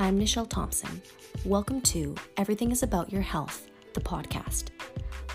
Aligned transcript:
I'm 0.00 0.16
Nichelle 0.16 0.48
Thompson. 0.48 1.02
Welcome 1.44 1.80
to 1.80 2.14
Everything 2.36 2.70
is 2.70 2.84
About 2.84 3.12
Your 3.12 3.20
Health, 3.20 3.68
the 3.94 4.00
podcast. 4.00 4.66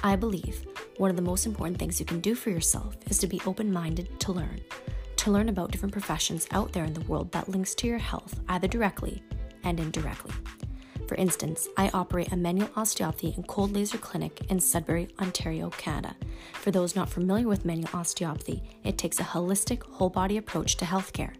I 0.02 0.16
believe 0.16 0.66
one 0.96 1.10
of 1.10 1.18
the 1.18 1.22
most 1.22 1.46
important 1.46 1.78
things 1.78 2.00
you 2.00 2.06
can 2.06 2.22
do 2.22 2.34
for 2.34 2.50
yourself 2.50 2.96
is 3.10 3.18
to 3.18 3.28
be 3.28 3.42
open 3.46 3.74
minded 3.74 4.22
to 4.22 4.32
learn, 4.32 4.62
to 5.18 5.32
learn 5.32 5.50
about 5.50 5.72
different 5.72 5.92
professions 5.92 6.48
out 6.52 6.72
there 6.72 6.86
in 6.86 6.94
the 6.94 7.02
world 7.02 7.30
that 7.34 7.50
links 7.50 7.76
to 7.76 7.88
your 7.88 7.98
health 7.98 8.40
either 8.48 8.70
directly 8.70 9.22
and 9.66 9.82
indirectly. 9.82 10.32
For 11.10 11.16
instance, 11.16 11.68
I 11.76 11.90
operate 11.94 12.32
a 12.32 12.38
manual 12.38 12.70
osteopathy 12.78 13.34
and 13.36 13.46
cold 13.46 13.74
laser 13.74 13.98
clinic 13.98 14.50
in 14.50 14.62
Sudbury, 14.62 15.10
Ontario, 15.20 15.72
Canada. 15.72 16.16
For 16.54 16.72
those 16.72 16.96
not 16.96 17.10
familiar 17.10 17.50
with 17.50 17.66
manual 17.66 17.90
osteopathy, 17.94 18.64
it 18.86 18.98
takes 18.98 19.20
a 19.20 19.24
holistic, 19.24 19.84
whole 19.84 20.10
body 20.10 20.38
approach 20.38 20.78
to 20.78 20.86
healthcare. 20.86 21.34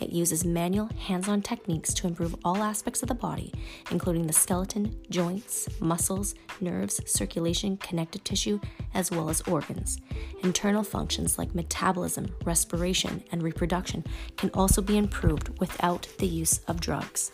It 0.00 0.10
uses 0.10 0.44
manual, 0.44 0.88
hands 0.98 1.28
on 1.28 1.42
techniques 1.42 1.94
to 1.94 2.06
improve 2.06 2.34
all 2.44 2.62
aspects 2.62 3.02
of 3.02 3.08
the 3.08 3.14
body, 3.14 3.52
including 3.90 4.26
the 4.26 4.32
skeleton, 4.32 4.96
joints, 5.10 5.68
muscles, 5.80 6.34
nerves, 6.60 7.00
circulation, 7.06 7.76
connective 7.78 8.24
tissue, 8.24 8.60
as 8.92 9.10
well 9.10 9.30
as 9.30 9.40
organs. 9.42 10.00
Internal 10.42 10.82
functions 10.82 11.38
like 11.38 11.54
metabolism, 11.54 12.26
respiration, 12.44 13.22
and 13.32 13.42
reproduction 13.42 14.04
can 14.36 14.50
also 14.54 14.82
be 14.82 14.98
improved 14.98 15.58
without 15.60 16.08
the 16.18 16.26
use 16.26 16.58
of 16.66 16.80
drugs. 16.80 17.32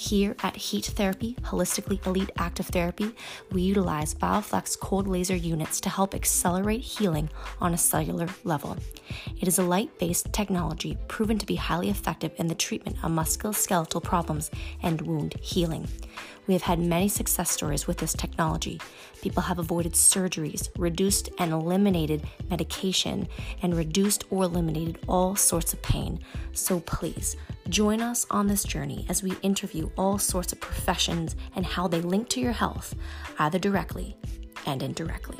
Here 0.00 0.34
at 0.42 0.56
Heat 0.56 0.86
Therapy, 0.86 1.36
Holistically 1.42 2.04
Elite 2.06 2.30
Active 2.38 2.64
Therapy, 2.64 3.14
we 3.52 3.60
utilize 3.60 4.14
BioFlex 4.14 4.80
cold 4.80 5.06
laser 5.06 5.36
units 5.36 5.78
to 5.82 5.90
help 5.90 6.14
accelerate 6.14 6.80
healing 6.80 7.28
on 7.60 7.74
a 7.74 7.78
cellular 7.78 8.28
level. 8.42 8.78
It 9.38 9.46
is 9.46 9.58
a 9.58 9.62
light 9.62 9.98
based 9.98 10.32
technology 10.32 10.96
proven 11.08 11.36
to 11.36 11.44
be 11.44 11.56
highly 11.56 11.90
effective 11.90 12.32
in 12.38 12.46
the 12.46 12.54
treatment 12.54 12.96
of 13.04 13.12
musculoskeletal 13.12 14.02
problems 14.02 14.50
and 14.82 15.02
wound 15.02 15.34
healing. 15.42 15.86
We 16.50 16.54
have 16.54 16.62
had 16.62 16.80
many 16.80 17.06
success 17.06 17.48
stories 17.48 17.86
with 17.86 17.98
this 17.98 18.12
technology. 18.12 18.80
People 19.22 19.40
have 19.40 19.60
avoided 19.60 19.92
surgeries, 19.92 20.68
reduced 20.76 21.28
and 21.38 21.52
eliminated 21.52 22.24
medication, 22.50 23.28
and 23.62 23.72
reduced 23.76 24.24
or 24.30 24.42
eliminated 24.42 24.98
all 25.06 25.36
sorts 25.36 25.72
of 25.72 25.80
pain. 25.80 26.18
So 26.52 26.80
please, 26.80 27.36
join 27.68 28.00
us 28.00 28.26
on 28.32 28.48
this 28.48 28.64
journey 28.64 29.06
as 29.08 29.22
we 29.22 29.36
interview 29.42 29.90
all 29.96 30.18
sorts 30.18 30.52
of 30.52 30.58
professions 30.58 31.36
and 31.54 31.64
how 31.64 31.86
they 31.86 32.00
link 32.00 32.28
to 32.30 32.40
your 32.40 32.50
health, 32.50 32.96
either 33.38 33.60
directly 33.60 34.16
and 34.66 34.82
indirectly. 34.82 35.38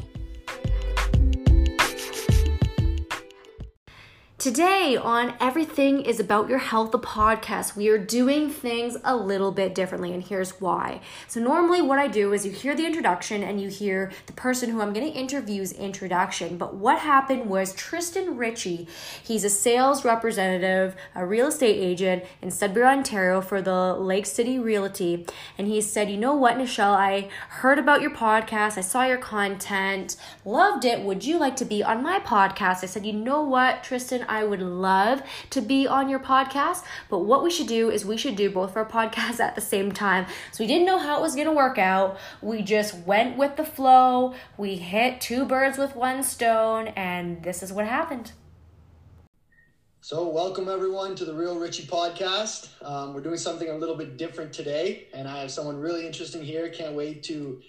Today 4.41 4.96
on 4.96 5.34
Everything 5.38 6.00
is 6.00 6.19
About 6.19 6.48
Your 6.48 6.60
Health, 6.60 6.92
the 6.92 6.98
podcast, 6.98 7.77
we 7.77 7.91
are 7.91 7.98
doing 7.98 8.48
things 8.48 8.96
a 9.05 9.14
little 9.14 9.52
bit 9.52 9.74
differently, 9.74 10.14
and 10.14 10.22
here's 10.24 10.62
why. 10.62 11.02
So, 11.28 11.41
normally, 11.41 11.83
what 11.83 11.98
I 11.98 12.08
do 12.08 12.33
is 12.33 12.46
you 12.46 12.50
hear 12.50 12.74
the 12.74 12.86
introduction 12.86 13.42
and 13.42 13.61
you 13.61 13.68
hear 13.68 14.11
the 14.24 14.33
person 14.33 14.70
who 14.70 14.80
I'm 14.80 14.94
going 14.94 15.05
to 15.05 15.12
interview's 15.12 15.72
introduction. 15.72 16.56
But 16.56 16.74
what 16.74 17.00
happened 17.00 17.50
was 17.50 17.74
Tristan 17.74 18.38
Ritchie, 18.38 18.88
he's 19.22 19.44
a 19.44 19.50
sales 19.50 20.06
representative, 20.06 20.96
a 21.14 21.27
real 21.27 21.48
estate 21.48 21.77
agent 21.77 22.24
in 22.41 22.50
Sudbury, 22.50 22.86
Ontario 22.86 23.42
for 23.42 23.61
the 23.61 23.92
Lake 23.92 24.24
City 24.24 24.58
Realty. 24.58 25.27
And 25.58 25.66
he 25.66 25.83
said, 25.83 26.11
You 26.11 26.16
know 26.16 26.34
what, 26.34 26.56
Nichelle, 26.56 26.96
I 26.96 27.28
heard 27.50 27.78
about 27.78 28.00
your 28.00 28.12
podcast, 28.12 28.78
I 28.78 28.80
saw 28.80 29.05
your 29.05 29.18
content, 29.18 30.16
loved 30.46 30.86
it. 30.86 31.02
Would 31.02 31.27
you 31.27 31.38
like 31.38 31.56
to 31.56 31.66
be 31.66 31.83
on 31.83 32.02
my 32.02 32.20
podcast? 32.20 32.83
I 32.83 32.86
said, 32.86 33.05
You 33.05 33.12
know 33.12 33.42
what, 33.42 33.84
Tristan? 33.84 34.24
I 34.31 34.45
would 34.45 34.62
love 34.62 35.23
to 35.50 35.61
be 35.61 35.89
on 35.89 36.09
your 36.09 36.20
podcast, 36.20 36.84
but 37.11 37.19
what 37.19 37.42
we 37.42 37.50
should 37.50 37.67
do 37.67 37.91
is 37.91 38.05
we 38.05 38.17
should 38.17 38.36
do 38.36 38.48
both 38.48 38.70
of 38.70 38.77
our 38.77 38.86
podcasts 38.86 39.41
at 39.41 39.56
the 39.56 39.61
same 39.61 39.91
time. 39.91 40.27
So 40.53 40.62
we 40.62 40.69
didn't 40.69 40.86
know 40.86 40.98
how 40.98 41.19
it 41.19 41.23
was 41.23 41.34
going 41.34 41.48
to 41.48 41.53
work 41.53 41.78
out. 41.78 42.17
We 42.41 42.63
just 42.63 42.95
went 42.98 43.36
with 43.36 43.57
the 43.57 43.64
flow. 43.64 44.35
We 44.57 44.77
hit 44.77 45.20
two 45.20 45.45
birds 45.45 45.77
with 45.77 45.96
one 45.96 46.23
stone, 46.23 46.89
and 46.89 47.42
this 47.42 47.63
is 47.63 47.73
what 47.73 47.86
happened. 47.86 48.33
So, 50.02 50.29
welcome 50.29 50.68
everyone 50.68 51.14
to 51.17 51.27
the 51.27 51.35
Real 51.35 51.58
Ritchie 51.58 51.86
podcast. 51.86 52.70
Um, 52.83 53.12
we're 53.12 53.20
doing 53.20 53.36
something 53.36 53.68
a 53.68 53.74
little 53.74 53.97
bit 53.97 54.17
different 54.17 54.52
today, 54.52 55.08
and 55.12 55.29
I 55.29 55.41
have 55.41 55.51
someone 55.51 55.77
really 55.77 56.07
interesting 56.07 56.42
here. 56.42 56.70
Can't 56.70 56.95
wait 56.95 57.23
to 57.24 57.61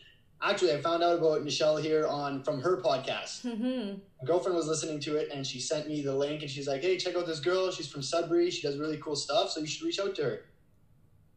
actually, 0.41 0.73
I 0.73 0.81
found 0.81 1.03
out 1.03 1.17
about 1.17 1.45
Nichelle 1.45 1.81
here 1.81 2.07
on 2.07 2.43
from 2.43 2.61
her 2.61 2.81
podcast. 2.81 3.45
Mm-hmm. 3.45 3.97
My 4.21 4.25
girlfriend 4.25 4.55
was 4.55 4.67
listening 4.67 4.99
to 5.01 5.15
it, 5.17 5.29
and 5.33 5.45
she 5.45 5.59
sent 5.59 5.87
me 5.87 6.01
the 6.01 6.15
link, 6.15 6.41
and 6.41 6.49
she's 6.49 6.67
like, 6.67 6.81
"Hey, 6.81 6.97
check 6.97 7.15
out 7.15 7.25
this 7.25 7.39
girl. 7.39 7.71
She's 7.71 7.87
from 7.87 8.01
Sudbury. 8.01 8.49
She 8.51 8.61
does 8.61 8.77
really 8.77 8.97
cool 8.97 9.15
stuff. 9.15 9.51
So 9.51 9.59
you 9.59 9.67
should 9.67 9.85
reach 9.85 9.99
out 9.99 10.15
to 10.15 10.23
her." 10.23 10.41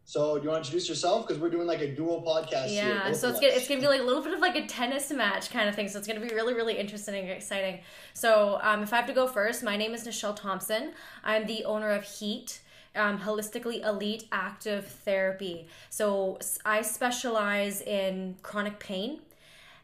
So, 0.07 0.37
do 0.37 0.45
you 0.45 0.51
want 0.51 0.63
to 0.63 0.69
introduce 0.69 0.89
yourself? 0.89 1.27
Because 1.27 1.41
we're 1.41 1.49
doing 1.49 1.67
like 1.67 1.81
a 1.81 1.95
dual 1.95 2.23
podcast. 2.23 2.75
Yeah, 2.75 3.13
so 3.13 3.31
it's 3.31 3.41
gonna 3.41 3.53
it's 3.55 3.67
gonna 3.67 3.81
be 3.81 3.87
like 3.87 4.01
a 4.01 4.05
little 4.05 4.23
bit 4.23 4.35
of 4.35 4.41
like 4.41 4.55
a 4.55 4.67
tennis 4.67 5.11
match 5.11 5.51
kind 5.51 5.67
of 5.69 5.75
thing. 5.75 5.89
So 5.89 5.99
it's 5.99 6.07
gonna 6.07 6.21
be 6.21 6.29
really 6.29 6.53
really 6.53 6.77
interesting 6.77 7.15
and 7.15 7.31
exciting. 7.31 7.81
So, 8.13 8.59
um, 8.63 8.83
if 8.83 8.93
I 8.93 8.97
have 8.97 9.07
to 9.07 9.15
go 9.15 9.27
first, 9.27 9.63
my 9.63 9.77
name 9.77 9.95
is 9.95 10.07
Nichelle 10.07 10.37
Thompson. 10.37 10.93
I'm 11.23 11.47
the 11.47 11.65
owner 11.65 11.91
of 11.91 12.05
Heat 12.05 12.61
um, 12.97 13.19
holistically 13.19 13.85
elite 13.85 14.25
active 14.33 14.87
therapy. 14.87 15.67
So 15.91 16.39
I 16.65 16.83
specialize 16.83 17.81
in 17.81 18.37
chronic 18.43 18.79
pain. 18.79 19.21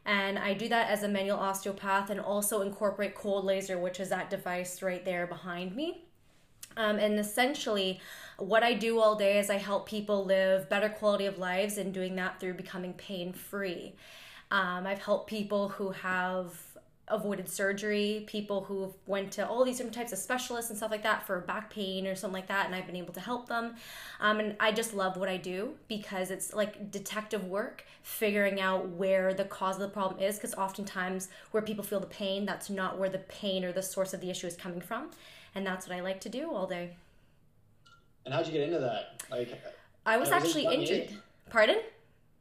And 0.06 0.38
I 0.38 0.54
do 0.54 0.68
that 0.68 0.88
as 0.88 1.02
a 1.02 1.08
manual 1.08 1.38
osteopath 1.38 2.08
and 2.10 2.18
also 2.20 2.62
incorporate 2.62 3.14
cold 3.14 3.44
laser, 3.44 3.78
which 3.78 4.00
is 4.00 4.08
that 4.08 4.30
device 4.30 4.82
right 4.82 5.04
there 5.04 5.26
behind 5.26 5.76
me. 5.76 6.04
Um, 6.76 6.98
and 6.98 7.18
essentially, 7.18 8.00
what 8.38 8.62
I 8.62 8.72
do 8.72 9.00
all 9.00 9.14
day 9.14 9.38
is 9.38 9.50
I 9.50 9.56
help 9.56 9.86
people 9.86 10.24
live 10.24 10.68
better 10.68 10.88
quality 10.88 11.26
of 11.26 11.38
lives 11.38 11.76
and 11.78 11.92
doing 11.92 12.16
that 12.16 12.40
through 12.40 12.54
becoming 12.54 12.94
pain 12.94 13.32
free. 13.32 13.94
Um, 14.50 14.86
I've 14.86 15.02
helped 15.02 15.28
people 15.28 15.68
who 15.68 15.90
have 15.90 16.54
avoided 17.10 17.48
surgery, 17.48 18.24
people 18.26 18.64
who 18.64 18.94
went 19.06 19.32
to 19.32 19.46
all 19.46 19.64
these 19.64 19.78
different 19.78 19.94
types 19.94 20.12
of 20.12 20.18
specialists 20.18 20.70
and 20.70 20.76
stuff 20.76 20.90
like 20.90 21.02
that 21.02 21.26
for 21.26 21.40
back 21.40 21.70
pain 21.70 22.06
or 22.06 22.14
something 22.14 22.40
like 22.40 22.48
that, 22.48 22.66
and 22.66 22.74
I've 22.74 22.86
been 22.86 22.96
able 22.96 23.12
to 23.14 23.20
help 23.20 23.48
them. 23.48 23.74
Um, 24.20 24.40
and 24.40 24.56
I 24.60 24.72
just 24.72 24.94
love 24.94 25.16
what 25.16 25.28
I 25.28 25.36
do 25.36 25.74
because 25.88 26.30
it's 26.30 26.54
like 26.54 26.90
detective 26.90 27.44
work, 27.44 27.84
figuring 28.02 28.60
out 28.60 28.88
where 28.90 29.34
the 29.34 29.44
cause 29.44 29.76
of 29.76 29.82
the 29.82 29.88
problem 29.88 30.20
is. 30.20 30.36
Because 30.36 30.54
oftentimes, 30.54 31.28
where 31.50 31.62
people 31.62 31.84
feel 31.84 32.00
the 32.00 32.06
pain, 32.06 32.46
that's 32.46 32.70
not 32.70 32.98
where 32.98 33.08
the 33.08 33.18
pain 33.18 33.64
or 33.64 33.72
the 33.72 33.82
source 33.82 34.14
of 34.14 34.20
the 34.20 34.30
issue 34.30 34.46
is 34.46 34.56
coming 34.56 34.80
from, 34.80 35.10
and 35.54 35.66
that's 35.66 35.88
what 35.88 35.96
I 35.96 36.00
like 36.00 36.20
to 36.22 36.28
do 36.28 36.50
all 36.50 36.66
day. 36.66 36.96
And 38.24 38.34
how'd 38.34 38.46
you 38.46 38.52
get 38.52 38.62
into 38.62 38.78
that? 38.78 39.22
Like, 39.30 39.60
I 40.06 40.16
was, 40.16 40.30
was 40.30 40.44
actually 40.44 40.66
injured. 40.66 41.08
Pardon? 41.48 41.78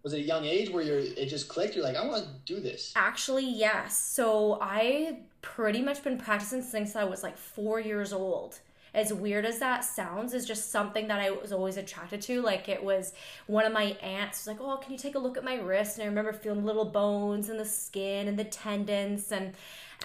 Was 0.04 0.14
it 0.14 0.18
a 0.18 0.24
young 0.24 0.46
age 0.46 0.70
where 0.70 0.84
you're 0.84 1.00
it 1.00 1.28
just 1.28 1.48
clicked? 1.48 1.76
You're 1.76 1.84
like 1.84 1.96
i 1.96 2.06
want 2.06 2.24
to 2.24 2.30
do 2.54 2.60
this. 2.60 2.94
Actually 2.96 3.50
yes. 3.50 3.98
So 3.98 4.58
i 4.62 5.20
pretty 5.42 5.82
much 5.82 6.04
been 6.04 6.18
practicing 6.18 6.62
since 6.62 6.96
i 6.96 7.04
was 7.04 7.24
like 7.24 7.38
four 7.38 7.80
years 7.80 8.14
old. 8.14 8.60
As 8.92 9.14
weird 9.14 9.46
as 9.46 9.60
that 9.60 9.86
sounds 9.86 10.34
is 10.34 10.46
just 10.46 10.72
something 10.72 11.08
that 11.08 11.20
i 11.20 11.30
was 11.30 11.52
always 11.52 11.78
attracted 11.78 12.22
to. 12.24 12.42
Like 12.42 12.70
it 12.70 12.84
was 12.84 13.14
one 13.48 13.66
of 13.66 13.74
my 13.74 13.98
aunts 14.02 14.40
was 14.40 14.48
like 14.48 14.62
oh 14.62 14.78
can 14.78 14.92
you 14.92 14.98
take 14.98 15.16
a 15.16 15.20
look 15.20 15.38
at 15.38 15.44
my 15.44 15.56
wrist? 15.56 15.98
And 15.98 16.06
i 16.06 16.08
remember 16.08 16.34
feeling 16.34 16.66
little 16.66 16.86
bones 16.86 17.50
and 17.50 17.60
the 17.60 17.66
skin 17.66 18.28
and 18.28 18.40
the 18.40 18.46
tendons. 18.46 19.32
And 19.32 19.54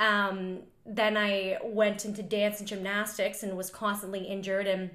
um, 0.00 0.58
then 0.84 1.16
i 1.16 1.58
went 1.62 2.04
into 2.04 2.22
dance 2.22 2.58
and 2.58 2.68
gymnastics 2.68 3.42
and 3.42 3.56
was 3.56 3.70
constantly 3.70 4.24
injured. 4.24 4.66
And 4.66 4.90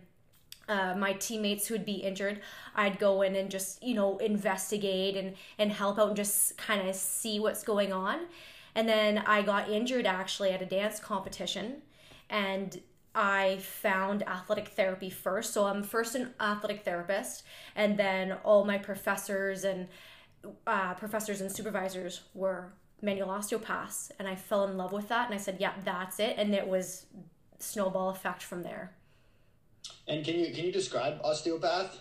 uh, 0.70 0.94
my 0.96 1.14
teammates 1.14 1.68
who 1.68 1.74
would 1.74 1.86
be 1.86 1.96
injured, 1.96 2.40
I'd 2.76 3.00
go 3.00 3.24
in 3.24 3.36
and 3.36 3.50
just 3.50 3.84
you 3.84 3.96
know 3.96 4.18
investigate 4.20 5.18
and 5.18 5.36
and 5.58 5.72
help 5.72 6.00
out 6.00 6.08
and 6.10 6.16
just 6.16 6.58
kind 6.58 6.88
of 6.88 6.96
see 6.96 7.40
what's 7.40 7.64
going 7.64 7.92
on. 7.92 8.20
And 8.76 8.88
then 8.88 9.18
I 9.18 9.42
got 9.42 9.70
injured 9.70 10.06
actually 10.06 10.52
at 10.52 10.62
a 10.62 10.66
dance 10.66 11.00
competition, 11.00 11.82
and 12.30 12.80
I 13.16 13.58
found 13.58 14.24
athletic 14.24 14.70
therapy 14.70 15.10
first. 15.10 15.54
So 15.54 15.66
I'm 15.66 15.82
first 15.84 16.16
an 16.16 16.34
athletic 16.40 16.86
therapist, 16.86 17.44
and 17.76 17.98
then 17.98 18.34
all 18.44 18.64
my 18.64 18.78
professors 18.78 19.64
and 19.64 19.88
uh, 20.68 20.94
professors 20.94 21.42
and 21.42 21.52
supervisors 21.52 22.22
were 22.34 22.74
manual 23.02 23.32
osteopaths, 23.32 24.12
and 24.20 24.28
I 24.28 24.36
fell 24.36 24.66
in 24.66 24.78
love 24.78 24.92
with 24.92 25.08
that. 25.10 25.26
And 25.26 25.34
I 25.34 25.40
said, 25.40 25.58
"Yeah, 25.60 25.74
that's 25.84 26.20
it." 26.20 26.36
And 26.38 26.54
it 26.54 26.68
was 26.68 27.08
snowball 27.58 28.10
effect 28.10 28.44
from 28.44 28.64
there. 28.64 28.94
And 30.08 30.26
can 30.26 30.40
you 30.40 30.54
can 30.54 30.66
you 30.66 30.72
describe 30.72 31.20
osteopath? 31.24 32.00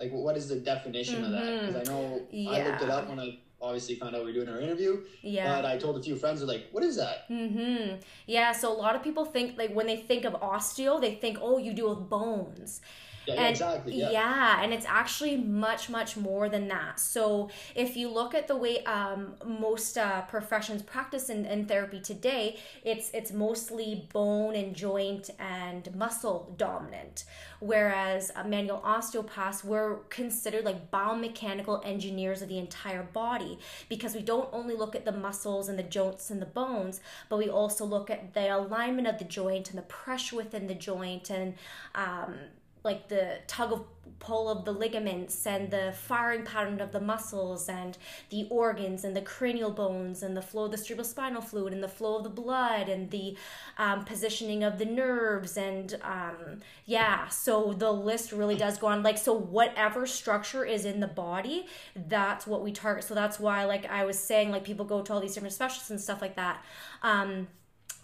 Like, 0.00 0.10
what 0.10 0.36
is 0.36 0.48
the 0.48 0.56
definition 0.56 1.22
mm-hmm. 1.22 1.24
of 1.24 1.30
that? 1.32 1.60
Because 1.60 1.88
I 1.88 1.92
know 1.92 2.22
yeah. 2.30 2.50
I 2.50 2.68
looked 2.68 2.82
it 2.82 2.90
up 2.90 3.08
when 3.08 3.20
I 3.20 3.38
obviously 3.60 3.94
found 3.94 4.14
out 4.14 4.24
we 4.24 4.32
were 4.32 4.44
doing 4.44 4.48
our 4.48 4.60
interview. 4.60 5.02
Yeah. 5.22 5.54
But 5.54 5.64
I 5.64 5.78
told 5.78 5.96
a 5.96 6.02
few 6.02 6.16
friends, 6.16 6.40
they're 6.40 6.48
like, 6.48 6.66
"What 6.72 6.84
is 6.84 6.96
that?" 6.96 7.28
Mm-hmm. 7.30 7.96
Yeah. 8.26 8.52
So 8.52 8.72
a 8.72 8.76
lot 8.76 8.96
of 8.96 9.02
people 9.02 9.24
think 9.24 9.56
like 9.56 9.72
when 9.72 9.86
they 9.86 9.96
think 9.96 10.24
of 10.24 10.34
osteo, 10.34 11.00
they 11.00 11.14
think, 11.14 11.38
oh, 11.40 11.58
you 11.58 11.72
deal 11.72 11.94
with 11.94 12.08
bones. 12.08 12.80
Yeah, 13.26 13.34
and 13.34 13.50
exactly. 13.50 13.94
Yeah. 13.94 14.10
yeah, 14.10 14.62
and 14.62 14.72
it's 14.72 14.86
actually 14.86 15.36
much 15.36 15.88
much 15.88 16.16
more 16.16 16.48
than 16.48 16.68
that 16.68 16.98
so 17.00 17.50
if 17.74 17.96
you 17.96 18.08
look 18.08 18.34
at 18.34 18.48
the 18.48 18.56
way 18.56 18.84
um, 18.84 19.34
most 19.44 19.96
uh, 19.98 20.22
professions 20.22 20.82
practice 20.82 21.30
in, 21.30 21.46
in 21.46 21.66
therapy 21.66 22.00
today 22.00 22.58
it's 22.84 23.10
it's 23.12 23.32
mostly 23.32 24.08
bone 24.12 24.54
and 24.54 24.74
joint 24.74 25.30
and 25.38 25.94
muscle 25.94 26.54
dominant 26.56 27.24
whereas 27.60 28.30
uh, 28.36 28.44
manual 28.44 28.80
osteopaths 28.84 29.64
we're 29.64 29.96
considered 30.10 30.64
like 30.64 30.90
biomechanical 30.90 31.80
engineers 31.84 32.42
of 32.42 32.48
the 32.48 32.58
entire 32.58 33.02
body 33.02 33.58
because 33.88 34.14
we 34.14 34.20
don't 34.20 34.48
only 34.52 34.74
look 34.74 34.94
at 34.94 35.04
the 35.04 35.12
muscles 35.12 35.68
and 35.68 35.78
the 35.78 35.82
joints 35.82 36.30
and 36.30 36.40
the 36.42 36.46
bones 36.46 37.00
but 37.28 37.38
we 37.38 37.48
also 37.48 37.84
look 37.84 38.10
at 38.10 38.34
the 38.34 38.54
alignment 38.54 39.06
of 39.08 39.18
the 39.18 39.24
joint 39.24 39.70
and 39.70 39.78
the 39.78 39.82
pressure 39.82 40.36
within 40.36 40.66
the 40.66 40.74
joint 40.74 41.30
and 41.30 41.54
um, 41.94 42.34
like 42.84 43.08
the 43.08 43.38
tug 43.46 43.72
of 43.72 43.84
pull 44.18 44.48
of 44.48 44.64
the 44.64 44.72
ligaments 44.72 45.46
and 45.46 45.70
the 45.70 45.92
firing 45.96 46.44
pattern 46.44 46.80
of 46.80 46.92
the 46.92 47.00
muscles 47.00 47.68
and 47.68 47.98
the 48.30 48.46
organs 48.50 49.04
and 49.04 49.14
the 49.14 49.20
cranial 49.20 49.70
bones 49.70 50.22
and 50.22 50.36
the 50.36 50.42
flow 50.42 50.64
of 50.64 50.70
the 50.70 50.76
cerebrospinal 50.76 51.42
fluid 51.42 51.72
and 51.72 51.82
the 51.82 51.88
flow 51.88 52.16
of 52.16 52.24
the 52.24 52.30
blood 52.30 52.88
and 52.88 53.10
the 53.10 53.36
um, 53.76 54.04
positioning 54.04 54.62
of 54.62 54.78
the 54.78 54.84
nerves 54.84 55.56
and 55.56 55.98
um, 56.02 56.60
yeah 56.86 57.28
so 57.28 57.72
the 57.72 57.92
list 57.92 58.32
really 58.32 58.56
does 58.56 58.78
go 58.78 58.86
on. 58.86 59.02
Like 59.02 59.18
so 59.18 59.34
whatever 59.34 60.06
structure 60.06 60.64
is 60.64 60.84
in 60.84 61.00
the 61.00 61.06
body 61.06 61.66
that's 61.94 62.46
what 62.46 62.62
we 62.62 62.72
target. 62.72 63.04
So 63.04 63.14
that's 63.14 63.38
why 63.40 63.64
like 63.64 63.86
i 63.86 64.04
was 64.04 64.18
saying 64.18 64.50
like 64.50 64.64
people 64.64 64.84
go 64.84 65.02
to 65.02 65.12
all 65.12 65.20
these 65.20 65.34
different 65.34 65.54
specialists 65.54 65.90
and 65.90 66.00
stuff 66.00 66.20
like 66.22 66.36
that. 66.36 66.64
Um, 67.02 67.48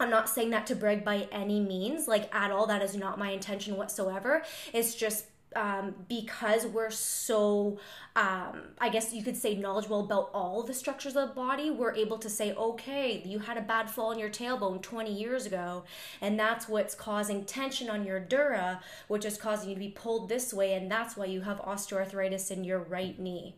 I'm 0.01 0.09
not 0.09 0.29
saying 0.29 0.49
that 0.51 0.65
to 0.67 0.75
brag 0.75 1.05
by 1.05 1.27
any 1.31 1.59
means, 1.59 2.07
like 2.07 2.33
at 2.33 2.51
all. 2.51 2.67
That 2.67 2.81
is 2.81 2.95
not 2.95 3.19
my 3.19 3.31
intention 3.31 3.77
whatsoever. 3.77 4.43
It's 4.73 4.95
just 4.95 5.25
um, 5.55 5.93
because 6.07 6.65
we're 6.65 6.91
so, 6.91 7.77
um, 8.15 8.61
I 8.79 8.89
guess 8.89 9.13
you 9.13 9.23
could 9.23 9.35
say, 9.35 9.55
knowledgeable 9.55 10.01
about 10.01 10.29
all 10.33 10.63
the 10.63 10.73
structures 10.73 11.15
of 11.15 11.29
the 11.29 11.35
body, 11.35 11.69
we're 11.69 11.93
able 11.93 12.17
to 12.19 12.29
say, 12.29 12.53
okay, 12.53 13.21
you 13.25 13.39
had 13.39 13.57
a 13.57 13.61
bad 13.61 13.89
fall 13.89 14.11
in 14.11 14.19
your 14.19 14.29
tailbone 14.29 14.81
20 14.81 15.11
years 15.13 15.45
ago, 15.45 15.83
and 16.21 16.39
that's 16.39 16.69
what's 16.69 16.95
causing 16.95 17.43
tension 17.43 17.89
on 17.89 18.05
your 18.05 18.19
dura, 18.19 18.81
which 19.07 19.25
is 19.25 19.37
causing 19.37 19.69
you 19.69 19.75
to 19.75 19.79
be 19.79 19.89
pulled 19.89 20.29
this 20.29 20.53
way, 20.53 20.73
and 20.73 20.89
that's 20.89 21.17
why 21.17 21.25
you 21.25 21.41
have 21.41 21.59
osteoarthritis 21.61 22.49
in 22.51 22.63
your 22.63 22.79
right 22.79 23.19
knee 23.19 23.55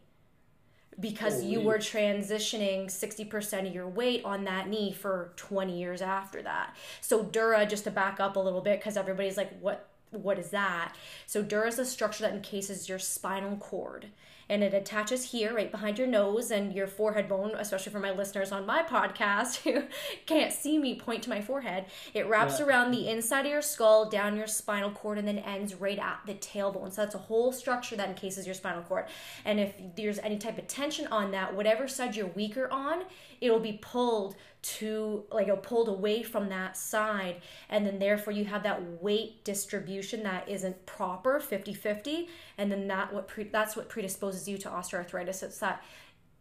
because 0.99 1.41
Oh, 1.41 1.45
you 1.47 1.61
were 1.61 1.77
transitioning 1.77 2.85
60% 2.85 3.67
of 3.67 3.73
your 3.73 3.87
weight 3.87 4.23
on 4.25 4.43
that 4.45 4.67
knee 4.67 4.91
for 4.91 5.33
20 5.37 5.77
years 5.77 6.01
after 6.01 6.41
that. 6.41 6.75
So 7.01 7.23
dura 7.23 7.65
just 7.65 7.83
to 7.85 7.91
back 7.91 8.19
up 8.19 8.35
a 8.35 8.39
little 8.39 8.61
bit 8.61 8.81
cuz 8.81 8.97
everybody's 8.97 9.37
like 9.37 9.57
what 9.59 9.87
what 10.13 10.39
is 10.39 10.49
that? 10.51 10.95
So 11.27 11.41
dura 11.41 11.67
is 11.67 11.79
a 11.79 11.85
structure 11.85 12.23
that 12.23 12.33
encases 12.33 12.87
your 12.89 12.99
spinal 12.99 13.57
cord 13.57 14.07
and 14.49 14.61
it 14.61 14.73
attaches 14.73 15.31
here 15.31 15.55
right 15.55 15.71
behind 15.71 15.97
your 15.97 16.05
nose 16.05 16.51
and 16.51 16.73
your 16.73 16.85
forehead 16.85 17.29
bone, 17.29 17.51
especially 17.57 17.93
for 17.93 18.01
my 18.01 18.11
listeners 18.11 18.51
on 18.51 18.65
my 18.65 18.83
podcast 18.83 19.61
who 19.63 19.83
can't 20.25 20.51
see 20.51 20.77
me 20.77 20.95
point 20.95 21.23
to 21.23 21.29
my 21.29 21.39
forehead. 21.41 21.85
It 22.13 22.27
wraps 22.27 22.59
Yeah. 22.59 22.65
around 22.65 22.91
the 22.91 23.07
inside 23.07 23.45
of 23.45 23.51
your 23.53 23.61
skull, 23.61 24.09
down 24.09 24.35
your 24.35 24.47
spinal 24.47 24.91
cord, 24.91 25.17
and 25.17 25.25
then 25.27 25.39
ends 25.39 25.75
right 25.75 25.97
at 25.97 26.19
the 26.25 26.33
tailbone. 26.33 26.91
So 26.93 27.01
that's 27.03 27.15
a 27.15 27.19
whole 27.19 27.53
structure 27.53 27.95
that 27.95 28.09
encases 28.09 28.45
your 28.45 28.53
spinal 28.53 28.83
cord. 28.83 29.05
And 29.45 29.61
if 29.61 29.73
there's 29.95 30.19
any 30.19 30.37
type 30.37 30.57
of 30.57 30.67
tension 30.67 31.07
on 31.07 31.31
that, 31.31 31.55
whatever 31.55 31.87
side 31.87 32.15
you're 32.17 32.27
weaker 32.27 32.69
on, 32.69 33.03
it'll 33.39 33.59
be 33.61 33.79
pulled 33.81 34.35
to 34.63 35.25
like 35.29 35.47
it'll 35.47 35.57
pulled 35.57 35.89
away 35.89 36.23
from 36.23 36.49
that 36.49 36.75
side 36.77 37.41
and 37.69 37.85
then 37.85 37.99
therefore 37.99 38.31
you 38.33 38.45
have 38.45 38.63
that 38.63 38.81
weight 39.01 39.43
distribution 39.43 40.23
that 40.23 40.47
isn't 40.47 40.85
proper 40.85 41.39
50-50 41.39 42.27
and 42.57 42.71
then 42.71 42.87
that 42.87 43.13
what 43.13 43.27
pre- 43.27 43.43
that's 43.43 43.75
what 43.75 43.89
predisposes 43.89 44.47
you 44.47 44.57
to 44.57 44.69
osteoarthritis 44.69 45.43
it's 45.43 45.59
that 45.59 45.83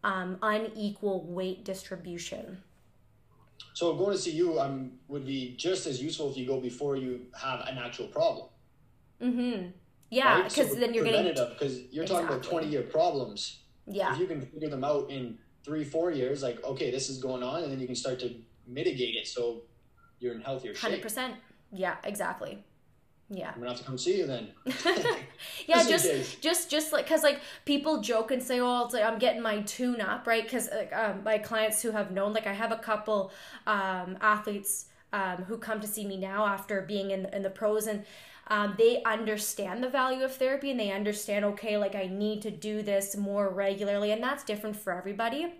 um, 0.05 0.39
unequal 0.43 1.25
weight 1.25 1.65
distribution 1.65 2.59
So 3.75 3.95
going 3.95 4.13
to 4.13 4.19
see 4.19 4.33
you 4.33 4.59
um, 4.61 4.93
would 5.09 5.25
be 5.27 5.55
just 5.57 5.87
as 5.87 6.01
useful 6.03 6.31
if 6.31 6.37
you 6.37 6.47
go 6.47 6.61
before 6.61 6.97
you 6.97 7.21
have 7.41 7.61
an 7.69 7.79
actual 7.79 8.07
problem. 8.07 8.49
mm-hmm 9.21 9.69
yeah 10.11 10.43
right? 10.43 10.53
So 10.53 10.63
because 10.63 10.79
then 10.79 10.95
you're 10.95 11.05
getting 11.05 11.35
because 11.35 11.81
you're 11.91 12.05
talking 12.05 12.27
about 12.27 12.43
20 12.43 12.67
year 12.69 12.83
problems. 12.83 13.61
yeah 13.87 14.13
If 14.13 14.19
you 14.21 14.27
can 14.27 14.43
figure 14.43 14.69
them 14.69 14.85
out 14.85 15.11
in 15.11 15.39
three, 15.64 15.85
four 15.85 16.11
years, 16.11 16.43
like, 16.43 16.62
okay, 16.64 16.91
this 16.91 17.09
is 17.09 17.19
going 17.19 17.43
on, 17.43 17.62
and 17.62 17.73
then 17.73 17.81
you 17.81 17.87
can 17.87 17.97
start 17.97 18.19
to 18.20 18.35
mitigate 18.67 19.17
it 19.17 19.26
so 19.26 19.62
you're 20.19 20.35
in 20.35 20.41
healthier 20.41 20.75
shape. 20.75 21.03
100% 21.03 21.35
yeah 21.73 21.97
exactly. 22.05 22.62
Yeah. 23.31 23.53
I'm 23.55 23.61
gonna 23.61 23.70
have 23.70 23.79
to 23.79 23.85
come 23.85 23.97
see 23.97 24.19
you 24.19 24.26
then. 24.26 24.49
yeah 25.67 25.82
Just 25.82 26.05
just 26.05 26.43
just 26.43 26.70
just 26.70 26.93
like 26.93 27.06
because 27.06 27.23
like 27.23 27.41
people 27.64 28.03
joke 28.03 28.31
and 28.31 28.43
say 28.43 28.61
oh 28.61 28.85
it's 28.85 28.93
like 28.93 29.05
i'm 29.05 29.19
getting 29.19 29.41
my 29.41 29.62
tune 29.62 30.03
up 30.03 30.26
right? 30.26 30.44
Because 30.44 30.69
like, 30.70 30.94
um, 30.94 31.25
my 31.25 31.38
clients 31.38 31.81
who 31.81 31.93
have 31.93 32.11
known 32.11 32.35
like 32.35 32.47
i 32.47 32.53
have 32.53 32.73
a 32.73 32.76
couple 32.76 33.32
um, 33.67 34.19
athletes 34.20 34.87
um, 35.12 35.44
who 35.44 35.59
come 35.59 35.81
to 35.81 35.87
see 35.87 36.06
me 36.06 36.17
now 36.17 36.47
after 36.47 36.82
being 36.82 37.11
in, 37.11 37.26
in 37.26 37.43
the 37.43 37.50
pros 37.50 37.87
and 37.87 38.05
um, 38.49 38.75
they 38.76 39.03
understand 39.05 39.82
the 39.82 39.88
value 39.88 40.25
of 40.25 40.35
therapy 40.35 40.70
and 40.70 40.81
they 40.81 40.91
understand 40.91 41.44
okay 41.44 41.76
like 41.76 41.94
i 41.94 42.06
need 42.06 42.43
to 42.43 42.50
do 42.50 42.82
this 42.82 43.17
more 43.17 43.49
regularly 43.49 44.11
and 44.11 44.23
that's 44.23 44.44
different 44.44 44.76
for 44.76 44.93
everybody 44.93 45.55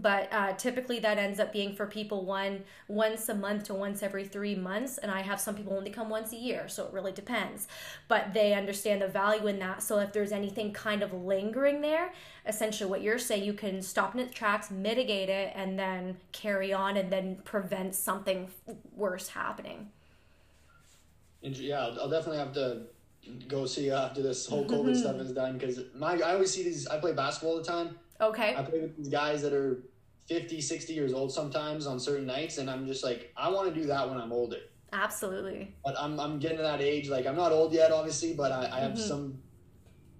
but 0.00 0.32
uh, 0.32 0.52
typically 0.54 0.98
that 0.98 1.18
ends 1.18 1.40
up 1.40 1.52
being 1.52 1.74
for 1.74 1.86
people 1.86 2.24
one 2.24 2.62
once 2.88 3.28
a 3.28 3.34
month 3.34 3.64
to 3.64 3.74
once 3.74 4.02
every 4.02 4.24
three 4.24 4.54
months 4.54 4.98
and 4.98 5.10
i 5.10 5.20
have 5.20 5.40
some 5.40 5.54
people 5.54 5.74
only 5.74 5.90
come 5.90 6.08
once 6.08 6.32
a 6.32 6.36
year 6.36 6.68
so 6.68 6.86
it 6.86 6.92
really 6.92 7.12
depends 7.12 7.66
but 8.08 8.32
they 8.34 8.52
understand 8.54 9.02
the 9.02 9.08
value 9.08 9.46
in 9.46 9.58
that 9.58 9.82
so 9.82 9.98
if 9.98 10.12
there's 10.12 10.32
anything 10.32 10.72
kind 10.72 11.02
of 11.02 11.12
lingering 11.12 11.80
there 11.80 12.12
essentially 12.46 12.88
what 12.88 13.02
you're 13.02 13.18
saying 13.18 13.42
you 13.42 13.52
can 13.52 13.80
stop 13.82 14.14
in 14.14 14.20
its 14.20 14.34
tracks 14.34 14.70
mitigate 14.70 15.28
it 15.28 15.52
and 15.54 15.78
then 15.78 16.16
carry 16.32 16.72
on 16.72 16.96
and 16.96 17.10
then 17.10 17.36
prevent 17.44 17.94
something 17.94 18.48
worse 18.94 19.28
happening 19.28 19.88
And 21.46 21.56
yeah, 21.56 21.80
I'll, 22.00 22.10
definitely 22.10 22.38
have 22.38 22.52
to 22.54 22.82
go 23.46 23.66
see 23.66 23.86
you 23.86 23.92
after 23.92 24.22
this 24.22 24.46
whole 24.46 24.66
COVID 24.66 24.96
stuff 25.02 25.16
is 25.16 25.32
done 25.32 25.58
because 25.58 25.80
my 25.94 26.14
I 26.14 26.34
always 26.34 26.52
see 26.52 26.64
these. 26.64 26.86
I 26.88 26.98
play 26.98 27.12
basketball 27.12 27.52
all 27.52 27.58
the 27.58 27.64
time. 27.64 27.96
Okay 28.20 28.54
I 28.56 28.62
play 28.62 28.80
with 28.80 28.96
these 28.96 29.08
guys 29.08 29.42
that 29.42 29.52
are 29.52 29.82
50, 30.28 30.60
60 30.60 30.92
years 30.92 31.12
old 31.12 31.32
sometimes 31.32 31.86
on 31.86 32.00
certain 32.00 32.26
nights, 32.26 32.58
and 32.58 32.68
I'm 32.68 32.86
just 32.86 33.04
like, 33.04 33.32
I 33.36 33.48
want 33.48 33.72
to 33.72 33.80
do 33.80 33.86
that 33.86 34.08
when 34.08 34.18
I'm 34.18 34.32
older. 34.32 34.58
absolutely 34.92 35.74
But 35.84 35.94
I'm 35.98 36.18
I'm 36.18 36.38
getting 36.38 36.56
to 36.58 36.62
that 36.64 36.80
age. 36.80 37.08
Like 37.08 37.26
I'm 37.26 37.36
not 37.36 37.52
old 37.52 37.72
yet, 37.72 37.92
obviously, 37.92 38.34
but 38.34 38.50
I, 38.52 38.68
I 38.76 38.80
have 38.80 38.92
Mhm. 38.92 38.98
some. 38.98 39.42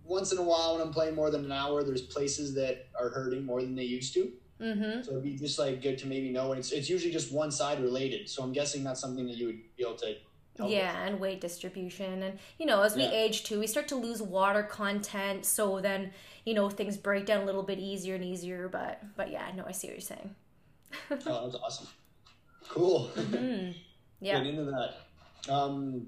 Once 0.04 0.30
in 0.30 0.38
a 0.38 0.42
while, 0.42 0.74
when 0.74 0.82
I'm 0.86 0.92
playing 0.92 1.16
more 1.16 1.30
than 1.30 1.44
an 1.44 1.50
hour, 1.52 1.82
there's 1.82 2.02
places 2.02 2.54
that 2.54 2.86
are 2.98 3.08
hurting 3.08 3.44
more 3.44 3.60
than 3.60 3.74
they 3.74 3.84
used 3.84 4.14
to. 4.14 4.32
mm-hmm 4.60 5.02
So 5.02 5.10
it'd 5.12 5.24
be 5.24 5.34
just 5.36 5.58
like 5.58 5.82
good 5.82 5.98
to 5.98 6.06
maybe 6.06 6.30
know, 6.30 6.52
and 6.52 6.58
it's 6.60 6.70
it's 6.70 6.88
usually 6.88 7.12
just 7.12 7.32
one 7.32 7.50
side 7.50 7.82
related. 7.82 8.28
So 8.28 8.42
I'm 8.44 8.52
guessing 8.52 8.84
that's 8.84 9.00
something 9.00 9.26
that 9.26 9.36
you 9.36 9.46
would 9.46 9.60
be 9.76 9.82
able 9.82 9.96
to. 9.96 10.14
Help 10.58 10.70
yeah 10.70 11.04
and 11.06 11.20
weight 11.20 11.42
distribution 11.42 12.22
and 12.22 12.38
you 12.58 12.64
know 12.64 12.80
as 12.80 12.96
we 12.96 13.02
Yeah. 13.02 13.10
age 13.24 13.44
too 13.44 13.60
we 13.60 13.66
start 13.66 13.88
to 13.88 13.94
lose 13.96 14.22
water 14.22 14.62
content 14.62 15.44
so 15.44 15.82
then 15.82 16.12
you 16.46 16.54
know 16.54 16.70
things 16.70 16.96
break 16.96 17.26
down 17.26 17.42
a 17.42 17.44
little 17.44 17.62
bit 17.62 17.78
easier 17.78 18.14
and 18.14 18.24
easier 18.24 18.68
but 18.68 19.02
but 19.16 19.30
yeah 19.30 19.50
no 19.54 19.64
i 19.66 19.72
see 19.72 19.88
what 19.88 19.94
you're 19.94 20.00
saying. 20.00 20.34
Oh, 21.26 21.44
that's 21.44 21.56
awesome. 21.56 21.88
Cool. 22.70 23.10
mm. 23.16 23.74
yeah 24.20 24.38
Get 24.38 24.46
into 24.46 24.64
that. 24.64 25.52
Um, 25.52 26.06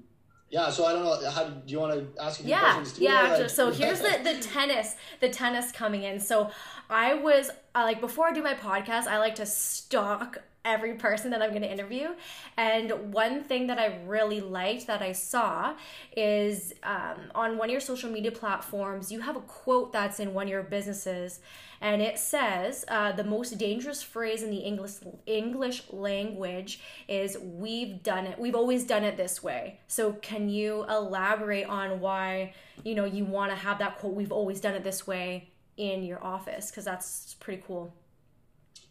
yeah. 0.49 0.69
So 0.71 0.85
I 0.85 0.93
don't 0.93 1.03
know. 1.03 1.29
How 1.29 1.43
do 1.43 1.71
you 1.71 1.79
want 1.79 1.93
to 2.15 2.23
ask 2.23 2.41
yeah 2.43 2.61
questions 2.61 2.93
too? 2.93 3.03
yeah 3.03 3.35
or, 3.35 3.39
like- 3.41 3.49
so 3.49 3.71
here's 3.71 3.99
the 3.99 4.19
the 4.23 4.39
tennis 4.41 4.95
the 5.19 5.29
tennis 5.29 5.71
coming 5.71 6.03
in 6.03 6.19
so 6.19 6.49
i 6.89 7.13
was 7.13 7.49
uh, 7.75 7.83
like 7.83 8.01
before 8.01 8.27
i 8.27 8.33
do 8.33 8.41
my 8.41 8.55
podcast 8.55 9.05
i 9.07 9.17
like 9.19 9.35
to 9.35 9.45
stalk 9.45 10.39
every 10.65 10.95
person 10.95 11.31
that 11.31 11.41
i'm 11.41 11.49
going 11.51 11.61
to 11.61 11.71
interview. 11.71 12.09
And 12.57 13.13
one 13.13 13.43
thing 13.43 13.67
that 13.67 13.79
i 13.79 13.99
really 14.05 14.41
liked 14.41 14.87
that 14.87 15.01
i 15.01 15.11
saw 15.11 15.75
is 16.15 16.73
um, 16.83 17.31
on 17.33 17.57
one 17.57 17.69
of 17.69 17.71
your 17.71 17.81
social 17.81 18.09
media 18.09 18.31
platforms 18.31 19.11
you 19.11 19.21
have 19.21 19.35
a 19.35 19.41
quote 19.41 19.93
that's 19.93 20.19
in 20.19 20.33
one 20.33 20.47
of 20.47 20.49
your 20.49 20.63
businesses 20.63 21.39
and 21.81 22.01
it 22.01 22.19
says 22.19 22.83
uh, 22.89 23.13
the 23.13 23.23
most 23.23 23.57
dangerous 23.57 24.01
phrase 24.01 24.43
in 24.43 24.51
the 24.51 24.57
english 24.57 24.95
english 25.25 25.83
language 25.91 26.81
is 27.07 27.37
we've 27.41 28.03
done 28.03 28.25
it 28.25 28.37
we've 28.37 28.55
always 28.55 28.83
done 28.83 29.03
it 29.03 29.17
this 29.17 29.43
way. 29.43 29.79
So 29.87 30.13
can 30.13 30.49
you 30.49 30.85
elaborate 30.89 31.65
on 31.65 31.99
why 31.99 32.53
you 32.83 32.95
know 32.95 33.05
you 33.05 33.25
want 33.25 33.51
to 33.51 33.55
have 33.55 33.79
that 33.79 33.99
quote 33.99 34.15
we've 34.15 34.31
always 34.31 34.59
done 34.61 34.73
it 34.73 34.83
this 34.83 35.05
way 35.05 35.49
in 35.77 36.03
your 36.03 36.23
office? 36.23 36.71
Because 36.71 36.85
that's 36.85 37.35
pretty 37.39 37.63
cool. 37.65 37.93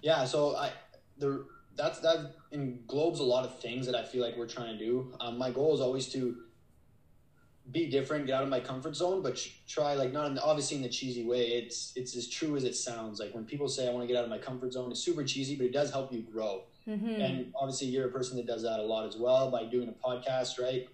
Yeah, 0.00 0.24
so 0.24 0.56
I 0.56 0.70
the 1.18 1.44
that's 1.78 2.00
that 2.00 2.34
englobes 2.52 3.20
a 3.20 3.22
lot 3.22 3.44
of 3.44 3.58
things 3.60 3.86
that 3.86 3.94
I 3.94 4.02
feel 4.02 4.22
like 4.22 4.36
we're 4.36 4.48
trying 4.48 4.76
to 4.76 4.84
do. 4.84 5.14
Um, 5.20 5.38
my 5.38 5.50
goal 5.50 5.74
is 5.74 5.80
always 5.80 6.08
to 6.12 6.36
be 7.70 7.86
different, 7.86 8.26
get 8.26 8.34
out 8.34 8.42
of 8.42 8.48
my 8.48 8.60
comfort 8.60 8.96
zone, 8.96 9.22
but 9.22 9.38
try 9.66 9.94
like 9.94 10.12
not 10.12 10.26
in 10.26 10.34
the, 10.34 10.42
obviously 10.42 10.76
in 10.76 10.82
the 10.82 10.88
cheesy 10.88 11.24
way. 11.24 11.46
It's 11.46 11.92
it's 11.96 12.16
as 12.16 12.28
true 12.28 12.56
as 12.56 12.64
it 12.64 12.74
sounds. 12.74 13.20
Like 13.20 13.34
when 13.34 13.44
people 13.44 13.68
say 13.68 13.88
I 13.88 13.92
want 13.92 14.02
to 14.02 14.08
get 14.08 14.18
out 14.18 14.24
of 14.24 14.30
my 14.30 14.38
comfort 14.38 14.72
zone, 14.72 14.90
it's 14.90 15.00
super 15.00 15.24
cheesy, 15.24 15.56
but 15.56 15.66
it 15.66 15.72
does 15.72 15.90
help 15.90 16.12
you 16.12 16.22
grow. 16.22 16.64
Mm-hmm. 16.86 17.20
And 17.20 17.52
obviously, 17.54 17.88
you're 17.88 18.08
a 18.08 18.10
person 18.10 18.36
that 18.38 18.46
does 18.46 18.62
that 18.62 18.80
a 18.80 18.82
lot 18.82 19.06
as 19.06 19.16
well 19.16 19.50
by 19.50 19.64
doing 19.64 19.88
a 19.88 20.08
podcast, 20.08 20.58
right? 20.60 20.88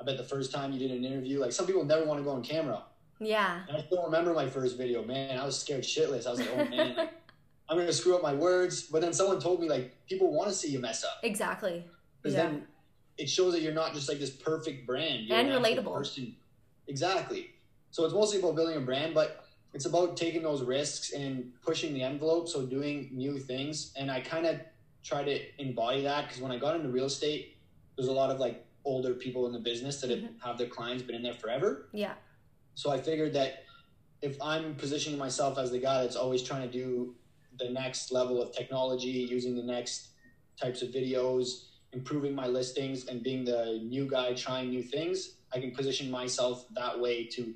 I 0.00 0.04
bet 0.04 0.18
the 0.18 0.24
first 0.24 0.52
time 0.52 0.72
you 0.72 0.78
did 0.78 0.90
an 0.90 1.04
interview, 1.04 1.40
like 1.40 1.52
some 1.52 1.66
people 1.66 1.84
never 1.84 2.04
want 2.04 2.20
to 2.20 2.24
go 2.24 2.30
on 2.30 2.42
camera. 2.42 2.82
Yeah. 3.18 3.60
And 3.68 3.76
I 3.76 3.80
still 3.80 4.04
remember 4.04 4.34
my 4.34 4.46
first 4.46 4.76
video. 4.76 5.02
Man, 5.02 5.38
I 5.38 5.46
was 5.46 5.58
scared 5.58 5.84
shitless. 5.84 6.26
I 6.26 6.30
was 6.30 6.40
like, 6.40 6.50
oh 6.52 6.64
man, 6.64 7.08
I'm 7.68 7.76
gonna 7.76 7.92
screw 7.92 8.16
up 8.16 8.22
my 8.22 8.34
words. 8.34 8.82
But 8.82 9.00
then 9.02 9.12
someone 9.12 9.40
told 9.40 9.60
me 9.60 9.68
like 9.68 9.94
people 10.08 10.32
want 10.32 10.48
to 10.48 10.54
see 10.54 10.68
you 10.68 10.78
mess 10.78 11.04
up. 11.04 11.20
Exactly. 11.22 11.84
Because 12.22 12.36
yeah. 12.36 12.44
then 12.44 12.66
it 13.18 13.28
shows 13.28 13.54
that 13.54 13.62
you're 13.62 13.74
not 13.74 13.94
just 13.94 14.08
like 14.08 14.18
this 14.18 14.30
perfect 14.30 14.86
brand. 14.86 15.24
You're 15.24 15.38
and 15.38 15.50
an 15.50 15.62
relatable. 15.62 15.94
Person. 15.94 16.36
Exactly. 16.88 17.50
So 17.90 18.04
it's 18.04 18.14
mostly 18.14 18.38
about 18.38 18.56
building 18.56 18.76
a 18.76 18.80
brand, 18.80 19.14
but 19.14 19.44
it's 19.72 19.86
about 19.86 20.16
taking 20.16 20.42
those 20.42 20.62
risks 20.62 21.12
and 21.12 21.52
pushing 21.62 21.94
the 21.94 22.02
envelope. 22.02 22.48
So 22.48 22.66
doing 22.66 23.10
new 23.12 23.38
things. 23.38 23.92
And 23.96 24.10
I 24.10 24.20
kind 24.20 24.46
of 24.46 24.60
try 25.02 25.22
to 25.22 25.40
embody 25.58 26.02
that 26.02 26.26
because 26.26 26.42
when 26.42 26.52
I 26.52 26.58
got 26.58 26.76
into 26.76 26.88
real 26.88 27.06
estate, 27.06 27.56
there's 27.96 28.08
a 28.08 28.12
lot 28.12 28.30
of 28.30 28.38
like 28.38 28.64
older 28.84 29.14
people 29.14 29.46
in 29.46 29.52
the 29.52 29.58
business 29.58 30.00
that 30.00 30.10
mm-hmm. 30.10 30.26
have 30.42 30.58
their 30.58 30.68
clients 30.68 31.02
been 31.02 31.16
in 31.16 31.22
there 31.22 31.34
forever. 31.34 31.88
Yeah. 31.92 32.14
So 32.74 32.90
I 32.90 32.98
figured 32.98 33.32
that 33.34 33.64
if 34.22 34.40
I'm 34.40 34.74
positioning 34.74 35.18
myself 35.18 35.58
as 35.58 35.70
the 35.70 35.78
guy 35.78 36.02
that's 36.02 36.16
always 36.16 36.42
trying 36.42 36.62
to 36.62 36.68
do 36.68 37.14
the 37.58 37.70
next 37.70 38.12
level 38.12 38.42
of 38.42 38.54
technology, 38.54 39.08
using 39.08 39.56
the 39.56 39.62
next 39.62 40.10
types 40.60 40.82
of 40.82 40.88
videos, 40.90 41.66
improving 41.92 42.34
my 42.34 42.46
listings, 42.46 43.06
and 43.06 43.22
being 43.22 43.44
the 43.44 43.80
new 43.84 44.08
guy 44.08 44.34
trying 44.34 44.70
new 44.70 44.82
things, 44.82 45.38
I 45.52 45.60
can 45.60 45.72
position 45.72 46.10
myself 46.10 46.66
that 46.74 46.98
way 46.98 47.26
to 47.28 47.54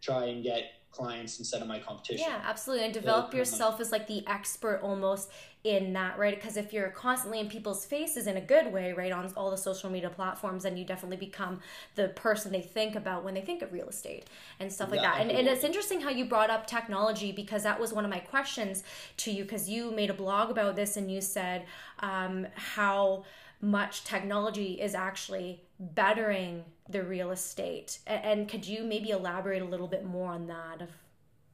try 0.00 0.26
and 0.26 0.42
get 0.42 0.64
clients 0.90 1.38
instead 1.38 1.62
of 1.62 1.68
my 1.68 1.78
competition. 1.78 2.26
Yeah, 2.28 2.40
absolutely. 2.44 2.84
And 2.84 2.94
develop 2.94 3.34
yourself 3.34 3.80
as 3.80 3.90
like 3.92 4.06
the 4.06 4.26
expert 4.26 4.80
almost 4.82 5.30
in 5.64 5.92
that, 5.92 6.18
right? 6.18 6.34
Because 6.34 6.56
if 6.56 6.72
you're 6.72 6.88
constantly 6.88 7.38
in 7.38 7.48
people's 7.48 7.84
faces 7.84 8.26
in 8.26 8.36
a 8.36 8.40
good 8.40 8.72
way, 8.72 8.92
right, 8.92 9.12
on 9.12 9.32
all 9.36 9.50
the 9.50 9.56
social 9.56 9.90
media 9.90 10.10
platforms, 10.10 10.64
then 10.64 10.76
you 10.76 10.84
definitely 10.84 11.16
become 11.16 11.60
the 11.94 12.08
person 12.08 12.50
they 12.50 12.60
think 12.60 12.96
about 12.96 13.22
when 13.22 13.34
they 13.34 13.40
think 13.42 13.62
of 13.62 13.72
real 13.72 13.88
estate 13.88 14.26
and 14.58 14.72
stuff 14.72 14.90
like 14.90 15.00
yeah, 15.00 15.12
that. 15.12 15.20
And, 15.20 15.30
and 15.30 15.46
it's 15.46 15.62
interesting 15.62 16.00
how 16.00 16.10
you 16.10 16.24
brought 16.24 16.50
up 16.50 16.66
technology 16.66 17.30
because 17.30 17.62
that 17.62 17.78
was 17.78 17.92
one 17.92 18.04
of 18.04 18.10
my 18.10 18.18
questions 18.18 18.82
to 19.18 19.30
you 19.30 19.44
because 19.44 19.68
you 19.68 19.92
made 19.92 20.10
a 20.10 20.14
blog 20.14 20.50
about 20.50 20.74
this 20.74 20.96
and 20.96 21.08
you 21.08 21.20
said 21.20 21.64
um, 22.00 22.46
how 22.56 23.24
much 23.60 24.02
technology 24.02 24.80
is 24.80 24.96
actually 24.96 25.62
bettering 25.78 26.64
the 26.88 27.04
real 27.04 27.30
estate. 27.30 28.00
And, 28.08 28.24
and 28.24 28.48
could 28.48 28.66
you 28.66 28.82
maybe 28.82 29.10
elaborate 29.10 29.62
a 29.62 29.66
little 29.66 29.86
bit 29.86 30.04
more 30.04 30.32
on 30.32 30.48
that? 30.48 30.82
Of 30.82 30.88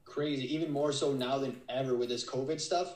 Crazy, 0.05 0.51
even 0.55 0.71
more 0.71 0.91
so 0.91 1.13
now 1.13 1.37
than 1.37 1.61
ever 1.69 1.95
with 1.95 2.09
this 2.09 2.27
COVID 2.27 2.59
stuff 2.59 2.95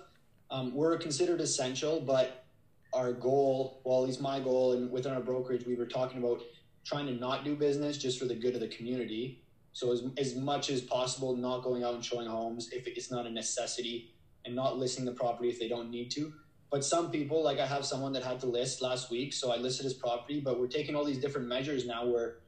um, 0.54 0.72
we're 0.72 0.96
considered 0.98 1.42
essential, 1.42 2.00
but 2.00 2.46
our 2.94 3.12
goal, 3.12 3.82
well, 3.84 4.04
at 4.04 4.08
least 4.08 4.22
my 4.22 4.40
goal, 4.40 4.74
and 4.74 4.92
within 4.92 5.12
our 5.12 5.20
brokerage, 5.20 5.66
we 5.66 5.74
were 5.74 5.88
talking 5.88 6.20
about 6.20 6.44
trying 6.86 7.08
to 7.08 7.14
not 7.14 7.44
do 7.44 7.56
business 7.56 7.98
just 7.98 8.20
for 8.20 8.26
the 8.26 8.36
good 8.36 8.54
of 8.54 8.60
the 8.62 8.68
community. 8.68 9.42
So 9.74 9.92
as, 9.92 10.04
as 10.20 10.36
much 10.36 10.70
as 10.70 10.80
possible, 10.82 11.36
not 11.36 11.64
going 11.64 11.84
out 11.84 11.96
and 11.96 12.06
showing 12.06 12.28
homes 12.28 12.70
if 12.72 12.86
it's 12.86 13.10
not 13.10 13.26
a 13.26 13.32
necessity, 13.32 14.14
and 14.46 14.56
not 14.56 14.78
listing 14.78 15.06
the 15.06 15.14
property 15.14 15.50
if 15.50 15.60
they 15.60 15.68
don't 15.68 15.90
need 15.90 16.12
to. 16.12 16.32
But 16.70 16.86
some 16.86 17.10
people, 17.10 17.44
like 17.44 17.60
I 17.60 17.66
have 17.66 17.84
someone 17.84 18.14
that 18.14 18.24
had 18.24 18.40
to 18.42 18.46
list 18.46 18.80
last 18.80 19.10
week, 19.10 19.34
so 19.34 19.52
I 19.52 19.58
listed 19.58 19.86
his 19.86 19.96
property. 19.96 20.40
But 20.40 20.60
we're 20.60 20.68
taking 20.68 20.96
all 20.96 21.06
these 21.06 21.18
different 21.18 21.48
measures 21.48 21.88
now, 21.88 22.06
where 22.06 22.40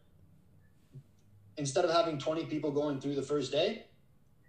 instead 1.57 1.85
of 1.85 1.91
having 1.91 2.19
20 2.19 2.45
people 2.45 2.69
going 2.69 2.99
through 2.99 3.15
the 3.15 3.23
first 3.23 3.51
day, 3.51 3.85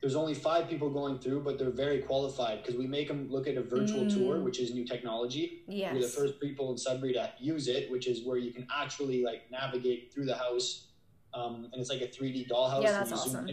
there's 0.01 0.15
only 0.15 0.35
five 0.35 0.69
people 0.69 0.91
going 0.91 1.19
through, 1.19 1.41
but 1.41 1.59
they're 1.59 1.71
very 1.71 2.01
qualified 2.01 2.63
because 2.63 2.79
we 2.79 2.87
make 2.87 3.09
them 3.09 3.29
look 3.31 3.47
at 3.47 3.57
a 3.57 3.63
virtual 3.63 4.05
mm. 4.05 4.15
tour, 4.15 4.41
which 4.41 4.61
is 4.61 4.75
new 4.75 4.85
technology. 4.85 5.63
Yes. 5.67 5.95
We're 5.95 6.03
the 6.03 6.09
first 6.09 6.41
people 6.41 6.71
in 6.71 6.79
Sudbury 6.79 7.15
to 7.15 7.31
use 7.39 7.69
it, 7.69 7.91
which 7.91 8.07
is 8.07 8.25
where 8.25 8.37
you 8.37 8.53
can 8.53 8.67
actually 8.75 9.25
like 9.25 9.51
navigate 9.51 10.13
through 10.13 10.27
the 10.27 10.37
house, 10.37 10.89
um, 11.33 11.69
and 11.73 11.81
it's 11.81 11.91
like 11.91 12.03
a 12.03 12.09
3D 12.09 12.49
dollhouse. 12.49 12.83
Yeah, 12.83 12.93
that's 12.93 13.13
awesome. 13.13 13.49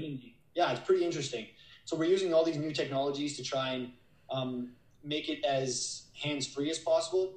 yeah, 0.54 0.72
it's 0.72 0.82
pretty 0.82 1.06
interesting. 1.06 1.48
So 1.86 1.98
we're 1.98 2.10
using 2.10 2.34
all 2.34 2.44
these 2.44 2.58
new 2.58 2.74
technologies 2.74 3.36
to 3.38 3.44
try 3.44 3.72
and 3.72 3.92
um, 4.30 4.72
make 5.04 5.30
it 5.30 5.44
as 5.46 6.08
hands 6.22 6.46
free 6.46 6.70
as 6.70 6.80
possible, 6.80 7.34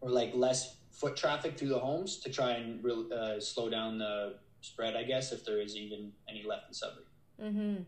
or 0.00 0.10
like 0.10 0.34
less 0.34 0.76
foot 0.90 1.16
traffic 1.16 1.58
through 1.58 1.68
the 1.68 1.78
homes 1.78 2.18
to 2.18 2.30
try 2.30 2.52
and 2.52 2.82
re- 2.84 3.10
uh, 3.14 3.40
slow 3.40 3.68
down 3.68 3.98
the 3.98 4.34
spread, 4.60 4.94
I 4.96 5.04
guess, 5.04 5.32
if 5.32 5.44
there 5.44 5.60
is 5.60 5.76
even 5.76 6.12
any 6.28 6.42
left 6.42 6.68
in 6.68 6.74
Sudbury. 6.74 7.04
Mm-hmm. 7.42 7.82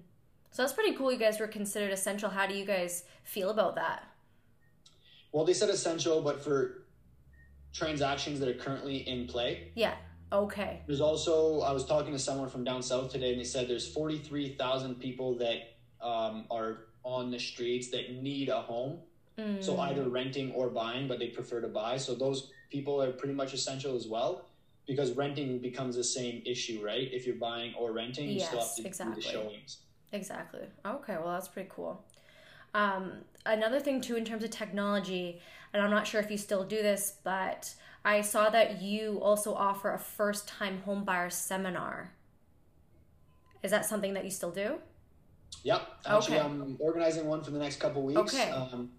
So 0.51 0.63
that's 0.63 0.73
pretty 0.73 0.95
cool. 0.97 1.13
You 1.13 1.19
guys 1.19 1.39
were 1.39 1.47
considered 1.47 1.93
essential. 1.93 2.31
How 2.31 2.47
do 2.47 2.55
you 2.55 2.65
guys 2.65 3.05
feel 3.25 3.51
about 3.51 3.75
that? 3.77 4.05
Well, 5.33 5.45
they 5.45 5.53
said 5.53 5.69
essential, 5.69 6.23
but 6.23 6.43
for 6.43 6.85
transactions 7.73 8.41
that 8.41 8.49
are 8.49 8.55
currently 8.55 9.09
in 9.09 9.27
play. 9.27 9.71
Yeah. 9.75 9.95
Okay. 10.33 10.83
There's 10.87 11.01
also 11.01 11.61
I 11.61 11.73
was 11.73 11.85
talking 11.85 12.13
to 12.13 12.19
someone 12.19 12.49
from 12.49 12.65
down 12.65 12.83
south 12.83 13.13
today, 13.13 13.31
and 13.33 13.41
they 13.41 13.45
said 13.45 13.69
there's 13.69 13.91
43,000 13.93 14.97
people 14.97 15.39
that 15.39 15.77
um, 16.01 16.45
are 16.51 16.87
on 17.03 17.31
the 17.31 17.39
streets 17.39 17.91
that 17.91 18.23
need 18.23 18.49
a 18.49 18.61
home. 18.61 18.99
Mm. 19.39 19.63
So 19.63 19.79
either 19.79 20.09
renting 20.09 20.53
or 20.53 20.69
buying, 20.69 21.07
but 21.07 21.19
they 21.19 21.29
prefer 21.29 21.61
to 21.61 21.69
buy. 21.69 21.97
So 21.97 22.15
those 22.15 22.51
people 22.71 23.01
are 23.01 23.13
pretty 23.13 23.35
much 23.35 23.55
essential 23.55 23.95
as 23.97 24.07
well 24.07 24.47
because 24.87 25.13
renting 25.13 25.59
becomes 25.59 25.95
the 25.95 26.03
same 26.03 26.43
issue, 26.45 26.83
right? 26.85 27.09
If 27.13 27.27
you're 27.27 27.37
buying 27.37 27.75
or 27.75 27.93
renting, 27.93 28.29
you 28.29 28.39
yes, 28.39 28.49
still 28.49 28.61
have 28.61 28.75
to 28.77 28.87
exactly. 28.87 29.23
do 29.23 29.23
the 29.23 29.33
showings. 29.33 29.79
Exactly. 30.13 30.63
Okay, 30.85 31.17
well, 31.17 31.33
that's 31.33 31.49
pretty 31.49 31.71
cool. 31.73 32.05
Um, 32.75 33.13
another 33.45 33.81
thing, 33.81 34.01
too, 34.01 34.17
in 34.17 34.25
terms 34.25 34.45
of 34.45 34.51
technology, 34.51 35.41
and 35.73 35.83
I'm 35.83 35.91
not 35.91 36.07
sure 36.07 36.21
if 36.21 36.31
you 36.31 36.39
still 36.39 36.65
do 36.65 36.77
this, 36.77 37.15
but 37.25 37.75
I 38.05 38.21
saw 38.21 38.51
that 38.51 38.81
you 38.81 39.21
also 39.23 39.55
offer 39.55 39.93
a 39.93 39.99
first 39.99 40.49
time 40.49 40.83
homebuyer 40.87 41.31
seminar. 41.31 42.13
Is 43.63 43.71
that 43.71 43.85
something 43.85 44.15
that 44.15 44.25
you 44.25 44.31
still 44.31 44.51
do? 44.51 44.77
Yep. 45.65 45.83
Actually, 46.07 46.37
okay. 46.39 46.47
I'm 46.47 46.77
organizing 46.79 47.27
one 47.27 47.43
for 47.43 47.51
the 47.51 47.59
next 47.59 47.81
couple 47.81 48.03
weeks. 48.03 48.35
Okay. 48.35 48.51
Um, 48.51 48.91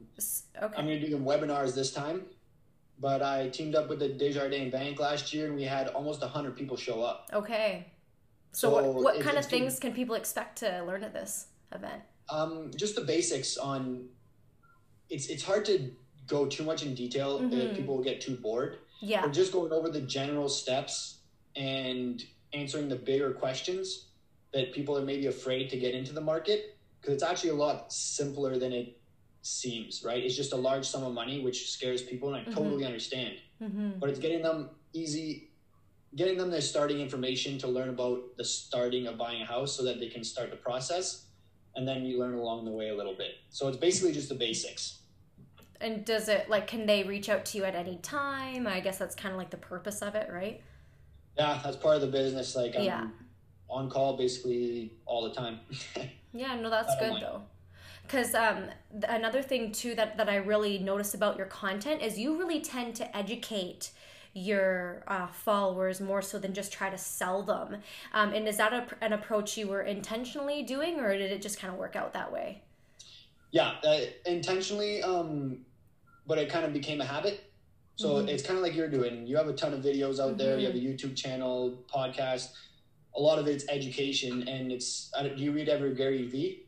okay. 0.61 0.75
I'm 0.77 0.85
going 0.85 0.99
to 0.99 1.07
do 1.07 1.17
the 1.17 1.23
webinars 1.23 1.73
this 1.73 1.91
time, 1.91 2.23
but 2.99 3.21
I 3.21 3.49
teamed 3.49 3.75
up 3.75 3.87
with 3.87 3.99
the 3.99 4.09
Desjardins 4.09 4.71
Bank 4.71 4.99
last 4.99 5.33
year 5.33 5.47
and 5.47 5.55
we 5.55 5.63
had 5.63 5.87
almost 5.89 6.21
100 6.21 6.55
people 6.55 6.75
show 6.75 7.01
up. 7.01 7.29
Okay. 7.33 7.87
So, 8.51 8.69
so 8.69 8.91
what, 8.91 9.03
what 9.03 9.21
kind 9.21 9.37
of 9.37 9.45
things 9.45 9.79
can 9.79 9.93
people 9.93 10.15
expect 10.15 10.59
to 10.59 10.83
learn 10.83 11.03
at 11.03 11.13
this 11.13 11.47
event? 11.73 12.01
Um, 12.29 12.71
just 12.75 12.95
the 12.95 13.01
basics 13.01 13.57
on. 13.57 14.07
It's 15.09 15.27
it's 15.27 15.43
hard 15.43 15.65
to 15.65 15.91
go 16.27 16.45
too 16.45 16.63
much 16.63 16.83
in 16.83 16.93
detail. 16.93 17.39
Mm-hmm. 17.39 17.75
people 17.75 17.97
will 17.97 18.03
get 18.03 18.21
too 18.21 18.35
bored. 18.35 18.77
Yeah. 19.01 19.25
We're 19.25 19.31
just 19.31 19.51
going 19.51 19.71
over 19.71 19.89
the 19.89 20.01
general 20.01 20.49
steps 20.49 21.19
and 21.55 22.23
answering 22.53 22.89
the 22.89 22.95
bigger 22.95 23.31
questions 23.31 24.07
that 24.53 24.73
people 24.73 24.97
are 24.97 25.03
maybe 25.03 25.27
afraid 25.27 25.69
to 25.69 25.77
get 25.77 25.93
into 25.95 26.13
the 26.13 26.21
market 26.21 26.77
because 26.99 27.13
it's 27.13 27.23
actually 27.23 27.51
a 27.51 27.55
lot 27.55 27.91
simpler 27.91 28.57
than 28.57 28.71
it 28.71 28.97
seems. 29.41 30.03
Right? 30.03 30.23
It's 30.23 30.35
just 30.35 30.53
a 30.53 30.57
large 30.57 30.87
sum 30.87 31.03
of 31.03 31.13
money, 31.13 31.41
which 31.41 31.71
scares 31.71 32.01
people, 32.01 32.33
and 32.33 32.37
I 32.37 32.41
mm-hmm. 32.41 32.53
totally 32.53 32.85
understand. 32.85 33.35
Mm-hmm. 33.61 33.99
But 33.99 34.09
it's 34.09 34.19
getting 34.19 34.43
them 34.43 34.69
easy 34.93 35.48
getting 36.15 36.37
them 36.37 36.49
their 36.49 36.61
starting 36.61 36.99
information 36.99 37.57
to 37.59 37.67
learn 37.67 37.89
about 37.89 38.35
the 38.37 38.43
starting 38.43 39.07
of 39.07 39.17
buying 39.17 39.41
a 39.41 39.45
house 39.45 39.75
so 39.75 39.83
that 39.83 39.99
they 39.99 40.07
can 40.07 40.23
start 40.23 40.49
the 40.49 40.57
process 40.57 41.25
and 41.75 41.87
then 41.87 42.05
you 42.05 42.19
learn 42.19 42.33
along 42.33 42.65
the 42.65 42.71
way 42.71 42.89
a 42.89 42.95
little 42.95 43.13
bit. 43.13 43.35
So 43.49 43.67
it's 43.67 43.77
basically 43.77 44.11
just 44.11 44.29
the 44.29 44.35
basics. 44.35 44.99
And 45.81 46.03
does 46.03 46.27
it 46.27 46.49
like 46.49 46.67
can 46.67 46.85
they 46.85 47.03
reach 47.03 47.29
out 47.29 47.45
to 47.45 47.57
you 47.57 47.63
at 47.63 47.75
any 47.75 47.97
time? 47.97 48.67
I 48.67 48.79
guess 48.79 48.97
that's 48.97 49.15
kind 49.15 49.31
of 49.33 49.37
like 49.37 49.49
the 49.49 49.57
purpose 49.57 50.01
of 50.01 50.15
it 50.15 50.29
right? 50.31 50.61
Yeah 51.37 51.59
that's 51.63 51.77
part 51.77 51.95
of 51.95 52.01
the 52.01 52.07
business 52.07 52.55
like 52.55 52.75
I'm 52.75 52.83
yeah. 52.83 53.07
on 53.69 53.89
call 53.89 54.17
basically 54.17 54.93
all 55.05 55.23
the 55.23 55.33
time. 55.33 55.59
Yeah 56.31 56.55
no 56.55 56.69
that's 56.69 56.95
good 56.99 57.11
mind. 57.11 57.23
though. 57.23 57.41
Because 58.03 58.35
um, 58.35 58.65
another 59.07 59.41
thing 59.41 59.71
too 59.71 59.95
that, 59.95 60.17
that 60.17 60.29
i 60.29 60.35
really 60.35 60.77
notice 60.77 61.13
about 61.13 61.37
your 61.37 61.47
content 61.47 62.03
is 62.03 62.19
you 62.19 62.37
really 62.37 62.61
tend 62.61 62.95
to 62.95 63.17
educate 63.17 63.91
your 64.33 65.03
uh, 65.07 65.27
followers 65.27 65.99
more 65.99 66.21
so 66.21 66.39
than 66.39 66.53
just 66.53 66.71
try 66.71 66.89
to 66.89 66.97
sell 66.97 67.43
them. 67.43 67.77
Um, 68.13 68.33
and 68.33 68.47
is 68.47 68.57
that 68.57 68.73
a, 68.73 68.85
an 69.01 69.13
approach 69.13 69.57
you 69.57 69.67
were 69.67 69.81
intentionally 69.81 70.63
doing, 70.63 70.99
or 70.99 71.17
did 71.17 71.31
it 71.31 71.41
just 71.41 71.59
kind 71.59 71.73
of 71.73 71.79
work 71.79 71.95
out 71.95 72.13
that 72.13 72.31
way? 72.31 72.61
Yeah, 73.51 73.73
uh, 73.83 74.01
intentionally, 74.25 75.01
um, 75.01 75.59
but 76.27 76.37
it 76.37 76.49
kind 76.49 76.65
of 76.65 76.73
became 76.73 77.01
a 77.01 77.05
habit. 77.05 77.51
So 77.95 78.15
mm-hmm. 78.15 78.29
it's 78.29 78.43
kind 78.43 78.57
of 78.57 78.63
like 78.63 78.75
you're 78.75 78.89
doing. 78.89 79.27
You 79.27 79.35
have 79.37 79.47
a 79.47 79.53
ton 79.53 79.73
of 79.73 79.81
videos 79.81 80.19
out 80.19 80.29
mm-hmm. 80.29 80.37
there. 80.37 80.59
You 80.59 80.67
have 80.67 80.75
a 80.75 80.79
mm-hmm. 80.79 81.07
YouTube 81.07 81.15
channel, 81.15 81.83
podcast. 81.93 82.49
A 83.15 83.19
lot 83.19 83.39
of 83.39 83.47
it's 83.47 83.67
education, 83.67 84.47
and 84.47 84.71
it's. 84.71 85.11
Do 85.21 85.43
you 85.43 85.51
read 85.51 85.67
ever 85.67 85.89
Gary 85.89 86.27
Vee? 86.27 86.63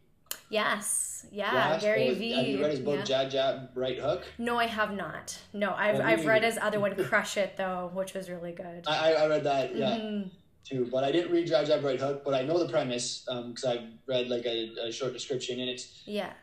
Yes, 0.49 1.25
yeah, 1.31 1.79
Gary 1.79 2.13
Vee. 2.15 2.33
Have 2.33 2.47
you 2.47 2.61
read 2.61 2.71
his 2.71 2.79
book 2.79 2.99
yeah. 2.99 3.03
Jab 3.03 3.31
Jab 3.31 3.69
Right 3.75 3.97
Hook? 3.99 4.23
No, 4.37 4.57
I 4.57 4.65
have 4.65 4.93
not. 4.93 5.37
No, 5.53 5.73
I've 5.73 5.95
well, 5.99 6.07
I've 6.07 6.25
read 6.25 6.43
his 6.43 6.57
other 6.61 6.79
one, 6.79 6.95
Crush 7.05 7.37
It, 7.37 7.55
though, 7.57 7.91
which 7.93 8.13
was 8.13 8.29
really 8.29 8.51
good. 8.51 8.83
I 8.87 9.13
I 9.13 9.27
read 9.27 9.43
that. 9.45 9.75
Yeah. 9.75 9.97
Mm-hmm. 9.97 10.27
too. 10.63 10.87
But 10.91 11.03
I 11.03 11.11
didn't 11.11 11.31
read 11.31 11.47
Jab 11.47 11.65
Jab 11.67 11.83
Right 11.83 11.99
Hook, 11.99 12.23
but 12.25 12.33
I 12.33 12.43
know 12.43 12.57
the 12.59 12.69
premise 12.71 13.25
because 13.25 13.63
I've 13.65 13.87
read 14.07 14.27
like 14.29 14.45
a, 14.45 14.87
a 14.87 14.91
short 14.91 15.13
description, 15.13 15.59
and 15.59 15.69
it's 15.69 16.03
Yeah. 16.05 16.33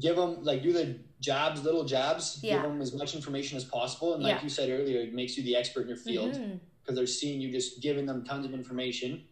give 0.00 0.16
them 0.16 0.42
like 0.44 0.62
do 0.62 0.72
the 0.72 0.98
jabs, 1.20 1.62
little 1.64 1.84
jabs, 1.84 2.40
Yeah. 2.42 2.54
give 2.54 2.62
them 2.70 2.80
as 2.80 2.94
much 2.94 3.14
information 3.14 3.56
as 3.56 3.64
possible, 3.64 4.14
and 4.14 4.22
like 4.22 4.36
Yeah. 4.36 4.42
you 4.42 4.48
said 4.48 4.70
earlier, 4.70 5.00
it 5.00 5.12
makes 5.14 5.36
you 5.36 5.42
the 5.42 5.56
expert 5.56 5.82
in 5.82 5.88
your 5.88 5.96
field 5.96 6.32
because 6.80 6.96
they're 6.96 7.06
seeing 7.06 7.40
you 7.40 7.50
just 7.52 7.82
giving 7.82 8.06
them 8.06 8.24
tons 8.24 8.46
of 8.46 8.54
information, 8.54 9.24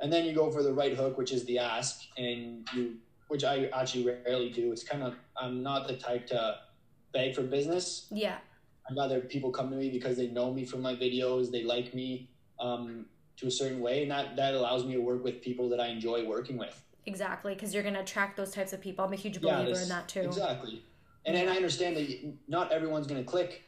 and 0.00 0.12
then 0.12 0.24
you 0.24 0.32
go 0.32 0.50
for 0.50 0.62
the 0.62 0.72
right 0.72 0.94
hook, 0.94 1.16
which 1.18 1.32
is 1.32 1.44
the 1.44 1.58
ask, 1.58 2.00
and 2.16 2.66
you, 2.74 2.96
which 3.28 3.44
I 3.44 3.66
actually 3.74 4.06
rarely 4.06 4.50
do. 4.50 4.72
It's 4.72 4.82
kind 4.82 5.02
of 5.02 5.14
I'm 5.40 5.62
not 5.62 5.86
the 5.86 5.96
type 5.96 6.26
to 6.28 6.56
beg 7.12 7.34
for 7.34 7.42
business. 7.42 8.06
Yeah. 8.10 8.38
I'd 8.90 8.96
rather 8.96 9.20
people 9.20 9.50
come 9.50 9.70
to 9.70 9.76
me 9.76 9.90
because 9.90 10.16
they 10.16 10.28
know 10.28 10.52
me 10.52 10.64
from 10.64 10.80
my 10.82 10.94
videos, 10.94 11.50
they 11.50 11.62
like 11.62 11.94
me 11.94 12.30
um, 12.58 13.06
to 13.36 13.46
a 13.46 13.50
certain 13.50 13.80
way, 13.80 14.02
and 14.02 14.10
that 14.10 14.34
that 14.36 14.54
allows 14.54 14.84
me 14.84 14.94
to 14.94 15.00
work 15.00 15.22
with 15.22 15.40
people 15.42 15.68
that 15.68 15.80
I 15.80 15.88
enjoy 15.88 16.26
working 16.26 16.56
with. 16.56 16.82
Exactly, 17.06 17.54
because 17.54 17.72
you're 17.72 17.82
gonna 17.82 18.00
attract 18.00 18.36
those 18.36 18.50
types 18.50 18.72
of 18.72 18.80
people. 18.80 19.04
I'm 19.04 19.12
a 19.12 19.16
huge 19.16 19.38
Yeah, 19.38 19.56
believer 19.58 19.70
this- 19.70 19.82
in 19.84 19.88
that 19.90 20.08
too. 20.08 20.20
Exactly. 20.22 20.82
And 21.26 21.36
then 21.36 21.48
I 21.48 21.56
understand 21.56 21.96
that 21.96 22.34
not 22.48 22.72
everyone's 22.72 23.06
going 23.06 23.22
to 23.22 23.28
click. 23.28 23.62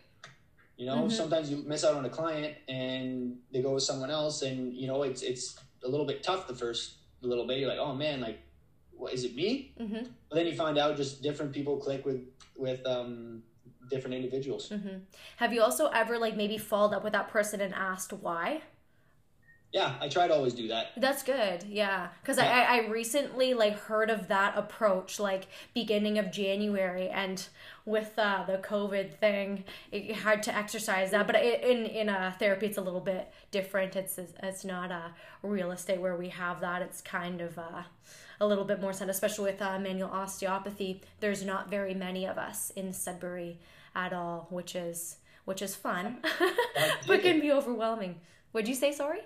You 0.79 0.87
know, 0.87 1.03
Mhm. 1.05 1.13
sometimes 1.13 1.51
you 1.51 1.59
miss 1.59 1.85
out 1.85 1.95
on 1.95 2.07
a 2.07 2.09
client 2.09 2.57
and 2.69 3.39
they 3.53 3.61
go 3.61 3.75
with 3.75 3.83
someone 3.83 4.11
else, 4.11 4.41
and 4.41 4.73
you 4.73 4.87
know 4.87 5.03
it's 5.03 5.21
it's 5.21 5.57
a 5.85 5.89
little 5.89 6.07
bit 6.07 6.23
tough 6.23 6.47
the 6.47 6.55
first 6.55 6.95
little 7.21 7.47
bit. 7.47 7.59
You're 7.59 7.69
like, 7.69 7.79
oh 7.79 7.95
man, 7.95 8.23
like, 8.23 8.39
what 9.01 9.13
is 9.13 9.25
it 9.25 9.35
me? 9.35 9.73
hmm 9.79 10.05
But 10.29 10.35
then 10.37 10.47
you 10.47 10.55
find 10.55 10.79
out 10.79 10.97
just 10.97 11.23
different 11.23 11.53
people 11.53 11.77
click 11.79 12.05
with 12.05 12.21
with 12.57 12.87
um, 12.87 13.43
different 13.89 14.15
individuals. 14.15 14.69
hmm 14.69 14.99
Have 15.39 15.53
you 15.53 15.63
also 15.63 15.87
ever 15.89 16.19
like 16.19 16.37
maybe 16.37 16.59
followed 16.59 16.95
up 16.97 17.03
with 17.05 17.13
that 17.15 17.29
person 17.29 17.61
and 17.61 17.75
asked 17.75 18.13
why? 18.13 18.63
Yeah, 19.73 19.95
I 20.01 20.09
try 20.09 20.27
to 20.27 20.35
always 20.35 20.53
do 20.55 20.67
that. 20.69 20.89
That's 20.97 21.23
good, 21.23 21.63
yeah. 21.69 22.09
Because 22.21 22.39
Yeah. 22.39 22.67
I, 22.69 22.79
I 22.79 22.89
recently 22.89 23.55
like 23.55 23.79
heard 23.79 24.11
of 24.11 24.27
that 24.27 24.59
approach, 24.59 25.21
like 25.21 25.47
beginning 25.75 26.19
of 26.19 26.33
January, 26.33 27.09
and 27.09 27.47
with 27.85 28.19
uh, 28.19 28.45
the 28.47 28.59
COVID 28.59 29.15
thing, 29.15 29.65
it 29.93 30.17
hard 30.17 30.43
to 30.45 30.57
exercise 30.57 31.13
that. 31.13 31.27
But 31.27 31.37
it, 31.37 31.63
in 31.63 31.87
in 31.87 32.09
uh, 32.09 32.33
therapy, 32.37 32.67
it's 32.67 32.79
a 32.79 32.83
little 32.83 33.01
bit 33.01 33.33
different. 33.53 33.95
It's 33.95 34.19
it's 34.43 34.65
not 34.65 34.91
a 34.91 35.13
real 35.45 35.71
estate 35.71 36.01
where 36.01 36.17
we 36.17 36.31
have 36.31 36.61
that. 36.61 36.83
It's 36.83 37.01
kind 37.01 37.41
of 37.41 37.57
uh, 37.57 37.83
a 38.41 38.47
little 38.47 38.65
bit 38.65 38.81
more 38.81 38.93
sense, 38.93 39.11
especially 39.11 39.53
with 39.53 39.63
uh, 39.63 39.79
manual 39.79 40.11
osteopathy. 40.11 41.01
There's 41.21 41.45
not 41.45 41.71
very 41.71 41.95
many 41.95 42.27
of 42.27 42.39
us 42.39 42.71
in 42.75 42.93
Sudbury 42.93 43.61
at 43.95 44.13
all, 44.13 44.49
which 44.51 44.75
is 44.75 45.19
which 45.45 45.63
is 45.63 45.77
fun, 45.77 46.19
but 47.07 47.23
can 47.23 47.41
be 47.41 47.53
overwhelming. 47.53 48.21
Would 48.53 48.67
you 48.67 48.75
say 48.75 48.91
sorry? 48.91 49.21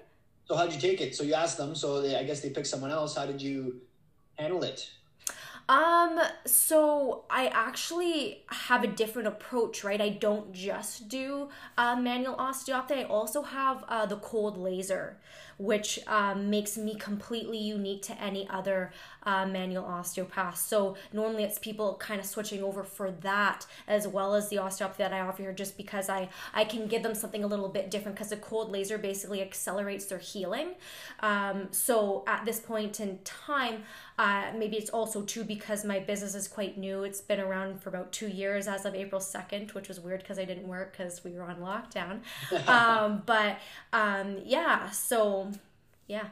So 0.46 0.56
how'd 0.56 0.72
you 0.72 0.80
take 0.80 1.00
it? 1.00 1.14
So 1.14 1.24
you 1.24 1.34
asked 1.34 1.56
them. 1.56 1.74
So 1.74 2.02
they, 2.02 2.16
I 2.16 2.24
guess 2.24 2.40
they 2.40 2.50
picked 2.50 2.66
someone 2.66 2.90
else. 2.90 3.16
How 3.16 3.26
did 3.26 3.40
you 3.40 3.80
handle 4.36 4.62
it? 4.62 4.86
Um, 5.68 6.20
so 6.44 7.24
I 7.30 7.46
actually 7.46 8.42
have 8.48 8.84
a 8.84 8.86
different 8.86 9.28
approach, 9.28 9.82
right? 9.82 10.00
I 10.00 10.10
don't 10.10 10.52
just 10.52 11.08
do 11.08 11.48
uh, 11.78 11.96
manual 11.96 12.34
osteopathy. 12.36 12.94
I 12.94 13.04
also 13.04 13.42
have 13.42 13.84
uh, 13.88 14.04
the 14.04 14.16
cold 14.16 14.58
laser, 14.58 15.16
which 15.56 16.00
um, 16.06 16.50
makes 16.50 16.76
me 16.76 16.96
completely 16.96 17.56
unique 17.56 18.02
to 18.02 18.22
any 18.22 18.46
other 18.50 18.92
uh, 19.22 19.46
manual 19.46 19.86
osteopath. 19.86 20.58
So 20.58 20.96
normally 21.14 21.44
it's 21.44 21.58
people 21.58 21.94
kind 21.94 22.20
of 22.20 22.26
switching 22.26 22.62
over 22.62 22.84
for 22.84 23.10
that 23.22 23.64
as 23.88 24.06
well 24.06 24.34
as 24.34 24.50
the 24.50 24.58
osteopathy 24.58 25.02
that 25.02 25.14
I 25.14 25.20
offer 25.20 25.42
here, 25.42 25.52
just 25.52 25.78
because 25.78 26.10
I 26.10 26.28
I 26.52 26.64
can 26.64 26.88
give 26.88 27.02
them 27.02 27.14
something 27.14 27.42
a 27.42 27.46
little 27.46 27.70
bit 27.70 27.90
different 27.90 28.16
because 28.16 28.30
the 28.30 28.36
cold 28.36 28.70
laser 28.70 28.98
basically 28.98 29.40
accelerates 29.40 30.04
their 30.06 30.18
healing. 30.18 30.74
Um, 31.20 31.68
so 31.70 32.24
at 32.26 32.44
this 32.44 32.60
point 32.60 33.00
in 33.00 33.20
time, 33.24 33.84
uh, 34.18 34.52
maybe 34.56 34.76
it's 34.76 34.90
also 34.90 35.22
too 35.22 35.42
because 35.44 35.84
my 35.84 35.98
business 35.98 36.34
is 36.34 36.46
quite 36.46 36.78
new. 36.78 37.02
It's 37.02 37.20
been 37.20 37.40
around 37.40 37.82
for 37.82 37.88
about 37.88 38.12
two 38.12 38.28
years 38.28 38.68
as 38.68 38.84
of 38.84 38.94
April 38.94 39.20
2nd, 39.20 39.74
which 39.74 39.88
was 39.88 39.98
weird 40.00 40.20
because 40.20 40.38
I 40.38 40.44
didn't 40.44 40.68
work 40.68 40.92
because 40.96 41.24
we 41.24 41.32
were 41.32 41.42
on 41.42 41.56
lockdown. 41.56 42.20
um, 42.68 43.22
but 43.26 43.58
um, 43.92 44.38
yeah, 44.44 44.90
so 44.90 45.50
yeah, 46.06 46.26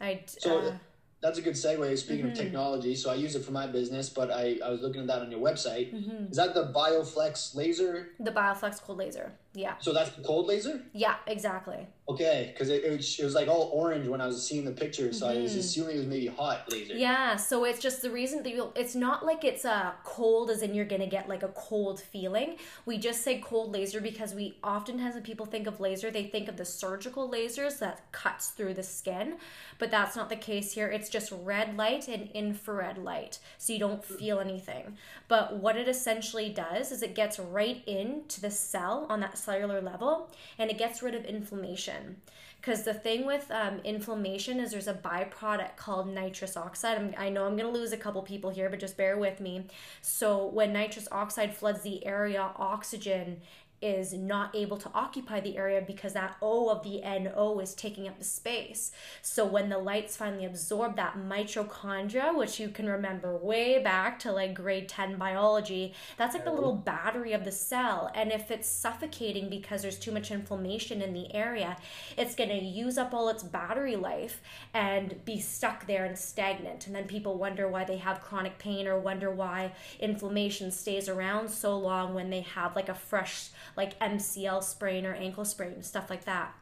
I. 0.00 0.22
So 0.26 0.58
uh, 0.58 0.72
that's 1.20 1.38
a 1.38 1.42
good 1.42 1.54
segue. 1.54 1.98
Speaking 1.98 2.26
Mhm. 2.26 2.32
of 2.32 2.38
technology, 2.38 2.94
so 2.94 3.10
I 3.10 3.14
use 3.14 3.34
it 3.34 3.44
for 3.44 3.52
my 3.52 3.66
business, 3.66 4.08
but 4.08 4.30
I, 4.30 4.58
I 4.64 4.70
was 4.70 4.80
looking 4.80 5.02
at 5.02 5.06
that 5.08 5.20
on 5.20 5.30
your 5.30 5.40
website. 5.40 5.92
mhm. 5.92 6.30
Is 6.30 6.36
that 6.36 6.54
the 6.54 6.72
BioFlex 6.72 7.54
laser? 7.54 8.08
The 8.20 8.30
Bioflex 8.30 8.80
cold 8.82 8.98
laser. 8.98 9.32
Yeah, 9.56 9.74
So 9.80 9.94
that's 9.94 10.10
the 10.10 10.22
cold 10.22 10.46
laser? 10.46 10.82
yeah, 10.92 11.14
exactly. 11.26 11.86
Okay, 12.08 12.50
because 12.52 12.68
it, 12.68 12.84
it, 12.84 12.96
was, 12.96 13.18
it 13.18 13.24
was 13.24 13.34
like 13.34 13.48
all 13.48 13.70
orange 13.72 14.06
when 14.06 14.20
I 14.20 14.26
was 14.28 14.46
seeing 14.46 14.64
the 14.64 14.70
picture, 14.70 15.12
so 15.12 15.26
I 15.26 15.38
was 15.38 15.54
Mhm. 15.56 15.58
assuming 15.58 15.96
it 15.96 15.98
was 16.00 16.06
maybe 16.06 16.26
hot 16.28 16.70
laser. 16.70 16.94
Yeah, 16.94 17.34
so 17.36 17.64
it's 17.64 17.80
just 17.80 18.00
the 18.02 18.10
reason 18.10 18.42
that 18.44 18.50
you'll, 18.50 18.72
it's 18.76 18.94
not 18.94 19.24
like 19.26 19.44
it's 19.44 19.64
a 19.64 19.94
cold 20.04 20.50
as 20.50 20.62
in 20.62 20.72
you're 20.74 20.84
gonna 20.84 21.06
get 21.08 21.26
like 21.28 21.42
a 21.42 21.48
cold 21.48 21.98
feeling. 22.00 22.58
We 22.84 22.98
just 22.98 23.22
say 23.22 23.38
cold 23.40 23.72
laser 23.72 24.00
because 24.00 24.34
we 24.34 24.56
oftentimes 24.62 25.14
when 25.14 25.24
people 25.24 25.46
think 25.46 25.66
of 25.66 25.80
laser, 25.80 26.10
they 26.12 26.24
think 26.24 26.48
of 26.48 26.56
the 26.58 26.64
surgical 26.66 27.28
lasers 27.28 27.78
that 27.80 28.12
cuts 28.12 28.50
through 28.50 28.74
the 28.74 28.84
skin, 28.84 29.38
but 29.80 29.90
that's 29.90 30.14
not 30.14 30.28
the 30.28 30.36
case 30.36 30.72
here. 30.72 30.88
It's 30.88 31.08
just 31.08 31.32
red 31.42 31.76
light 31.76 32.06
and 32.08 32.30
infrared 32.34 32.98
light, 32.98 33.40
so 33.58 33.72
you 33.72 33.78
don't 33.80 34.04
feel 34.04 34.38
anything. 34.38 34.96
But 35.28 35.56
what 35.56 35.76
it 35.76 35.88
essentially 35.88 36.50
does 36.50 36.92
is 36.92 37.02
it 37.02 37.14
gets 37.16 37.38
right 37.40 37.82
into 37.88 38.40
the 38.40 38.50
cell 38.52 39.06
on 39.08 39.18
that 39.20 39.38
cellular 39.46 39.80
level 39.80 40.30
and 40.58 40.70
it 40.70 40.78
gets 40.78 41.02
rid 41.02 41.14
of 41.14 41.24
inflammation. 41.24 42.16
Because 42.60 42.82
the 42.82 42.94
thing 42.94 43.26
with 43.26 43.48
um, 43.50 43.80
inflammation 43.84 44.58
is 44.58 44.72
there's 44.72 44.88
a 44.88 44.94
byproduct 44.94 45.76
called 45.76 46.08
nitrous 46.08 46.56
oxide. 46.56 46.98
I'm, 46.98 47.14
I 47.16 47.28
know 47.28 47.46
I'm 47.46 47.56
going 47.56 47.72
to 47.72 47.78
lose 47.78 47.92
a 47.92 47.96
couple 47.96 48.20
people 48.22 48.50
here, 48.50 48.68
but 48.68 48.80
just 48.80 48.96
bear 48.96 49.16
with 49.18 49.40
me. 49.40 49.66
So, 50.00 50.46
when 50.46 50.72
nitrous 50.72 51.06
oxide 51.12 51.54
floods 51.54 51.82
the 51.82 52.04
area, 52.04 52.50
oxygen 52.56 53.40
is 53.82 54.12
not 54.12 54.54
able 54.54 54.76
to 54.78 54.90
occupy 54.94 55.40
the 55.40 55.56
area 55.56 55.82
because 55.86 56.14
that 56.14 56.36
O 56.40 56.70
of 56.70 56.82
the 56.82 57.00
NO 57.00 57.58
is 57.60 57.74
taking 57.74 58.08
up 58.08 58.18
the 58.18 58.24
space. 58.24 58.90
So 59.22 59.44
when 59.44 59.68
the 59.68 59.78
lights 59.78 60.16
finally 60.16 60.44
absorb 60.46 60.96
that 60.96 61.16
mitochondria, 61.16 62.34
which 62.36 62.58
you 62.58 62.68
can 62.68 62.88
remember 62.88 63.36
way 63.36 63.82
back 63.82 64.18
to 64.20 64.32
like 64.32 64.54
grade 64.54 64.88
10 64.88 65.16
biology, 65.16 65.94
that's 66.16 66.34
like 66.34 66.44
the 66.44 66.52
little 66.52 66.74
battery 66.74 67.32
of 67.32 67.44
the 67.44 67.52
cell. 67.52 68.10
And 68.14 68.32
if 68.32 68.50
it's 68.50 68.68
suffocating 68.68 69.50
because 69.50 69.82
there's 69.82 69.98
too 69.98 70.12
much 70.12 70.30
inflammation 70.30 71.02
in 71.02 71.12
the 71.12 71.34
area, 71.34 71.76
it's 72.16 72.34
going 72.34 72.50
to 72.50 72.64
use 72.64 72.96
up 72.96 73.12
all 73.12 73.28
its 73.28 73.42
battery 73.42 73.96
life 73.96 74.40
and 74.72 75.22
be 75.24 75.38
stuck 75.38 75.86
there 75.86 76.04
and 76.04 76.18
stagnant. 76.18 76.86
And 76.86 76.96
then 76.96 77.04
people 77.04 77.36
wonder 77.36 77.68
why 77.68 77.84
they 77.84 77.98
have 77.98 78.22
chronic 78.22 78.58
pain 78.58 78.86
or 78.86 78.98
wonder 78.98 79.30
why 79.30 79.72
inflammation 80.00 80.70
stays 80.70 81.08
around 81.08 81.48
so 81.50 81.78
long 81.78 82.14
when 82.14 82.30
they 82.30 82.40
have 82.40 82.74
like 82.74 82.88
a 82.88 82.94
fresh 82.94 83.50
like 83.76 83.98
MCL 84.00 84.62
sprain 84.62 85.06
or 85.06 85.14
ankle 85.14 85.44
sprain, 85.44 85.82
stuff 85.82 86.10
like 86.10 86.24
that. 86.24 86.54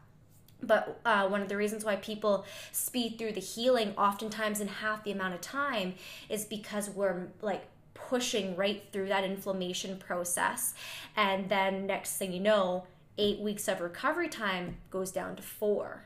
But 0.63 1.01
uh, 1.05 1.29
one 1.29 1.43
of 1.43 1.49
the 1.49 1.57
reasons 1.57 1.85
why 1.85 1.97
people 1.97 2.47
speed 2.73 3.19
through 3.19 3.33
the 3.33 3.41
healing 3.41 3.95
oftentimes 3.97 4.61
in 4.61 4.69
half 4.69 5.05
the 5.05 5.13
amount 5.13 5.35
of 5.35 5.41
time 5.41 5.95
is 6.29 6.45
because 6.45 6.89
we're 6.91 7.29
like 7.43 7.65
pushing 7.93 8.57
right 8.57 8.83
through 8.93 9.09
that 9.09 9.25
inflammation 9.25 9.99
process. 9.99 10.75
And 11.17 11.49
then 11.49 11.87
next 11.87 12.17
thing 12.17 12.33
you 12.33 12.41
know, 12.41 12.87
eight 13.19 13.41
weeks 13.41 13.69
of 13.69 13.81
recovery 13.81 14.29
time 14.29 14.77
goes 14.91 15.11
down 15.11 15.37
to 15.37 15.43
four 15.43 16.05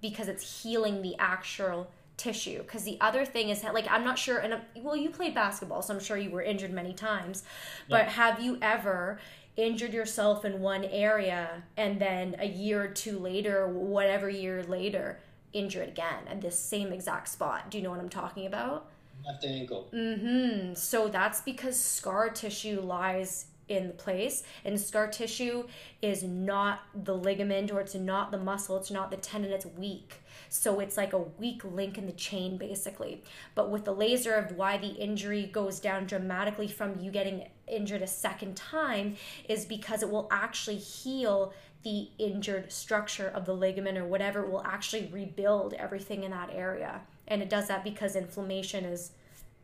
because 0.00 0.28
it's 0.28 0.62
healing 0.62 1.02
the 1.02 1.14
actual 1.18 1.90
tissue 2.16 2.58
because 2.58 2.84
the 2.84 2.98
other 3.00 3.24
thing 3.24 3.48
is 3.48 3.62
that, 3.62 3.72
like 3.72 3.86
i'm 3.90 4.04
not 4.04 4.18
sure 4.18 4.36
and 4.36 4.60
well 4.76 4.94
you 4.94 5.08
played 5.08 5.34
basketball 5.34 5.80
so 5.80 5.94
i'm 5.94 6.00
sure 6.00 6.18
you 6.18 6.28
were 6.28 6.42
injured 6.42 6.70
many 6.70 6.92
times 6.92 7.44
but 7.88 8.08
have 8.08 8.42
you 8.42 8.58
ever 8.60 9.18
injured 9.56 9.92
yourself 9.92 10.44
in 10.44 10.60
one 10.60 10.84
area 10.84 11.62
and 11.76 12.00
then 12.00 12.36
a 12.38 12.46
year 12.46 12.84
or 12.84 12.88
two 12.88 13.18
later 13.18 13.68
whatever 13.68 14.28
year 14.28 14.62
later 14.62 15.18
injure 15.52 15.82
it 15.82 15.88
again 15.88 16.22
at 16.28 16.40
this 16.40 16.58
same 16.58 16.92
exact 16.92 17.28
spot 17.28 17.70
do 17.70 17.76
you 17.76 17.84
know 17.84 17.90
what 17.90 17.98
i'm 17.98 18.08
talking 18.08 18.46
about 18.46 18.86
Left 19.24 19.44
ankle. 19.44 19.88
Mm-hmm. 19.92 20.74
So 20.74 21.08
that's 21.08 21.40
because 21.40 21.78
scar 21.78 22.30
tissue 22.30 22.80
lies 22.80 23.46
in 23.68 23.86
the 23.86 23.92
place, 23.92 24.42
and 24.64 24.80
scar 24.80 25.06
tissue 25.06 25.64
is 26.02 26.24
not 26.24 26.80
the 26.92 27.14
ligament 27.14 27.70
or 27.70 27.80
it's 27.80 27.94
not 27.94 28.32
the 28.32 28.38
muscle, 28.38 28.76
it's 28.76 28.90
not 28.90 29.12
the 29.12 29.16
tendon, 29.16 29.52
it's 29.52 29.66
weak. 29.66 30.22
So 30.48 30.80
it's 30.80 30.96
like 30.96 31.12
a 31.12 31.18
weak 31.18 31.62
link 31.64 31.96
in 31.96 32.06
the 32.06 32.12
chain, 32.12 32.56
basically. 32.56 33.22
But 33.54 33.70
with 33.70 33.84
the 33.84 33.92
laser, 33.92 34.34
of 34.34 34.56
why 34.56 34.76
the 34.78 34.88
injury 34.88 35.46
goes 35.46 35.78
down 35.78 36.06
dramatically 36.06 36.66
from 36.66 36.98
you 36.98 37.12
getting 37.12 37.46
injured 37.70 38.02
a 38.02 38.06
second 38.06 38.56
time 38.56 39.16
is 39.48 39.64
because 39.64 40.02
it 40.02 40.10
will 40.10 40.28
actually 40.30 40.76
heal 40.76 41.52
the 41.82 42.08
injured 42.18 42.70
structure 42.70 43.28
of 43.28 43.46
the 43.46 43.54
ligament 43.54 43.96
or 43.96 44.04
whatever. 44.04 44.40
It 44.44 44.50
will 44.50 44.64
actually 44.64 45.08
rebuild 45.12 45.72
everything 45.74 46.24
in 46.24 46.30
that 46.32 46.50
area. 46.52 47.00
And 47.26 47.40
it 47.42 47.48
does 47.48 47.68
that 47.68 47.84
because 47.84 48.16
inflammation 48.16 48.84
is 48.84 49.12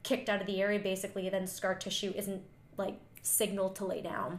kicked 0.03 0.29
out 0.29 0.41
of 0.41 0.47
the 0.47 0.63
area 0.63 0.79
basically 0.79 1.29
then 1.29 1.47
scar 1.49 1.75
tissue 1.75 2.13
isn't 2.17 2.41
like 2.77 2.95
signaled 3.23 3.75
to 3.75 3.85
lay 3.85 4.01
down 4.01 4.39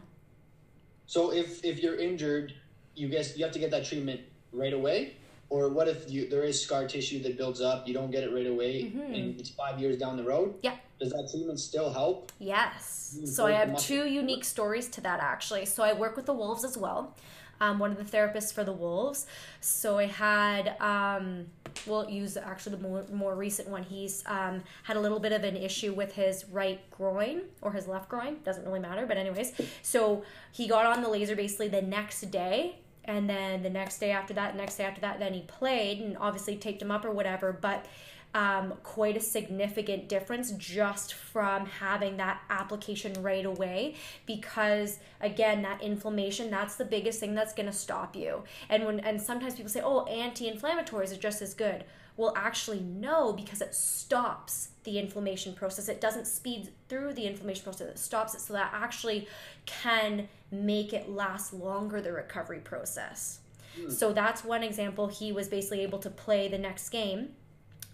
So 1.06 1.30
if 1.32 1.62
if 1.64 1.82
you're 1.82 1.96
injured, 1.98 2.54
you 2.94 3.08
guess 3.08 3.36
you 3.36 3.44
have 3.44 3.52
to 3.52 3.58
get 3.58 3.70
that 3.72 3.84
treatment 3.84 4.20
right 4.52 4.72
away. 4.72 5.14
or 5.50 5.68
what 5.70 5.88
if 5.88 6.10
you 6.10 6.28
there 6.28 6.42
is 6.42 6.60
scar 6.62 6.86
tissue 6.86 7.22
that 7.22 7.36
builds 7.38 7.60
up, 7.60 7.86
you 7.88 7.94
don't 7.94 8.10
get 8.10 8.22
it 8.22 8.32
right 8.34 8.46
away, 8.46 8.82
Mhm. 8.84 9.14
and 9.14 9.40
it's 9.40 9.48
five 9.50 9.78
years 9.80 9.96
down 9.96 10.16
the 10.16 10.22
road? 10.22 10.54
Yeah. 10.62 10.76
Does 10.98 11.12
that 11.12 11.28
treatment 11.30 11.60
still 11.60 11.92
help? 11.92 12.32
Yes. 12.38 13.18
So 13.24 13.46
I 13.46 13.52
have 13.52 13.78
two 13.78 14.06
unique 14.06 14.44
stories 14.44 14.88
to 14.88 15.00
that 15.02 15.20
actually. 15.20 15.64
So 15.66 15.82
I 15.82 15.92
work 15.92 16.16
with 16.16 16.26
the 16.26 16.34
Wolves 16.34 16.64
as 16.64 16.76
well. 16.76 17.14
Um, 17.60 17.80
one 17.80 17.90
of 17.90 17.96
the 17.98 18.16
therapists 18.16 18.52
for 18.52 18.62
the 18.62 18.72
Wolves. 18.72 19.26
So 19.60 19.98
I 19.98 20.06
had, 20.06 20.80
um, 20.80 21.46
we'll 21.86 22.08
use 22.08 22.36
actually 22.36 22.76
the 22.76 22.82
more, 22.82 23.04
more 23.12 23.34
recent 23.34 23.68
one. 23.68 23.82
He's 23.82 24.22
um, 24.26 24.62
had 24.84 24.96
a 24.96 25.00
little 25.00 25.18
bit 25.18 25.32
of 25.32 25.42
an 25.42 25.56
issue 25.56 25.92
with 25.92 26.14
his 26.14 26.44
right 26.50 26.80
groin 26.90 27.42
or 27.60 27.72
his 27.72 27.88
left 27.88 28.08
groin. 28.08 28.36
Doesn't 28.44 28.64
really 28.64 28.80
matter, 28.80 29.06
but 29.06 29.16
anyways. 29.16 29.52
So 29.82 30.22
he 30.52 30.68
got 30.68 30.86
on 30.86 31.02
the 31.02 31.08
laser 31.08 31.34
basically 31.34 31.68
the 31.68 31.82
next 31.82 32.20
day. 32.30 32.76
And 33.04 33.28
then 33.28 33.62
the 33.62 33.70
next 33.70 33.98
day 33.98 34.10
after 34.10 34.34
that, 34.34 34.54
next 34.54 34.76
day 34.76 34.84
after 34.84 35.00
that, 35.00 35.18
then 35.18 35.32
he 35.32 35.40
played 35.40 36.00
and 36.00 36.16
obviously 36.18 36.56
taped 36.56 36.82
him 36.82 36.90
up 36.90 37.04
or 37.04 37.10
whatever. 37.10 37.52
But 37.52 37.86
um, 38.34 38.74
quite 38.82 39.16
a 39.16 39.20
significant 39.20 40.08
difference 40.08 40.52
just 40.52 41.14
from 41.14 41.66
having 41.66 42.18
that 42.18 42.40
application 42.50 43.14
right 43.22 43.46
away 43.46 43.94
because 44.26 44.98
again 45.20 45.62
that 45.62 45.82
inflammation 45.82 46.50
that's 46.50 46.76
the 46.76 46.84
biggest 46.84 47.20
thing 47.20 47.34
that's 47.34 47.54
going 47.54 47.66
to 47.66 47.72
stop 47.72 48.14
you. 48.14 48.44
And 48.68 48.84
when 48.84 49.00
and 49.00 49.20
sometimes 49.20 49.54
people 49.54 49.70
say 49.70 49.80
oh 49.82 50.04
anti-inflammatories 50.04 51.12
are 51.12 51.20
just 51.20 51.40
as 51.40 51.54
good. 51.54 51.84
Well 52.16 52.34
actually 52.36 52.80
no 52.80 53.32
because 53.32 53.62
it 53.62 53.74
stops 53.74 54.70
the 54.84 54.98
inflammation 54.98 55.54
process. 55.54 55.88
It 55.88 56.00
doesn't 56.00 56.26
speed 56.26 56.70
through 56.88 57.14
the 57.14 57.26
inflammation 57.26 57.64
process 57.64 57.88
it 57.88 57.98
stops 57.98 58.34
it 58.34 58.40
so 58.40 58.52
that 58.52 58.72
actually 58.74 59.26
can 59.64 60.28
make 60.50 60.92
it 60.92 61.08
last 61.08 61.54
longer 61.54 62.00
the 62.00 62.12
recovery 62.12 62.60
process. 62.60 63.40
So 63.88 64.12
that's 64.12 64.42
one 64.42 64.64
example. 64.64 65.06
He 65.06 65.30
was 65.30 65.46
basically 65.46 65.82
able 65.82 66.00
to 66.00 66.10
play 66.10 66.48
the 66.48 66.58
next 66.58 66.88
game 66.88 67.28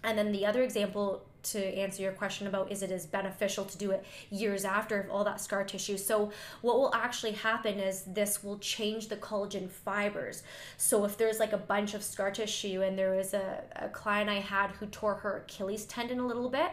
and 0.05 0.17
then 0.17 0.31
the 0.31 0.45
other 0.45 0.63
example 0.63 1.23
to 1.45 1.59
answer 1.77 2.01
your 2.01 2.11
question 2.11 2.47
about 2.47 2.71
is 2.71 2.81
it 2.81 2.91
as 2.91 3.05
beneficial 3.05 3.65
to 3.65 3.77
do 3.77 3.91
it 3.91 4.03
years 4.31 4.65
after 4.65 4.99
if 5.01 5.09
all 5.11 5.23
that 5.23 5.39
scar 5.39 5.63
tissue. 5.63 5.97
So 5.97 6.31
what 6.61 6.77
will 6.77 6.93
actually 6.93 7.33
happen 7.33 7.79
is 7.79 8.03
this 8.03 8.43
will 8.43 8.57
change 8.57 9.09
the 9.09 9.15
collagen 9.15 9.69
fibers. 9.69 10.43
So 10.77 11.05
if 11.05 11.17
there's 11.17 11.39
like 11.39 11.53
a 11.53 11.57
bunch 11.57 11.93
of 11.93 12.03
scar 12.03 12.31
tissue 12.31 12.81
and 12.81 12.97
there 12.97 13.15
was 13.15 13.33
a, 13.33 13.63
a 13.75 13.89
client 13.89 14.29
I 14.29 14.39
had 14.39 14.71
who 14.71 14.87
tore 14.87 15.15
her 15.15 15.37
Achilles 15.37 15.85
tendon 15.85 16.19
a 16.19 16.25
little 16.25 16.49
bit 16.49 16.71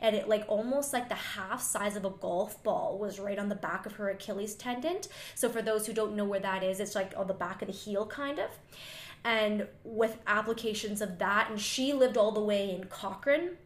and 0.00 0.16
it 0.16 0.28
like 0.28 0.44
almost 0.48 0.92
like 0.92 1.08
the 1.08 1.14
half 1.14 1.60
size 1.60 1.96
of 1.96 2.04
a 2.04 2.10
golf 2.10 2.62
ball 2.62 2.98
was 2.98 3.20
right 3.20 3.38
on 3.38 3.50
the 3.50 3.54
back 3.54 3.84
of 3.84 3.92
her 3.92 4.08
Achilles 4.08 4.54
tendon. 4.54 4.98
So 5.34 5.48
for 5.50 5.60
those 5.60 5.86
who 5.86 5.92
don't 5.92 6.16
know 6.16 6.24
where 6.24 6.40
that 6.40 6.62
is, 6.62 6.80
it's 6.80 6.94
like 6.94 7.12
on 7.16 7.26
the 7.26 7.34
back 7.34 7.60
of 7.60 7.68
the 7.68 7.74
heel 7.74 8.06
kind 8.06 8.38
of 8.38 8.50
and 9.24 9.66
with 9.82 10.18
applications 10.26 11.00
of 11.00 11.18
that 11.18 11.50
and 11.50 11.60
she 11.60 11.92
lived 11.92 12.16
all 12.16 12.32
the 12.32 12.40
way 12.40 12.70
in 12.70 12.84
Cochrane 12.84 13.56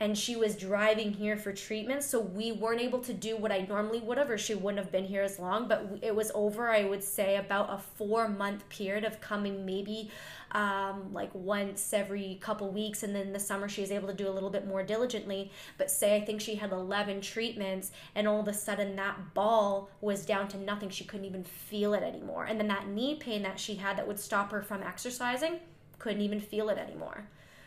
and 0.00 0.16
she 0.18 0.36
was 0.36 0.56
driving 0.56 1.12
here 1.12 1.36
for 1.36 1.52
treatment 1.52 2.02
so 2.02 2.20
we 2.20 2.52
weren't 2.52 2.80
able 2.80 3.00
to 3.00 3.12
do 3.12 3.36
what 3.36 3.52
I 3.52 3.60
normally 3.68 4.00
would 4.00 4.18
have 4.18 4.30
or 4.30 4.38
she 4.38 4.54
wouldn't 4.54 4.82
have 4.82 4.92
been 4.92 5.04
here 5.04 5.22
as 5.22 5.38
long 5.38 5.68
but 5.68 5.98
it 6.02 6.14
was 6.14 6.30
over 6.34 6.70
I 6.70 6.84
would 6.84 7.02
say 7.02 7.36
about 7.36 7.70
a 7.70 7.78
4 7.78 8.28
month 8.28 8.68
period 8.68 9.04
of 9.04 9.20
coming 9.20 9.64
maybe 9.64 10.10
um, 10.54 11.12
like 11.12 11.30
once 11.34 11.92
every 11.92 12.38
couple 12.40 12.70
weeks 12.70 13.02
and 13.02 13.14
then 13.14 13.32
the 13.32 13.40
summer 13.40 13.68
she 13.68 13.80
was 13.80 13.90
able 13.90 14.06
to 14.06 14.14
do 14.14 14.28
a 14.28 14.30
little 14.30 14.50
bit 14.50 14.66
more 14.66 14.84
diligently. 14.84 15.50
But 15.76 15.90
say 15.90 16.16
I 16.16 16.24
think 16.24 16.40
she 16.40 16.54
had 16.54 16.70
11 16.70 17.20
treatments 17.20 17.90
and 18.14 18.28
all 18.28 18.40
of 18.40 18.46
a 18.46 18.52
sudden 18.52 18.94
that 18.96 19.34
ball 19.34 19.90
was 20.00 20.24
down 20.24 20.46
to 20.48 20.56
nothing. 20.56 20.90
She 20.90 21.04
couldn't 21.04 21.26
even 21.26 21.42
feel 21.42 21.92
it 21.92 22.04
anymore. 22.04 22.44
And 22.44 22.58
then 22.58 22.68
that 22.68 22.86
knee 22.86 23.16
pain 23.16 23.42
that 23.42 23.58
she 23.58 23.74
had 23.74 23.98
that 23.98 24.06
would 24.06 24.20
stop 24.20 24.52
her 24.52 24.62
from 24.62 24.82
exercising 24.82 25.58
couldn't 25.98 26.22
even 26.22 26.40
feel 26.40 26.68
it 26.68 26.78
anymore. 26.78 27.26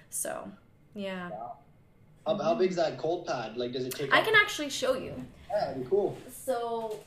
So 0.09 0.49
yeah 0.95 1.29
How, 2.27 2.37
how 2.37 2.55
big's 2.55 2.75
that 2.75 2.97
cold 2.97 3.25
pad? 3.25 3.57
Like, 3.57 3.71
does 3.71 3.85
it 3.85 3.93
take? 3.95 4.13
I 4.13 4.19
up- 4.19 4.25
can 4.25 4.35
actually 4.35 4.69
show 4.69 4.93
you 4.95 5.13
Yeah, 5.49 5.67
that'd 5.67 5.83
be 5.83 5.89
cool. 5.89 6.17
so 6.31 6.99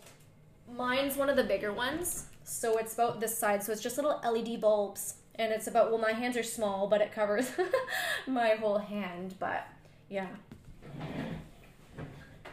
mine's 0.76 1.16
one 1.16 1.28
of 1.28 1.37
the 1.37 1.44
bigger 1.44 1.72
ones 1.72 2.26
so 2.44 2.78
it's 2.78 2.94
about 2.94 3.20
this 3.20 3.37
side 3.37 3.62
so 3.62 3.72
it's 3.72 3.80
just 3.83 3.96
little 3.96 4.20
led 4.24 4.61
bulbs 4.61 5.14
and 5.37 5.52
it's 5.52 5.66
about 5.66 5.90
well 5.90 5.98
my 6.00 6.12
hands 6.12 6.37
are 6.37 6.42
small 6.44 6.87
but 6.88 7.00
it 7.00 7.11
covers 7.12 7.50
my 8.26 8.50
whole 8.50 8.78
hand 8.78 9.35
but 9.38 9.66
yeah 10.09 10.28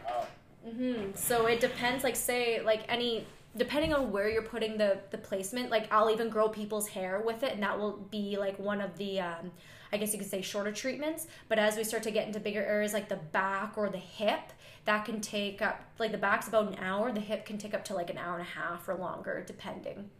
Wow. 0.04 0.26
hmm 0.64 1.12
So 1.14 1.46
it 1.46 1.60
depends, 1.60 2.02
like 2.04 2.16
say, 2.16 2.60
like 2.62 2.82
any 2.88 3.26
depending 3.56 3.92
on 3.94 4.12
where 4.12 4.28
you're 4.28 4.42
putting 4.42 4.78
the 4.78 4.98
the 5.10 5.18
placement. 5.18 5.70
Like 5.70 5.92
I'll 5.92 6.10
even 6.10 6.28
grow 6.28 6.48
people's 6.48 6.88
hair 6.88 7.22
with 7.24 7.42
it, 7.42 7.52
and 7.54 7.62
that 7.62 7.78
will 7.78 7.98
be 8.10 8.36
like 8.38 8.58
one 8.58 8.80
of 8.80 8.96
the, 8.98 9.20
um, 9.20 9.50
I 9.92 9.96
guess 9.96 10.12
you 10.12 10.18
could 10.18 10.30
say 10.30 10.42
shorter 10.42 10.72
treatments. 10.72 11.26
But 11.48 11.58
as 11.58 11.76
we 11.76 11.84
start 11.84 12.02
to 12.04 12.10
get 12.10 12.26
into 12.26 12.40
bigger 12.40 12.62
areas 12.62 12.92
like 12.92 13.08
the 13.08 13.16
back 13.16 13.76
or 13.76 13.88
the 13.88 13.98
hip, 13.98 14.52
that 14.84 15.04
can 15.04 15.20
take 15.20 15.60
up 15.62 15.82
like 15.98 16.12
the 16.12 16.18
back's 16.18 16.48
about 16.48 16.68
an 16.68 16.78
hour. 16.78 17.12
The 17.12 17.20
hip 17.20 17.44
can 17.44 17.58
take 17.58 17.74
up 17.74 17.84
to 17.86 17.94
like 17.94 18.10
an 18.10 18.18
hour 18.18 18.38
and 18.38 18.42
a 18.42 18.50
half 18.50 18.88
or 18.88 18.94
longer, 18.94 19.44
depending. 19.46 20.10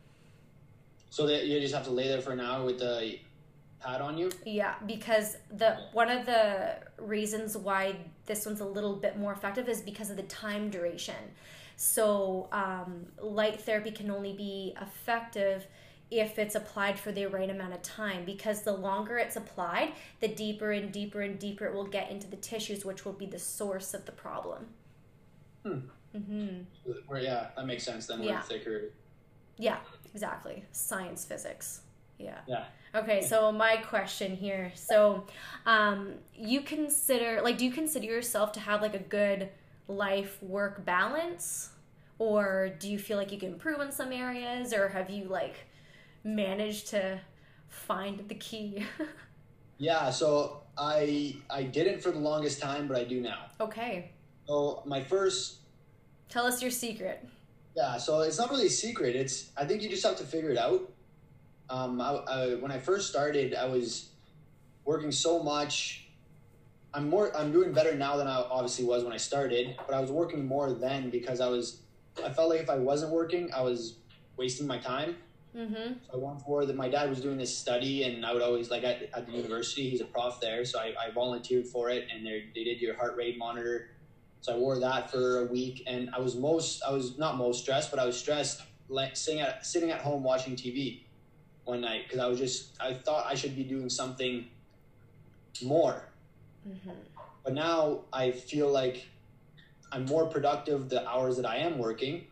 So 1.11 1.27
that 1.27 1.47
you 1.47 1.59
just 1.61 1.75
have 1.75 1.85
to 1.85 1.91
lay 1.91 2.09
there 2.09 2.21
for 2.21 2.33
an 2.33 2.41
hour 2.41 2.65
with 2.65 2.79
the 2.79 3.19
pad 3.81 4.01
on 4.01 4.19
you. 4.19 4.31
Yeah, 4.45 4.75
because 4.87 5.37
the 5.51 5.79
one 5.93 6.11
of 6.11 6.27
the 6.27 6.77
reasons 6.99 7.57
why 7.57 7.97
this 8.27 8.45
one's 8.45 8.61
a 8.61 8.65
little 8.65 8.97
bit 8.97 9.19
more 9.19 9.33
effective 9.33 9.69
is 9.69 9.81
because 9.81 10.11
of 10.11 10.17
the 10.17 10.23
time 10.25 10.71
duration. 10.71 11.15
So 11.77 12.49
um, 12.53 13.07
light 13.23 13.61
therapy 13.61 13.93
can 13.93 14.11
only 14.11 14.33
be 14.33 14.75
effective 14.81 15.67
if 16.11 16.39
it's 16.39 16.55
applied 16.55 16.99
for 16.99 17.13
the 17.13 17.27
right 17.27 17.51
amount 17.51 17.75
of 17.75 17.83
time 17.83 18.25
because 18.25 18.63
the 18.63 18.73
longer 18.73 19.19
it's 19.19 19.37
applied, 19.37 19.93
the 20.21 20.29
deeper 20.29 20.73
and 20.73 20.91
deeper 20.91 21.21
and 21.21 21.39
deeper 21.39 21.67
it 21.67 21.75
will 21.75 21.87
get 21.87 22.11
into 22.11 22.27
the 22.27 22.37
tissues, 22.37 22.85
which 22.85 23.05
will 23.05 23.13
be 23.13 23.27
the 23.27 23.39
source 23.39 23.93
of 23.95 24.07
the 24.07 24.13
problem. 24.13 24.67
Hmm. 25.65 25.79
Mm-hmm. 26.17 26.93
Where 27.07 27.21
yeah, 27.21 27.49
that 27.57 27.67
makes 27.67 27.85
sense. 27.85 28.07
Then 28.07 28.23
Yeah. 28.23 28.37
we're 28.37 28.43
thicker. 28.43 28.83
Yeah, 29.59 29.79
exactly. 30.15 30.65
Science, 30.73 31.25
physics. 31.25 31.83
Yeah. 32.19 32.39
Yeah. 32.47 32.65
Okay, 32.95 33.23
so 33.23 33.53
my 33.53 33.77
question 33.77 34.35
here. 34.35 34.73
So, 34.75 35.27
um, 35.67 36.15
you 36.35 36.63
consider 36.63 37.43
like 37.43 37.59
do 37.59 37.67
you 37.67 37.73
consider 37.73 38.07
yourself 38.07 38.53
to 38.53 38.61
have 38.61 38.81
like 38.81 38.95
a 38.95 38.99
good 38.99 39.51
life 39.89 40.43
work 40.43 40.85
balance 40.85 41.71
or 42.19 42.71
do 42.79 42.91
you 42.91 42.99
feel 42.99 43.17
like 43.17 43.31
you 43.31 43.39
can 43.39 43.53
improve 43.53 43.81
in 43.81 43.93
some 43.93 44.13
areas 44.13 44.73
or 44.73 44.89
have 44.89 45.09
you 45.11 45.25
like 45.25 45.55
managed 46.25 46.89
to 46.89 47.21
find 47.69 48.29
the 48.29 48.35
key? 48.35 48.85
Yeah. 49.81 50.11
So 50.11 50.63
I 50.77 51.37
I 51.49 51.63
didn't 51.63 52.03
for 52.03 52.11
the 52.11 52.19
longest 52.19 52.61
time, 52.61 52.89
but 52.89 52.97
I 52.97 53.05
do 53.05 53.21
now. 53.21 53.47
okay. 53.61 54.11
So 54.49 54.83
my 54.87 55.01
first 55.05 55.59
Tell 56.29 56.47
us 56.47 56.61
your 56.61 56.71
secret. 56.73 57.25
Yeah, 57.77 57.97
so 57.97 58.21
it's 58.23 58.39
not 58.39 58.51
really 58.51 58.67
a 58.67 58.71
secret. 58.71 59.15
It's 59.15 59.51
I 59.57 59.65
think 59.65 59.83
you 59.83 59.89
just 59.89 60.05
have 60.05 60.17
to 60.17 60.25
figure 60.25 60.51
it 60.51 60.59
out. 60.59 60.91
Um, 61.71 62.01
I, 62.01 62.11
I, 62.11 62.55
when 62.57 62.73
I 62.73 62.79
first 62.79 63.09
started, 63.09 63.55
I 63.55 63.67
was 63.67 64.09
working 64.85 65.13
so 65.13 65.43
much. 65.43 66.09
I'm 66.93 67.09
more. 67.09 67.35
I'm 67.37 67.53
doing 67.53 67.73
better 67.73 67.95
now 67.95 68.17
than 68.17 68.27
I 68.27 68.35
obviously 68.51 68.85
was 68.85 69.05
when 69.05 69.13
I 69.13 69.17
started, 69.19 69.77
but 69.87 69.95
I 69.95 70.01
was 70.01 70.11
working 70.11 70.45
more 70.47 70.73
then 70.73 71.09
because 71.11 71.41
I 71.41 71.49
was. 71.49 71.83
I 72.25 72.31
felt 72.31 72.49
like 72.51 72.61
if 72.61 72.69
I 72.71 72.77
wasn't 72.77 73.13
working, 73.13 73.53
I 73.55 73.61
was 73.63 73.95
wasting 74.37 74.67
my 74.67 74.79
time. 74.79 75.15
Mhm. 75.55 75.97
So 76.07 76.13
I 76.13 76.17
went 76.17 76.41
for 76.43 76.67
that. 76.67 76.77
My 76.77 76.89
dad 76.89 77.09
was 77.09 77.21
doing 77.21 77.39
this 77.39 77.57
study, 77.57 78.05
and 78.05 78.25
I 78.25 78.33
would 78.33 78.43
always 78.43 78.71
like 78.71 78.85
at, 78.85 79.03
at 79.15 79.27
the 79.27 79.33
university. 79.33 79.89
He's 79.91 80.01
a 80.01 80.05
prof 80.05 80.39
there, 80.41 80.65
so 80.65 80.79
I, 80.79 80.95
I 81.07 81.11
volunteered 81.11 81.67
for 81.67 81.89
it, 81.91 82.05
and 82.13 82.25
they 82.25 82.45
they 82.55 82.65
did 82.65 82.81
your 82.81 82.95
heart 82.97 83.17
rate 83.17 83.37
monitor. 83.39 83.89
So 84.41 84.55
I 84.55 84.57
wore 84.57 84.79
that 84.79 85.11
for 85.11 85.39
a 85.39 85.45
week, 85.47 85.83
and 85.87 86.11
I 86.13 86.21
was 86.21 86.37
most 86.37 86.83
I 86.87 86.93
was 86.93 87.19
not 87.19 87.37
most 87.37 87.61
stressed, 87.61 87.91
but 87.91 87.99
I 87.99 88.05
was 88.07 88.17
stressed 88.17 88.63
like 88.89 89.17
sitting 89.17 89.41
at 89.41 89.65
sitting 89.67 89.91
at 89.91 90.01
home 90.01 90.23
watching 90.23 90.55
TV 90.57 91.01
one 91.65 91.81
night 91.81 92.05
because 92.05 92.19
I 92.21 92.27
was 92.27 92.39
just 92.39 92.77
I 92.81 92.93
thought 92.95 93.27
I 93.27 93.35
should 93.35 93.57
be 93.57 93.65
doing 93.65 93.89
something 93.89 94.47
more, 95.63 96.05
Mhm. 96.67 96.95
but 97.43 97.53
now 97.53 98.05
I 98.13 98.31
feel 98.31 98.71
like 98.71 99.09
I'm 99.91 100.05
more 100.05 100.27
productive 100.27 100.89
the 100.89 101.07
hours 101.09 101.37
that 101.37 101.47
I 101.47 101.57
am 101.59 101.79
working, 101.79 102.27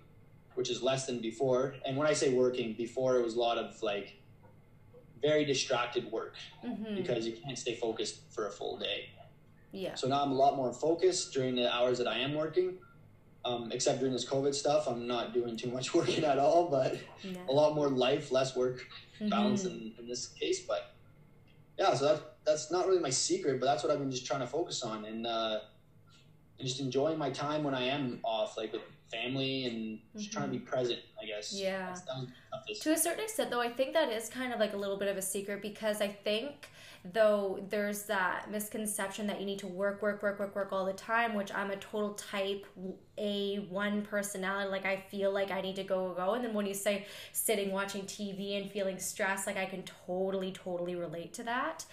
which 0.56 0.70
is 0.70 0.82
less 0.82 1.06
than 1.06 1.20
before. 1.20 1.76
And 1.84 1.96
when 1.96 2.06
I 2.08 2.12
say 2.14 2.32
working, 2.32 2.72
before 2.72 3.16
it 3.18 3.22
was 3.22 3.34
a 3.36 3.38
lot 3.40 3.58
of 3.58 3.80
like 3.82 4.16
very 5.22 5.44
distracted 5.44 6.10
work 6.10 6.34
Mhm. 6.64 6.96
because 6.96 7.26
you 7.26 7.34
can't 7.36 7.58
stay 7.58 7.74
focused 7.74 8.20
for 8.30 8.46
a 8.48 8.50
full 8.50 8.76
day. 8.78 9.10
Yeah. 9.72 9.94
So 9.94 10.08
now 10.08 10.22
I'm 10.22 10.32
a 10.32 10.34
lot 10.34 10.56
more 10.56 10.72
focused 10.72 11.32
during 11.32 11.54
the 11.54 11.72
hours 11.72 11.98
that 11.98 12.06
I 12.08 12.18
am 12.18 12.34
working. 12.34 12.78
Um, 13.44 13.70
except 13.70 14.00
during 14.00 14.12
this 14.12 14.24
COVID 14.28 14.52
stuff, 14.54 14.88
I'm 14.88 15.06
not 15.06 15.32
doing 15.32 15.56
too 15.56 15.70
much 15.70 15.94
working 15.98 16.24
at 16.24 16.38
all, 16.38 16.68
but 16.68 16.98
Yeah. 17.22 17.38
a 17.48 17.52
lot 17.52 17.74
more 17.74 17.88
life, 17.88 18.32
less 18.32 18.56
work 18.56 18.84
balance 19.20 19.62
Mhm. 19.64 19.70
in, 19.70 19.94
in 20.00 20.08
this 20.08 20.28
case. 20.28 20.66
But 20.66 20.90
yeah, 21.78 21.94
so 21.94 22.04
that's 22.06 22.22
that's 22.44 22.70
not 22.70 22.86
really 22.86 23.00
my 23.00 23.10
secret, 23.10 23.58
but 23.60 23.66
that's 23.66 23.82
what 23.82 23.92
I've 23.92 23.98
been 23.98 24.10
just 24.10 24.24
trying 24.24 24.40
to 24.40 24.46
focus 24.46 24.82
on 24.82 25.04
and 25.04 25.26
uh, 25.26 25.60
and 26.58 26.66
just 26.66 26.80
enjoying 26.80 27.18
my 27.18 27.30
time 27.30 27.62
when 27.64 27.74
I 27.74 27.82
am 27.84 28.20
off, 28.24 28.56
like 28.56 28.72
with 28.72 28.82
family 29.10 29.64
and 29.66 29.98
just 30.16 30.32
trying 30.32 30.46
to 30.46 30.52
be 30.52 30.58
present. 30.58 31.00
I 31.20 31.26
guess. 31.26 31.52
Yeah. 31.52 31.78
That's- 31.78 32.02
that 32.02 32.16
was 32.18 32.26
the 32.26 32.56
toughest. 32.56 32.82
To 32.82 32.92
a 32.92 32.96
certain 32.98 33.24
extent, 33.24 33.50
though, 33.50 33.60
I 33.60 33.68
think 33.70 33.94
that 33.94 34.10
is 34.10 34.28
kind 34.28 34.52
of 34.52 34.60
like 34.60 34.72
a 34.74 34.76
little 34.76 34.96
bit 34.96 35.08
of 35.08 35.16
a 35.16 35.22
secret 35.22 35.62
because 35.62 36.00
I 36.00 36.08
think, 36.08 36.68
though, 37.12 37.64
there's 37.70 38.02
that 38.04 38.50
misconception 38.50 39.26
that 39.28 39.40
you 39.40 39.46
need 39.46 39.60
to 39.60 39.66
work, 39.66 40.02
work, 40.02 40.22
work, 40.22 40.38
work, 40.40 40.54
work 40.54 40.72
all 40.72 40.84
the 40.84 40.92
time, 40.92 41.34
which 41.34 41.52
I'm 41.54 41.70
a 41.70 41.76
total 41.76 42.14
type 42.14 42.66
A 43.18 43.58
one 43.70 44.02
personality. 44.02 44.70
Like, 44.70 44.84
I 44.84 44.96
feel 45.10 45.32
like 45.32 45.50
I 45.50 45.60
need 45.60 45.76
to 45.76 45.84
go, 45.84 46.12
go. 46.14 46.34
And 46.34 46.44
then 46.44 46.52
when 46.52 46.66
you 46.66 46.74
say 46.74 47.06
sitting 47.32 47.70
watching 47.72 48.02
TV 48.02 48.60
and 48.60 48.70
feeling 48.70 48.98
stressed, 48.98 49.46
like, 49.46 49.56
I 49.56 49.66
can 49.66 49.84
totally, 49.84 50.52
totally 50.52 50.96
relate 50.96 51.32
to 51.34 51.44
that. 51.44 51.84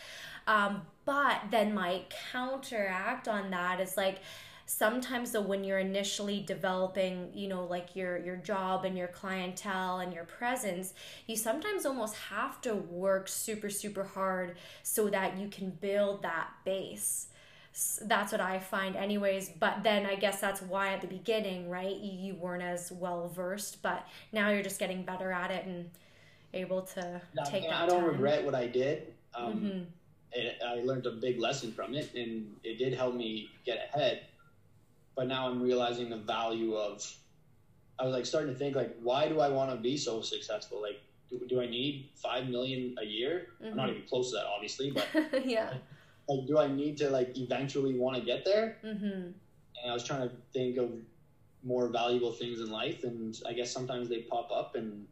Um, 0.47 0.81
but 1.05 1.39
then 1.51 1.73
my 1.73 2.01
counteract 2.31 3.27
on 3.27 3.51
that 3.51 3.79
is 3.79 3.95
like, 3.95 4.19
sometimes 4.65 5.31
though 5.31 5.41
when 5.41 5.63
you're 5.63 5.79
initially 5.79 6.41
developing 6.41 7.29
you 7.33 7.47
know 7.47 7.65
like 7.65 7.95
your 7.95 8.17
your 8.17 8.35
job 8.37 8.85
and 8.85 8.97
your 8.97 9.07
clientele 9.07 9.99
and 9.99 10.13
your 10.13 10.23
presence 10.23 10.93
you 11.27 11.35
sometimes 11.35 11.85
almost 11.85 12.15
have 12.15 12.61
to 12.61 12.73
work 12.73 13.27
super 13.27 13.69
super 13.69 14.03
hard 14.03 14.55
so 14.81 15.09
that 15.09 15.37
you 15.37 15.47
can 15.47 15.69
build 15.69 16.21
that 16.21 16.49
base 16.63 17.27
that's 18.03 18.31
what 18.31 18.39
i 18.41 18.59
find 18.59 18.95
anyways 18.95 19.49
but 19.59 19.81
then 19.83 20.05
i 20.05 20.15
guess 20.15 20.39
that's 20.39 20.61
why 20.61 20.93
at 20.93 21.01
the 21.01 21.07
beginning 21.07 21.69
right 21.69 21.97
you, 21.97 22.35
weren't 22.35 22.63
as 22.63 22.91
well 22.91 23.27
versed 23.29 23.81
but 23.81 24.07
now 24.31 24.49
you're 24.49 24.63
just 24.63 24.79
getting 24.79 25.03
better 25.03 25.31
at 25.31 25.51
it 25.51 25.65
and 25.65 25.89
able 26.53 26.83
to 26.83 27.21
Yeah, 27.35 27.43
take 27.45 27.63
that 27.63 27.83
I 27.83 27.85
don't 27.87 28.03
time. 28.03 28.11
regret 28.11 28.45
what 28.45 28.55
I 28.55 28.67
did. 28.67 29.13
Um, 29.33 29.57
Mhm. 29.57 29.85
it, 30.33 30.61
I 30.65 30.75
learned 30.75 31.05
a 31.05 31.11
big 31.11 31.39
lesson 31.39 31.71
from 31.71 31.95
it, 31.95 32.13
and 32.15 32.55
it 32.63 32.77
did 32.77 32.93
help 32.93 33.15
me 33.15 33.49
get 33.65 33.89
ahead. 33.93 34.21
But 35.15 35.27
now 35.27 35.47
I'm 35.49 35.61
realizing 35.61 36.09
the 36.09 36.17
value 36.17 36.75
of. 36.75 37.03
I 37.99 38.05
was 38.05 38.13
like 38.13 38.25
starting 38.25 38.51
to 38.51 38.57
think 38.57 38.75
like, 38.75 38.95
why 39.01 39.27
do 39.27 39.39
I 39.39 39.49
want 39.49 39.69
to 39.71 39.77
be 39.77 39.97
so 39.97 40.21
successful? 40.21 40.81
Like, 40.81 40.99
do, 41.29 41.39
do 41.47 41.61
I 41.61 41.67
need 41.67 42.09
five 42.15 42.47
million 42.47 42.95
a 42.99 43.05
year? 43.05 43.47
I'm 43.61 43.75
not 43.77 43.87
Mhm. 43.87 43.91
even 43.91 44.07
close 44.07 44.31
to 44.31 44.37
that, 44.37 44.45
obviously, 44.45 44.91
but 44.91 45.07
yeah 45.45 45.69
like, 46.27 46.47
do 46.47 46.57
I 46.57 46.67
need 46.67 46.97
to 46.97 47.09
like 47.09 47.37
eventually 47.37 47.97
want 47.97 48.15
to 48.17 48.21
get 48.23 48.45
there? 48.45 48.77
hmm 48.81 48.95
And 48.95 49.89
I 49.89 49.93
was 49.93 50.03
trying 50.03 50.29
to 50.29 50.35
think 50.53 50.77
of 50.77 50.91
more 51.63 51.89
valuable 51.89 52.31
things 52.31 52.59
in 52.59 52.69
life, 52.71 53.03
and 53.03 53.39
I 53.47 53.53
guess 53.53 53.71
sometimes 53.71 54.09
they 54.09 54.19
pop 54.19 54.51
up, 54.51 54.75
and 54.75 55.07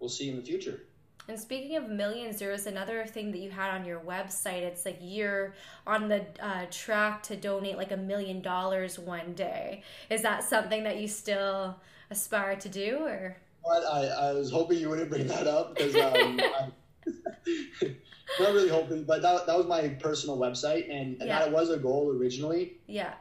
we'll 0.00 0.08
see 0.08 0.28
in 0.28 0.36
the 0.36 0.42
future. 0.42 0.80
And 1.26 1.38
speaking 1.40 1.76
of 1.76 1.88
millions, 1.88 2.38
there 2.38 2.50
was 2.50 2.66
another 2.66 3.06
thing 3.06 3.32
that 3.32 3.38
you 3.38 3.50
had 3.50 3.70
on 3.74 3.84
your 3.86 4.00
website. 4.00 4.60
It's 4.62 4.84
like 4.84 4.98
you're 5.00 5.54
on 5.86 6.08
the 6.08 6.26
uh, 6.38 6.66
track 6.70 7.22
to 7.24 7.36
donate 7.36 7.78
like 7.78 7.92
a 7.92 7.96
million 7.96 8.42
dollars 8.42 8.98
one 8.98 9.32
day. 9.32 9.82
Is 10.10 10.20
that 10.22 10.44
something 10.44 10.84
that 10.84 10.98
you 10.98 11.08
still 11.08 11.76
aspire 12.10 12.56
to 12.56 12.68
do, 12.68 12.98
or? 13.04 13.36
But 13.64 13.84
I, 13.86 14.06
I 14.06 14.32
was 14.32 14.50
hoping 14.50 14.78
you 14.78 14.90
wouldn't 14.90 15.08
bring 15.08 15.26
that 15.28 15.46
up 15.46 15.74
because 15.74 15.94
um, 15.96 16.36
not 18.40 18.52
really 18.52 18.68
hoping, 18.68 19.04
but 19.04 19.22
that, 19.22 19.46
that 19.46 19.56
was 19.56 19.66
my 19.66 19.88
personal 19.88 20.36
website, 20.36 20.90
and, 20.90 21.16
and 21.20 21.28
Yeah. 21.28 21.38
that 21.38 21.52
was 21.52 21.70
a 21.70 21.78
goal 21.78 22.14
originally. 22.14 22.74
Yeah. 22.86 23.14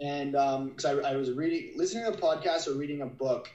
And 0.00 0.32
because 0.32 0.84
I, 0.86 0.92
I 1.12 1.16
was 1.16 1.32
reading, 1.32 1.72
listening 1.76 2.04
to 2.04 2.16
a 2.16 2.16
podcast 2.16 2.66
or 2.66 2.72
reading 2.74 3.02
a 3.02 3.06
book, 3.06 3.50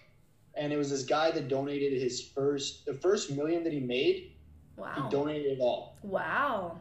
and 0.56 0.72
it 0.74 0.78
was 0.78 0.90
this 0.90 1.04
guy 1.04 1.32
that 1.32 1.48
donated 1.48 1.94
his 2.02 2.22
first, 2.22 2.86
the 2.86 2.94
first 2.96 3.32
million 3.32 3.64
that 3.64 3.74
he 3.74 3.80
made, 3.80 4.34
Wow. 4.78 4.94
he 4.96 5.10
donated 5.16 5.58
it 5.58 5.62
all. 5.62 5.98
Wow. 6.02 6.78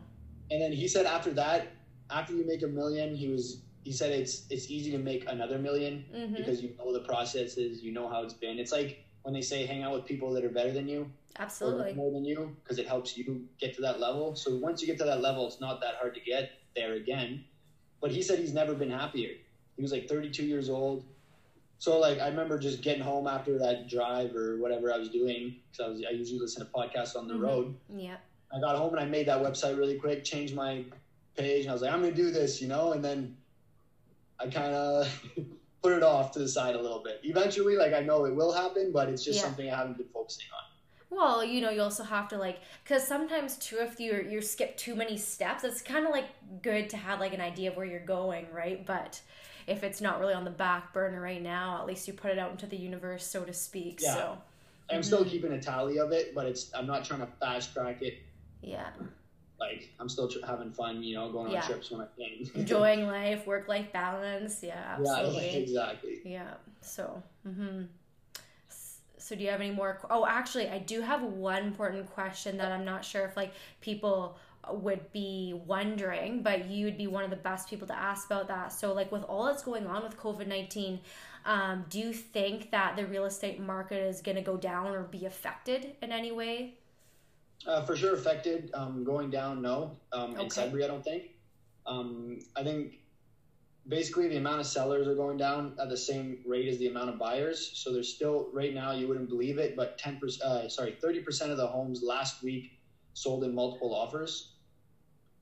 And 0.50 0.60
then 0.60 0.72
he 0.72 0.88
said 0.88 1.06
after 1.06 1.30
that, 1.34 1.68
after 2.10 2.32
you 2.34 2.46
make 2.46 2.62
a 2.62 2.66
million, 2.66 3.14
he 3.14 3.28
was 3.28 3.62
he 3.84 3.92
said 3.92 4.12
it's 4.12 4.46
it's 4.50 4.70
easy 4.70 4.90
to 4.90 4.98
make 4.98 5.24
another 5.28 5.58
1000000 5.58 6.04
hmm 6.28 6.34
because 6.34 6.62
you 6.62 6.74
know 6.78 6.92
the 6.92 7.00
processes, 7.00 7.82
you 7.82 7.92
know 7.92 8.08
how 8.08 8.22
it's 8.22 8.34
been. 8.34 8.58
It's 8.58 8.72
like 8.72 9.04
when 9.22 9.34
they 9.34 9.42
say 9.42 9.66
hang 9.66 9.82
out 9.82 9.92
with 9.92 10.06
people 10.06 10.32
that 10.32 10.44
are 10.44 10.50
better 10.50 10.72
than 10.72 10.88
you 10.88 11.10
Absolutely. 11.38 11.92
more 11.94 12.10
than 12.12 12.24
you 12.24 12.56
because 12.62 12.78
it 12.78 12.86
helps 12.88 13.16
you 13.16 13.46
get 13.60 13.74
to 13.76 13.82
that 13.82 14.00
level. 14.00 14.34
So 14.34 14.56
once 14.56 14.80
you 14.80 14.86
get 14.86 14.98
to 14.98 15.04
that 15.04 15.20
level, 15.20 15.46
it's 15.46 15.60
not 15.60 15.80
that 15.82 15.94
hard 16.00 16.14
to 16.14 16.20
get 16.20 16.50
there 16.74 16.94
again. 16.94 17.44
But 18.00 18.10
he 18.10 18.22
said 18.22 18.38
he's 18.38 18.54
never 18.54 18.74
been 18.74 18.90
happier. 18.90 19.30
He 19.76 19.82
was 19.82 19.92
like 19.92 20.08
32 20.08 20.44
years 20.44 20.68
old. 20.68 21.04
So 21.80 21.98
like 21.98 22.20
I 22.20 22.28
remember 22.28 22.58
just 22.58 22.82
getting 22.82 23.02
home 23.02 23.26
after 23.26 23.58
that 23.58 23.88
drive 23.88 24.36
or 24.36 24.58
whatever 24.58 24.92
I 24.92 24.98
was 24.98 25.08
doing 25.08 25.56
because 25.72 25.86
I 25.86 25.88
was 25.88 26.04
I 26.06 26.10
usually 26.10 26.38
listen 26.38 26.64
to 26.64 26.70
podcasts 26.70 27.16
on 27.16 27.26
the 27.26 27.32
Mhm. 27.32 27.40
road. 27.40 27.74
Yeah. 27.88 28.18
I 28.54 28.60
got 28.60 28.76
home 28.76 28.92
and 28.92 29.00
I 29.00 29.06
made 29.06 29.26
that 29.28 29.40
website 29.40 29.78
really 29.78 29.96
quick, 29.98 30.22
changed 30.22 30.54
my 30.54 30.84
page, 31.36 31.62
and 31.62 31.70
I 31.70 31.72
was 31.72 31.80
like, 31.80 31.90
I'm 31.90 32.02
gonna 32.02 32.14
do 32.14 32.30
this, 32.30 32.60
you 32.60 32.68
know, 32.68 32.92
and 32.92 33.02
then 33.02 33.34
I 34.38 34.48
kind 34.48 34.74
of 34.74 35.08
put 35.82 35.94
it 35.94 36.02
off 36.02 36.32
to 36.32 36.38
the 36.38 36.48
side 36.48 36.74
a 36.74 36.80
little 36.82 37.02
bit. 37.02 37.20
Eventually, 37.22 37.76
like 37.76 37.94
I 37.94 38.00
know 38.00 38.26
it 38.26 38.34
will 38.34 38.52
happen, 38.52 38.92
but 38.92 39.08
it's 39.08 39.24
just 39.24 39.38
Yeah. 39.38 39.44
something 39.46 39.70
I 39.70 39.74
haven't 39.76 39.96
been 39.96 40.08
focusing 40.12 40.48
on. 40.54 40.64
Well, 41.16 41.42
you 41.42 41.62
know, 41.62 41.70
you 41.70 41.80
also 41.80 42.02
have 42.04 42.28
to 42.28 42.36
like, 42.36 42.58
because 42.84 43.06
sometimes 43.08 43.56
too, 43.56 43.78
if 43.80 43.98
you 43.98 44.20
you 44.28 44.42
skip 44.42 44.76
too 44.76 44.94
many 44.94 45.16
steps, 45.16 45.64
it's 45.64 45.80
kind 45.80 46.04
of 46.04 46.12
like 46.12 46.26
good 46.60 46.90
to 46.90 46.98
have 46.98 47.20
like 47.20 47.32
an 47.32 47.40
idea 47.40 47.70
of 47.70 47.76
where 47.78 47.86
you're 47.86 48.04
going, 48.04 48.52
right? 48.52 48.84
But 48.84 49.22
if 49.66 49.82
it's 49.84 50.00
not 50.00 50.20
really 50.20 50.34
on 50.34 50.44
the 50.44 50.50
back 50.50 50.92
burner 50.92 51.20
right 51.20 51.42
now, 51.42 51.78
at 51.80 51.86
least 51.86 52.06
you 52.08 52.14
put 52.14 52.30
it 52.30 52.38
out 52.38 52.50
into 52.50 52.66
the 52.66 52.76
universe, 52.76 53.26
so 53.26 53.44
to 53.44 53.52
speak. 53.52 54.00
Yeah. 54.02 54.14
So 54.14 54.38
I'm 54.90 55.02
still 55.02 55.24
Mhm. 55.24 55.30
keeping 55.30 55.52
a 55.52 55.60
tally 55.60 55.98
of 55.98 56.12
it, 56.12 56.34
but 56.34 56.46
it's 56.46 56.72
I'm 56.74 56.86
not 56.86 57.04
trying 57.04 57.20
to 57.20 57.26
fast 57.38 57.72
track 57.72 58.02
it. 58.02 58.18
yeah, 58.62 58.90
Like 59.58 59.90
I'm 59.98 60.08
still 60.08 60.28
tr- 60.28 60.44
having 60.46 60.72
fun, 60.72 61.02
you 61.02 61.14
know, 61.14 61.30
going 61.30 61.46
on 61.46 61.52
Yeah. 61.52 61.62
trips 61.66 61.90
when 61.90 62.00
I 62.00 62.06
can. 62.16 62.50
enjoying 62.60 63.06
life, 63.06 63.46
work 63.46 63.68
life 63.68 63.92
balance. 63.92 64.62
Yeah, 64.62 64.98
yeah, 65.02 65.14
absolutely. 65.14 65.56
exactly. 65.62 66.20
Yeah. 66.24 66.54
So, 66.80 67.22
hmm 67.44 67.84
so 69.18 69.36
do 69.36 69.44
you 69.44 69.50
have 69.50 69.60
any 69.60 69.70
more? 69.70 70.00
Oh, 70.10 70.26
actually, 70.26 70.68
I 70.68 70.78
do 70.78 71.02
have 71.02 71.22
one 71.22 71.64
important 71.64 72.10
question 72.10 72.56
that 72.56 72.72
I'm 72.72 72.84
not 72.84 73.04
sure 73.04 73.24
if 73.26 73.36
like 73.36 73.52
people 73.80 74.38
would 74.68 75.10
be 75.12 75.60
wondering, 75.66 76.42
but 76.42 76.68
you 76.68 76.84
would 76.84 76.98
be 76.98 77.06
one 77.06 77.24
of 77.24 77.30
the 77.30 77.36
best 77.36 77.68
people 77.68 77.86
to 77.88 77.98
ask 77.98 78.26
about 78.26 78.48
that. 78.48 78.72
So, 78.72 78.92
like 78.92 79.10
with 79.10 79.24
all 79.24 79.46
that's 79.46 79.62
going 79.62 79.86
on 79.86 80.02
with 80.02 80.16
COVID 80.18 80.46
nineteen, 80.46 81.00
um, 81.44 81.84
do 81.88 81.98
you 81.98 82.12
think 82.12 82.70
that 82.70 82.96
the 82.96 83.06
real 83.06 83.24
estate 83.24 83.60
market 83.60 84.02
is 84.02 84.20
going 84.20 84.36
to 84.36 84.42
go 84.42 84.56
down 84.56 84.88
or 84.88 85.04
be 85.04 85.24
affected 85.24 85.96
in 86.02 86.12
any 86.12 86.32
way? 86.32 86.74
Uh, 87.66 87.82
for 87.84 87.96
sure 87.96 88.14
affected. 88.14 88.70
Um, 88.74 89.04
going 89.04 89.30
down, 89.30 89.62
no. 89.62 89.96
Um, 90.12 90.32
Okay. 90.32 90.44
In 90.44 90.50
Sudbury, 90.50 90.84
I 90.84 90.88
don't 90.88 91.04
think. 91.04 91.30
Um, 91.86 92.38
I 92.56 92.62
think 92.62 93.00
basically 93.88 94.28
the 94.28 94.36
amount 94.36 94.60
of 94.60 94.66
sellers 94.66 95.08
are 95.08 95.14
going 95.14 95.36
down 95.36 95.74
at 95.80 95.88
the 95.88 95.96
same 95.96 96.38
rate 96.46 96.68
as 96.68 96.78
the 96.78 96.88
amount 96.88 97.10
of 97.10 97.18
buyers. 97.18 97.72
So 97.74 97.92
there's 97.92 98.12
still 98.14 98.48
right 98.52 98.74
now 98.74 98.92
you 98.92 99.08
wouldn't 99.08 99.28
believe 99.28 99.58
it, 99.58 99.76
but 99.76 99.98
ten 99.98 100.18
percent, 100.18 100.50
uh, 100.50 100.68
sorry, 100.68 100.96
thirty 101.00 101.20
percent 101.20 101.50
of 101.50 101.56
the 101.56 101.66
homes 101.66 102.02
last 102.02 102.42
week 102.42 102.72
sold 103.14 103.44
in 103.44 103.54
multiple 103.54 103.94
offers. 103.94 104.54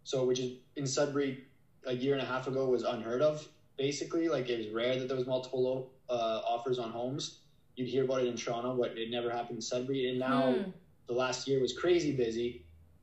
So 0.04 0.24
which 0.24 0.40
is 0.40 0.52
in 0.76 0.86
Sudbury 0.86 1.44
a 1.86 1.94
year 1.94 2.14
and 2.14 2.22
a 2.22 2.26
half 2.26 2.46
ago 2.46 2.68
was 2.68 2.82
unheard 2.82 3.22
of. 3.22 3.48
Basically, 3.76 4.28
like 4.28 4.48
it 4.48 4.58
was 4.58 4.68
rare 4.68 4.96
that 4.96 5.08
there 5.08 5.16
was 5.16 5.26
multiple 5.26 5.90
uh, 6.08 6.40
offers 6.46 6.78
on 6.78 6.90
homes. 6.90 7.40
You'd 7.76 7.88
hear 7.88 8.04
about 8.04 8.22
it 8.22 8.26
in 8.26 8.36
Toronto, 8.36 8.76
but 8.76 8.96
it 8.98 9.10
never 9.10 9.30
happened 9.30 9.58
in 9.58 9.62
Sudbury. 9.62 10.08
And 10.08 10.18
now 10.18 10.52
Hmm. 10.52 10.70
the 11.06 11.14
last 11.14 11.46
year 11.46 11.60
was 11.60 11.72
crazy 11.72 12.12
busy 12.12 12.60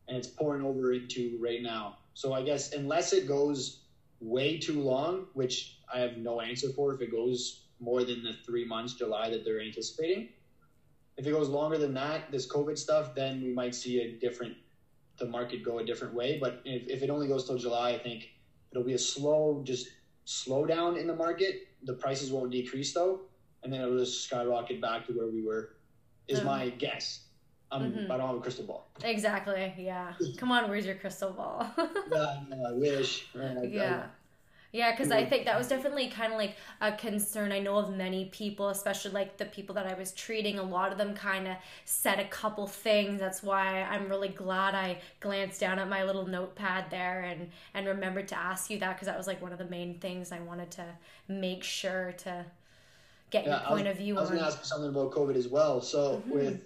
and 0.08 0.18
it's 0.18 0.28
pouring 0.28 0.62
over 0.62 0.92
into 0.94 1.38
right 1.40 1.62
now. 1.62 1.96
So 2.14 2.34
I 2.34 2.42
guess 2.42 2.72
unless 2.74 3.14
it 3.14 3.26
goes 3.26 3.80
way 4.20 4.58
too 4.58 4.80
long, 4.82 5.26
which 5.34 5.72
I 5.94 6.00
have 6.00 6.18
no 6.18 6.42
answer 6.42 6.70
for 6.76 6.94
if 6.94 7.02
it 7.02 7.12
goes 7.12 7.62
more 7.80 8.04
than 8.04 8.24
the 8.24 8.34
three 8.46 8.66
months, 8.66 8.94
July, 8.94 9.30
that 9.30 9.44
they're 9.44 9.62
anticipating. 9.62 10.28
If 11.18 11.26
it 11.28 11.32
goes 11.32 11.48
longer 11.50 11.78
than 11.78 11.94
that, 11.94 12.32
this 12.32 12.48
COVID 12.48 12.78
stuff, 12.78 13.16
then 13.16 13.42
we 13.42 13.54
might 13.54 13.74
see 13.74 14.02
a 14.02 14.12
different, 14.20 14.56
the 15.18 15.26
market 15.26 15.64
go 15.64 15.80
a 15.80 15.86
different 15.86 16.14
way. 16.14 16.38
But 16.42 16.62
if, 16.66 16.88
if 16.88 17.04
it 17.04 17.10
only 17.10 17.28
goes 17.28 17.46
till 17.46 17.58
July, 17.58 17.92
I 17.92 18.00
think 18.00 18.28
it'll 18.72 18.84
be 18.84 18.94
a 18.94 18.98
slow, 19.00 19.62
just 19.66 19.88
slow 20.26 20.66
down 20.66 20.98
in 20.98 21.08
the 21.08 21.16
market. 21.16 21.68
The 21.84 21.94
prices 21.94 22.32
won't 22.32 22.52
decrease 22.52 22.94
though, 22.94 23.22
and 23.64 23.72
then 23.72 23.82
it'll 23.82 23.98
just 23.98 24.26
skyrocket 24.26 24.82
back 24.82 25.08
to 25.08 25.14
where 25.14 25.28
we 25.28 25.42
were, 25.42 25.78
is 26.28 26.42
Mhm. 26.42 26.46
my 26.46 26.70
guess. 26.70 27.22
Um, 27.72 27.92
Mhm. 27.94 28.12
I 28.12 28.18
don't 28.18 28.28
have 28.28 28.36
a 28.38 28.42
crystal 28.42 28.66
ball. 28.66 28.92
Exactly. 29.04 29.74
Yeah. 29.78 30.14
Come 30.38 30.52
on, 30.52 30.70
where's 30.70 30.86
your 30.86 30.96
crystal 30.96 31.32
ball? 31.32 31.66
yeah, 31.78 31.84
I, 32.18 32.44
know, 32.50 32.66
I 32.68 32.72
wish. 32.74 33.28
I- 33.36 33.64
Yeah. 33.64 34.08
Yeah, 34.76 34.92
because 34.92 35.10
I 35.10 35.24
think 35.24 35.46
that 35.46 35.58
was 35.58 35.70
definitely 35.70 36.10
kind 36.10 36.34
of 36.34 36.38
like 36.38 36.58
a 36.82 36.92
concern. 36.92 37.54
I 37.54 37.60
know 37.60 37.78
of 37.78 37.96
many 37.96 38.26
people, 38.26 38.68
especially 38.68 39.12
like 39.12 39.38
the 39.38 39.46
people 39.46 39.74
that 39.76 39.86
I 39.88 39.94
was 39.94 40.12
treating, 40.12 40.60
a 40.60 40.64
lot 40.64 40.92
of 40.92 40.98
them 40.98 41.16
kind 41.16 41.48
of 41.48 41.56
said 41.86 42.20
a 42.20 42.28
couple 42.28 42.68
things. 42.68 43.22
That's 43.22 43.42
why 43.42 43.84
I'm 43.84 44.10
really 44.10 44.28
glad 44.28 44.76
I 44.76 44.98
glanced 45.22 45.62
down 45.62 45.80
at 45.80 45.88
my 45.88 46.04
little 46.04 46.28
notepad 46.28 46.90
there 46.90 47.22
and, 47.22 47.50
and 47.74 47.88
remembered 47.88 48.28
to 48.28 48.38
ask 48.38 48.70
you 48.70 48.78
that 48.80 48.96
because 48.96 49.06
that 49.06 49.18
was 49.18 49.28
like 49.28 49.42
one 49.42 49.54
of 49.54 49.60
the 49.60 49.70
main 49.70 49.98
things 50.00 50.34
I 50.34 50.42
wanted 50.42 50.72
to 50.72 50.86
make 51.30 51.64
sure 51.64 52.12
to 52.18 52.46
get 53.30 53.46
Yeah, 53.46 53.52
your 53.52 53.60
I 53.60 53.72
was- 53.72 53.78
point 53.82 53.88
of 53.88 53.98
view 53.98 54.18
I 54.18 54.20
was 54.20 54.30
on. 54.30 54.36
going 54.36 54.46
to 54.46 54.52
ask 54.52 54.60
you 54.60 54.66
something 54.66 54.90
about 54.90 55.12
COVID 55.12 55.38
as 55.38 55.48
well. 55.48 55.80
So 55.80 56.22
Mhm. 56.28 56.32
with, 56.34 56.62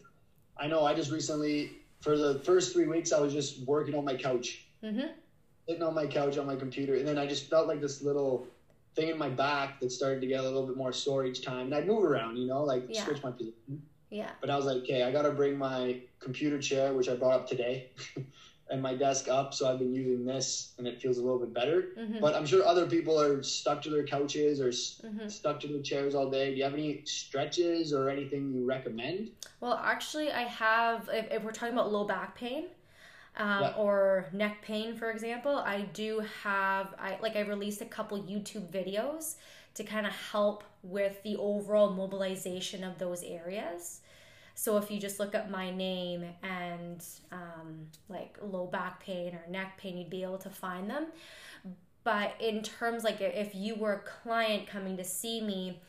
I 0.57 0.65
know 0.65 0.83
I 0.83 0.95
just 0.95 1.11
recently, 1.11 1.73
for 1.99 2.17
the 2.17 2.39
first 2.39 2.73
three 2.73 2.87
weeks, 2.87 3.11
I 3.13 3.19
was 3.19 3.33
just 3.33 3.59
working 3.67 3.93
on 3.93 4.03
my 4.03 4.15
couch, 4.15 4.65
hmm 4.81 5.01
sitting 5.69 5.83
on 5.83 5.93
my 5.93 6.07
couch 6.07 6.37
on 6.39 6.47
my 6.47 6.55
computer, 6.55 6.95
and 6.95 7.07
then 7.07 7.19
I 7.19 7.27
just 7.27 7.47
felt 7.47 7.67
like 7.67 7.79
this 7.79 8.01
little 8.01 8.47
thing 8.95 9.09
in 9.09 9.17
my 9.19 9.29
back 9.29 9.79
that 9.81 9.91
started 9.91 10.19
to 10.21 10.27
get 10.27 10.39
a 10.39 10.43
little 10.43 10.65
bit 10.65 10.75
more 10.75 10.91
sore 10.91 11.25
each 11.25 11.43
time, 11.45 11.67
and 11.67 11.75
I'd 11.75 11.85
move 11.85 12.03
around, 12.03 12.37
you 12.37 12.47
know, 12.47 12.63
like 12.63 12.85
Yeah. 12.89 13.05
switch 13.05 13.21
my 13.21 13.31
position. 13.31 13.83
Yeah. 14.09 14.31
But 14.41 14.49
I 14.49 14.55
was 14.55 14.65
like, 14.65 14.77
okay, 14.77 15.03
I 15.03 15.11
got 15.11 15.21
to 15.23 15.31
bring 15.31 15.55
my 15.57 16.01
computer 16.19 16.57
chair, 16.59 16.93
which 16.95 17.07
I 17.07 17.15
brought 17.15 17.35
up 17.35 17.47
today, 17.47 17.91
and 18.71 18.81
my 18.81 18.95
desk 18.95 19.27
up. 19.27 19.53
So 19.53 19.69
I've 19.69 19.77
been 19.77 19.93
using 19.93 20.25
this, 20.25 20.73
and 20.79 20.87
it 20.87 20.99
feels 20.99 21.19
a 21.19 21.21
little 21.23 21.39
bit 21.39 21.53
better. 21.53 21.89
hmm 21.95 22.19
But 22.19 22.33
I'm 22.33 22.47
sure 22.47 22.65
other 22.65 22.87
people 22.87 23.21
are 23.21 23.43
stuck 23.43 23.83
to 23.83 23.91
their 23.91 24.03
couches 24.05 24.59
or 24.59 24.69
s- 24.69 24.99
hmm 25.05 25.27
stuck 25.27 25.59
to 25.59 25.67
their 25.67 25.83
chairs 25.83 26.15
all 26.15 26.31
day. 26.31 26.49
Do 26.49 26.57
you 26.57 26.63
have 26.63 26.73
any 26.73 27.03
stretches 27.05 27.93
or 27.93 28.09
anything 28.09 28.51
you 28.51 28.65
recommend? 28.65 29.29
Well, 29.59 29.75
actually, 29.79 30.31
I 30.31 30.41
have, 30.45 31.07
if, 31.13 31.27
if 31.29 31.43
we're 31.43 31.51
talking 31.51 31.73
about 31.73 31.91
low 31.91 32.05
back 32.05 32.33
pain 32.33 32.65
um, 33.37 33.61
Yeah. 33.61 33.73
or 33.77 34.27
neck 34.33 34.61
pain, 34.61 34.95
for 34.95 35.09
example, 35.09 35.57
I 35.57 35.81
do 35.81 36.21
have, 36.43 36.93
I 36.99 37.17
like, 37.21 37.35
I 37.35 37.41
released 37.41 37.81
a 37.81 37.85
couple 37.85 38.21
YouTube 38.23 38.67
videos 38.69 39.35
to 39.75 39.83
kind 39.83 40.05
of 40.05 40.13
help 40.13 40.63
with 40.83 41.21
the 41.23 41.37
overall 41.37 41.91
mobilization 41.91 42.83
of 42.83 42.97
those 42.97 43.23
areas. 43.23 44.01
So 44.55 44.77
if 44.77 44.91
you 44.91 44.99
just 44.99 45.19
look 45.19 45.35
up 45.35 45.49
my 45.49 45.71
name 45.71 46.25
and 46.43 47.01
um, 47.31 47.87
like 48.09 48.37
low 48.41 48.65
back 48.65 49.01
pain 49.01 49.33
or 49.33 49.49
neck 49.49 49.77
pain, 49.77 49.97
you'd 49.97 50.09
be 50.09 50.23
able 50.23 50.39
to 50.39 50.49
find 50.49 50.89
them. 50.89 51.07
But 52.03 52.33
in 52.41 52.61
terms 52.61 53.03
like 53.03 53.21
if 53.21 53.55
you 53.55 53.75
were 53.75 53.93
a 53.93 53.99
client 53.99 54.67
coming 54.67 54.97
to 54.97 55.03
see 55.03 55.39
me, 55.41 55.79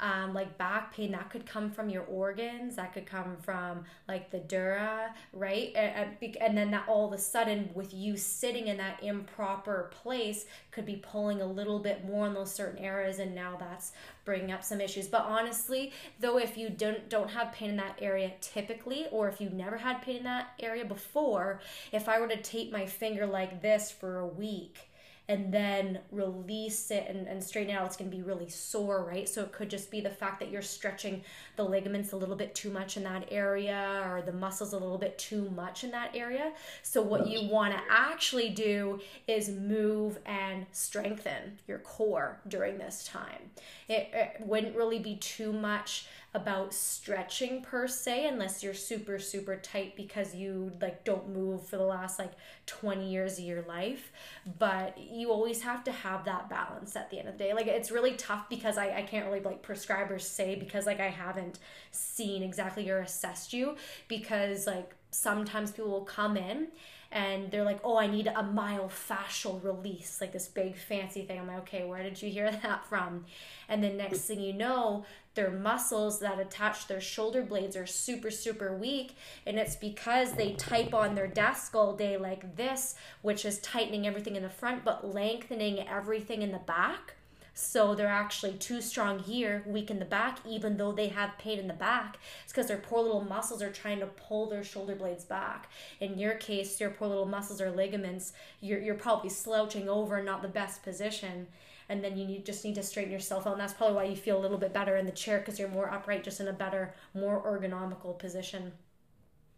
um, 0.00 0.34
like 0.34 0.56
back 0.58 0.94
pain 0.94 1.12
that 1.12 1.30
could 1.30 1.46
come 1.46 1.70
from 1.70 1.88
your 1.88 2.04
organs 2.04 2.76
that 2.76 2.92
could 2.92 3.06
come 3.06 3.36
from 3.40 3.84
like 4.08 4.30
the 4.30 4.38
dura 4.38 5.14
right? 5.32 5.72
And, 5.74 6.16
and 6.40 6.56
then 6.56 6.70
that 6.72 6.84
all 6.88 7.06
of 7.06 7.12
a 7.12 7.18
sudden 7.18 7.70
with 7.74 7.94
you 7.94 8.16
sitting 8.16 8.68
in 8.68 8.76
that 8.78 9.02
improper 9.02 9.90
place 10.02 10.46
could 10.70 10.86
be 10.86 10.96
pulling 10.96 11.40
a 11.40 11.46
little 11.46 11.78
bit 11.78 12.04
more 12.04 12.26
in 12.26 12.34
those 12.34 12.52
certain 12.52 12.82
areas 12.82 13.18
and 13.18 13.34
now 13.34 13.56
that's 13.58 13.92
bringing 14.24 14.52
up 14.52 14.62
some 14.62 14.80
issues. 14.80 15.06
But 15.06 15.22
honestly 15.22 15.92
though 16.20 16.38
if 16.38 16.56
you 16.56 16.70
don't 16.70 17.08
don't 17.08 17.30
have 17.30 17.52
pain 17.52 17.70
in 17.70 17.76
that 17.76 17.98
area 18.00 18.32
typically 18.40 19.06
or 19.10 19.28
if 19.28 19.40
you've 19.40 19.52
never 19.52 19.76
had 19.76 20.02
pain 20.02 20.16
in 20.18 20.24
that 20.24 20.50
area 20.60 20.84
before 20.84 21.60
if 21.92 22.08
i 22.08 22.20
were 22.20 22.28
to 22.28 22.40
tape 22.42 22.72
my 22.72 22.86
finger 22.86 23.26
like 23.26 23.62
this 23.62 23.90
for 23.90 24.18
a 24.18 24.26
week 24.26 24.88
and 25.28 25.52
then 25.52 25.98
release 26.12 26.90
it 26.90 27.06
and, 27.08 27.26
and 27.26 27.42
straighten 27.42 27.74
it 27.74 27.78
out, 27.78 27.86
it's 27.86 27.96
going 27.96 28.10
to 28.10 28.16
be 28.16 28.22
really 28.22 28.48
sore, 28.48 29.04
right? 29.04 29.28
So 29.28 29.42
it 29.42 29.52
could 29.52 29.68
just 29.68 29.90
be 29.90 30.00
the 30.00 30.10
fact 30.10 30.38
that 30.40 30.50
you're 30.50 30.62
stretching 30.62 31.22
the 31.56 31.64
ligaments 31.64 32.12
a 32.12 32.16
little 32.16 32.36
bit 32.36 32.54
too 32.54 32.70
much 32.70 32.96
in 32.96 33.02
that 33.04 33.26
area 33.30 34.06
or 34.08 34.22
the 34.22 34.32
muscles 34.32 34.72
a 34.72 34.78
little 34.78 34.98
bit 34.98 35.18
too 35.18 35.50
much 35.50 35.82
in 35.82 35.90
that 35.90 36.14
area. 36.14 36.52
So 36.82 37.02
what 37.02 37.26
you 37.26 37.48
want 37.48 37.74
to 37.74 37.80
actually 37.90 38.50
do 38.50 39.00
is 39.26 39.48
move 39.48 40.18
and 40.26 40.66
strengthen 40.70 41.58
your 41.66 41.78
core 41.78 42.38
during 42.46 42.78
this 42.78 43.04
time. 43.04 43.50
It, 43.88 44.10
it 44.12 44.46
wouldn't 44.46 44.76
really 44.76 45.00
be 45.00 45.16
too 45.16 45.52
much 45.52 46.06
about 46.36 46.74
stretching 46.74 47.62
per 47.62 47.88
se 47.88 48.26
unless 48.26 48.62
you're 48.62 48.74
super 48.74 49.18
super 49.18 49.56
tight 49.56 49.96
because 49.96 50.34
you 50.34 50.70
like 50.82 51.02
don't 51.02 51.30
move 51.30 51.66
for 51.66 51.78
the 51.78 51.82
last 51.82 52.18
like 52.18 52.32
20 52.66 53.10
years 53.10 53.38
of 53.38 53.44
your 53.44 53.62
life. 53.62 54.12
But 54.58 54.98
you 54.98 55.30
always 55.30 55.62
have 55.62 55.82
to 55.84 55.92
have 55.92 56.26
that 56.26 56.50
balance 56.50 56.94
at 56.94 57.10
the 57.10 57.18
end 57.18 57.28
of 57.28 57.38
the 57.38 57.44
day. 57.44 57.54
Like 57.54 57.66
it's 57.66 57.90
really 57.90 58.12
tough 58.12 58.48
because 58.50 58.76
i, 58.76 58.98
I 58.98 59.02
can't 59.02 59.26
really 59.26 59.40
like 59.40 59.66
prescribers 59.66 60.22
say 60.22 60.54
because 60.54 60.86
like 60.86 61.00
i 61.00 61.08
haven't 61.08 61.58
seen 61.90 62.42
exactly 62.42 62.88
or 62.90 62.98
assessed 62.98 63.52
you 63.52 63.76
because 64.08 64.66
like 64.66 64.94
sometimes 65.10 65.70
people 65.70 65.90
will 65.90 66.04
come 66.04 66.36
in 66.36 66.68
and 67.12 67.50
they're 67.50 67.64
like, 67.64 67.80
oh, 67.84 67.96
I 67.96 68.06
need 68.06 68.26
a 68.26 68.42
myofascial 68.42 69.62
release, 69.62 70.20
like 70.20 70.32
this 70.32 70.48
big 70.48 70.76
fancy 70.76 71.22
thing. 71.22 71.40
I'm 71.40 71.46
like, 71.46 71.58
okay, 71.58 71.84
where 71.84 72.02
did 72.02 72.20
you 72.20 72.30
hear 72.30 72.50
that 72.62 72.86
from? 72.86 73.24
And 73.68 73.82
then 73.82 73.96
next 73.96 74.20
thing 74.20 74.40
you 74.40 74.52
know, 74.52 75.04
their 75.34 75.50
muscles 75.50 76.18
that 76.20 76.40
attach 76.40 76.86
their 76.86 77.00
shoulder 77.00 77.42
blades 77.42 77.76
are 77.76 77.86
super, 77.86 78.30
super 78.30 78.76
weak. 78.76 79.16
And 79.46 79.58
it's 79.58 79.76
because 79.76 80.32
they 80.32 80.52
type 80.54 80.94
on 80.94 81.14
their 81.14 81.26
desk 81.26 81.74
all 81.74 81.94
day 81.94 82.16
like 82.16 82.56
this, 82.56 82.94
which 83.22 83.44
is 83.44 83.58
tightening 83.58 84.06
everything 84.06 84.36
in 84.36 84.42
the 84.42 84.48
front, 84.48 84.84
but 84.84 85.14
lengthening 85.14 85.86
everything 85.86 86.42
in 86.42 86.52
the 86.52 86.58
back. 86.58 87.15
So 87.58 87.94
they're 87.94 88.06
actually 88.06 88.52
too 88.58 88.82
strong 88.82 89.18
here, 89.18 89.62
weak 89.66 89.90
in 89.90 89.98
the 89.98 90.04
back, 90.04 90.40
even 90.46 90.76
though 90.76 90.92
they 90.92 91.08
have 91.08 91.38
pain 91.38 91.58
in 91.58 91.68
the 91.68 91.72
back. 91.72 92.18
It's 92.44 92.52
because 92.52 92.66
their 92.66 92.76
poor 92.76 93.00
little 93.02 93.24
muscles 93.24 93.62
are 93.62 93.72
trying 93.72 93.98
to 94.00 94.06
pull 94.06 94.46
their 94.50 94.62
shoulder 94.62 94.94
blades 94.94 95.24
back. 95.24 95.70
In 95.98 96.18
your 96.18 96.34
case, 96.34 96.78
your 96.78 96.90
poor 96.90 97.08
little 97.08 97.24
muscles 97.24 97.62
or 97.62 97.70
ligaments, 97.70 98.34
you're, 98.60 98.78
you're 98.82 98.94
probably 98.94 99.30
slouching 99.30 99.88
over, 99.88 100.22
not 100.22 100.42
the 100.42 100.48
best 100.48 100.82
position. 100.82 101.46
And 101.88 102.04
then 102.04 102.18
you 102.18 102.26
need, 102.26 102.44
just 102.44 102.62
need 102.62 102.74
to 102.74 102.82
straighten 102.82 103.10
yourself 103.10 103.46
out. 103.46 103.52
And 103.52 103.60
that's 103.62 103.72
probably 103.72 103.96
why 103.96 104.04
you 104.04 104.16
feel 104.16 104.38
a 104.38 104.42
little 104.42 104.58
bit 104.58 104.74
better 104.74 104.98
in 104.98 105.06
the 105.06 105.12
chair 105.12 105.38
because 105.38 105.58
you're 105.58 105.68
more 105.70 105.90
upright, 105.90 106.24
just 106.24 106.40
in 106.40 106.48
a 106.48 106.52
better, 106.52 106.92
more 107.14 107.42
ergonomical 107.42 108.18
position. 108.18 108.70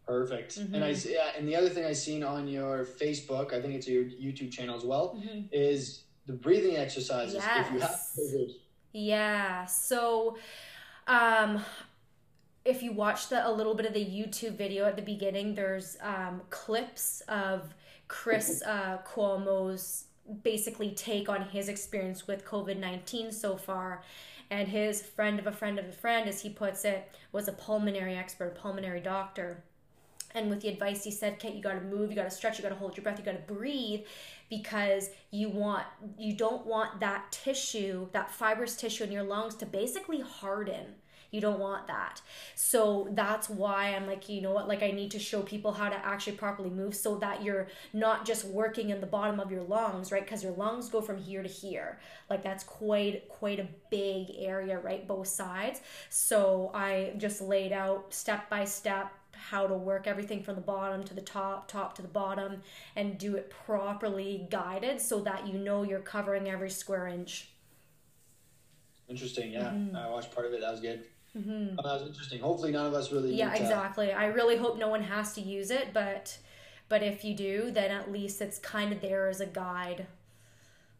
Perfect. 0.07 0.57
Mhm. 0.57 0.73
And 0.73 0.83
I 0.85 0.93
see- 0.93 1.13
yeah, 1.15 1.31
and 1.37 1.45
the 1.45 1.55
other 1.57 1.67
thing 1.69 1.83
I 1.83 1.91
seen 1.91 2.23
on 2.23 2.47
your 2.47 2.85
Facebook, 2.85 3.51
I 3.53 3.61
think 3.61 3.73
it's 3.75 3.89
your 3.89 4.05
YouTube 4.05 4.53
channel 4.53 4.77
as 4.77 4.85
well, 4.85 5.21
is 5.51 6.05
the 6.29 6.35
breathing 6.35 6.77
exercises. 6.77 7.33
If 7.33 7.43
you 7.43 7.49
have 7.49 7.73
Yes. 7.79 8.19
COVID. 8.19 8.55
Yeah. 8.93 9.65
So, 9.65 10.37
um, 11.07 11.65
if 12.63 12.83
you 12.83 12.91
watch 12.91 13.29
the 13.29 13.47
a 13.47 13.51
little 13.51 13.73
bit 13.73 13.87
of 13.87 13.93
the 13.95 14.05
YouTube 14.05 14.55
video 14.55 14.85
at 14.85 14.95
the 14.95 15.01
beginning, 15.01 15.55
there's 15.55 15.97
um, 16.01 16.41
clips 16.51 17.21
of 17.21 17.73
Chris 18.07 18.61
uh, 18.65 18.99
Cuomo's 19.11 20.05
basically 20.43 20.91
take 20.91 21.27
on 21.29 21.41
his 21.41 21.67
experience 21.67 22.27
with 22.27 22.45
COVID 22.45 22.77
nineteen 22.77 23.31
so 23.31 23.57
far. 23.57 24.03
And 24.51 24.67
his 24.67 25.01
friend 25.01 25.39
of 25.39 25.47
a 25.47 25.51
friend 25.51 25.79
of 25.79 25.85
a 25.85 25.91
friend, 25.91 26.27
as 26.29 26.41
he 26.41 26.49
puts 26.49 26.85
it, 26.85 27.11
was 27.31 27.47
a 27.47 27.53
pulmonary 27.53 28.15
expert, 28.15 28.47
a 28.57 28.59
pulmonary 28.59 28.99
doctor. 28.99 29.63
And 30.35 30.49
with 30.49 30.61
the 30.61 30.69
advice 30.69 31.03
he 31.03 31.11
said, 31.11 31.39
Kate, 31.39 31.55
you 31.55 31.61
got 31.61 31.73
to 31.73 31.81
move, 31.81 32.09
you 32.11 32.15
got 32.15 32.23
to 32.25 32.31
stretch, 32.31 32.57
you 32.57 32.63
got 32.63 32.69
to 32.69 32.75
hold 32.75 32.95
your 32.95 33.03
breath, 33.03 33.17
you 33.17 33.25
got 33.25 33.47
to 33.47 33.53
breathe, 33.53 34.01
because 34.49 35.09
you 35.31 35.49
want 35.49 35.85
you 36.17 36.35
don't 36.35 36.65
want 36.65 36.99
that 36.99 37.31
tissue, 37.31 38.07
that 38.11 38.31
fibrous 38.31 38.75
tissue 38.75 39.03
in 39.03 39.11
your 39.11 39.23
lungs, 39.23 39.55
to 39.55 39.65
basically 39.65 40.21
harden. 40.21 40.95
You 41.31 41.41
don't 41.41 41.59
want 41.59 41.85
that. 41.87 42.21
So 42.55 43.07
that's 43.11 43.49
why 43.49 43.93
I'm 43.93 44.07
like, 44.07 44.27
you 44.29 44.41
know 44.41 44.51
what, 44.51 44.67
like 44.67 44.81
I 44.81 44.89
need 44.89 45.11
to 45.11 45.19
show 45.19 45.41
people 45.43 45.71
how 45.71 45.89
to 45.89 45.95
actually 45.95 46.37
properly 46.37 46.71
move 46.71 46.95
so 46.95 47.17
that 47.17 47.43
you're 47.43 47.67
not 47.93 48.25
just 48.25 48.45
working 48.45 48.89
in 48.89 48.99
the 48.99 49.05
bottom 49.05 49.39
of 49.39 49.51
your 49.51 49.61
lungs, 49.61 50.11
right? 50.11 50.23
Because 50.23 50.43
your 50.43 50.53
lungs 50.53 50.89
go 50.89 51.01
from 51.01 51.17
here 51.17 51.43
to 51.43 51.49
here. 51.49 51.99
Like 52.29 52.41
that's 52.41 52.63
quite 52.63 53.29
quite 53.29 53.59
a 53.59 53.67
big 53.91 54.31
area, 54.39 54.79
right? 54.79 55.07
Both 55.07 55.27
sides. 55.27 55.81
So 56.09 56.71
I 56.73 57.13
just 57.17 57.41
laid 57.41 57.73
out 57.73 58.11
step 58.11 58.49
by 58.49 58.65
step 58.65 59.11
how 59.39 59.67
to 59.67 59.73
work 59.73 60.05
everything 60.07 60.43
from 60.43 60.55
the 60.55 60.61
bottom 60.61 61.03
to 61.05 61.13
the 61.13 61.21
top, 61.21 61.67
top 61.67 61.95
to 61.95 62.01
the 62.01 62.07
bottom, 62.07 62.61
and 62.95 63.17
do 63.17 63.35
it 63.35 63.49
properly 63.49 64.47
guided 64.49 64.99
so 65.01 65.21
that 65.21 65.47
you 65.47 65.57
know 65.57 65.83
you're 65.83 65.99
covering 65.99 66.49
every 66.49 66.69
square 66.69 67.07
inch. 67.07 67.49
Interesting. 69.07 69.51
Yeah, 69.51 69.71
Mhm. 69.71 69.95
I 69.95 70.09
watched 70.09 70.33
part 70.33 70.45
of 70.45 70.53
it. 70.53 70.61
That 70.61 70.71
was 70.71 70.81
good. 70.81 71.05
hmm 71.33 71.75
Oh, 71.77 71.83
that 71.83 71.93
was 71.93 72.01
interesting. 72.03 72.39
Hopefully, 72.39 72.71
none 72.71 72.85
of 72.87 72.93
us 72.93 73.11
really. 73.11 73.33
Yeah, 73.33 73.53
exactly. 73.53 74.11
I 74.11 74.25
really 74.25 74.57
hope 74.57 74.77
no 74.77 74.87
one 74.87 75.03
has 75.03 75.33
to 75.35 75.41
use 75.41 75.69
it, 75.71 75.93
but 75.93 76.37
but 76.89 77.03
if 77.03 77.23
you 77.23 77.35
do, 77.35 77.69
then 77.71 77.91
at 77.91 78.11
least 78.11 78.41
it's 78.41 78.57
kind 78.59 78.91
of 78.91 78.99
there 79.01 79.27
as 79.29 79.39
a 79.41 79.45
guide. 79.45 80.07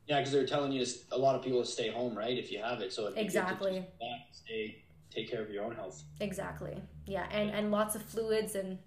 Yeah, 0.08 0.20
because 0.20 0.32
they're 0.32 0.46
telling 0.46 0.72
you 0.72 0.86
a 1.12 1.18
lot 1.18 1.36
of 1.36 1.44
people 1.44 1.62
to 1.62 1.66
stay 1.68 1.90
home, 1.90 2.16
right? 2.18 2.38
If 2.38 2.52
you 2.52 2.60
have 2.62 2.82
it, 2.82 2.92
so 2.94 3.04
it'd 3.04 3.16
be 3.16 3.22
good 3.22 3.26
to 3.26 3.26
Exactly. 3.26 3.88
stay, 4.32 4.84
take 5.12 5.30
care 5.30 5.42
of 5.42 5.50
your 5.52 5.64
own 5.64 5.76
health. 5.76 6.04
Exactly. 6.20 6.82
Yeah, 7.10 7.26
and 7.32 7.50
and 7.52 7.72
lots 7.72 7.96
of 7.96 8.04
fluids 8.04 8.56
and 8.56 8.78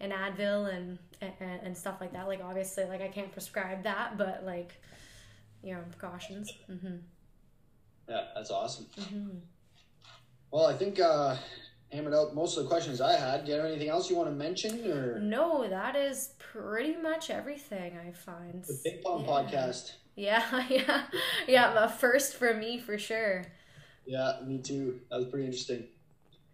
and 0.00 0.12
Advil 0.12 0.72
and 0.74 0.98
and, 1.20 1.60
and 1.62 1.76
stuff 1.76 1.96
like 2.00 2.12
that. 2.12 2.26
Like 2.26 2.40
obviously, 2.42 2.84
like 2.84 3.00
I 3.02 3.08
can't 3.08 3.30
prescribe 3.32 3.82
that, 3.84 4.16
but 4.18 4.42
like 4.44 4.80
you 5.62 5.74
know 5.74 5.80
precautions. 5.90 6.50
hmm 6.66 6.96
Yeah, 8.08 8.24
that's 8.34 8.50
awesome. 8.50 8.86
hmm 9.10 9.38
Well, 10.50 10.66
I 10.66 10.74
think 10.74 10.98
uh, 11.00 11.36
hammered 11.92 12.14
out 12.14 12.34
most 12.34 12.56
of 12.56 12.64
the 12.64 12.68
questions 12.70 13.00
I 13.00 13.16
had. 13.18 13.44
Do 13.44 13.52
you 13.52 13.58
have 13.58 13.66
anything 13.66 13.88
else 13.88 14.08
you 14.08 14.16
want 14.16 14.28
to 14.30 14.34
mention, 14.34 14.90
or 14.90 15.18
No, 15.20 15.68
that 15.68 15.94
is 15.96 16.30
pretty 16.38 16.96
much 16.96 17.28
everything 17.30 17.98
I 17.98 18.12
find. 18.12 18.62
the 18.64 18.80
Big 18.84 19.02
Pong 19.02 19.24
Yeah. 19.24 19.30
podcast? 19.30 19.92
Yeah, 20.16 20.66
yeah, 20.70 21.02
yeah. 21.46 21.84
A 21.84 21.88
first 21.88 22.34
for 22.36 22.54
me 22.54 22.78
for 22.78 22.98
sure. 22.98 23.44
Yeah, 24.06 24.40
me 24.46 24.58
too. 24.62 25.00
That 25.10 25.18
was 25.18 25.26
pretty 25.26 25.44
interesting. 25.46 25.86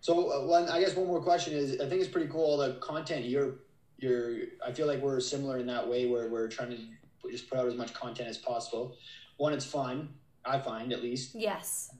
So, 0.04 0.30
uh, 0.30 0.46
one, 0.46 0.68
I 0.68 0.80
guess 0.80 0.94
one 0.94 1.06
more 1.06 1.22
question 1.22 1.54
is, 1.54 1.80
I 1.80 1.88
think 1.88 2.02
it's 2.02 2.10
pretty 2.10 2.28
cool 2.30 2.42
all 2.42 2.58
the 2.58 2.74
content 2.74 3.24
you're, 3.24 3.54
you're. 3.96 4.36
I 4.62 4.70
feel 4.70 4.86
like 4.86 5.00
we're 5.00 5.18
similar 5.18 5.56
in 5.56 5.66
that 5.68 5.88
way, 5.88 6.04
where 6.04 6.28
we're 6.28 6.46
trying 6.48 6.68
to 6.72 7.30
just 7.30 7.48
put 7.48 7.58
out 7.58 7.66
as 7.66 7.74
much 7.74 7.94
content 7.94 8.28
as 8.28 8.36
possible. 8.36 8.98
One, 9.38 9.54
it's 9.54 9.64
fun. 9.64 10.10
I 10.44 10.58
find 10.58 10.92
at 10.92 11.02
least, 11.02 11.34
Yes. 11.34 11.90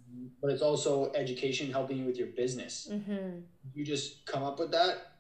but 0.43 0.51
it's 0.51 0.61
also 0.61 1.12
education, 1.14 1.73
helping 1.73 1.97
you 1.97 2.05
with 2.05 2.19
your 2.19 2.27
business. 2.27 2.90
Mm-hmm. 2.93 3.38
You 3.75 3.87
just 3.87 4.27
come 4.27 4.42
up 4.42 4.59
with 4.59 4.71
that. 4.73 5.13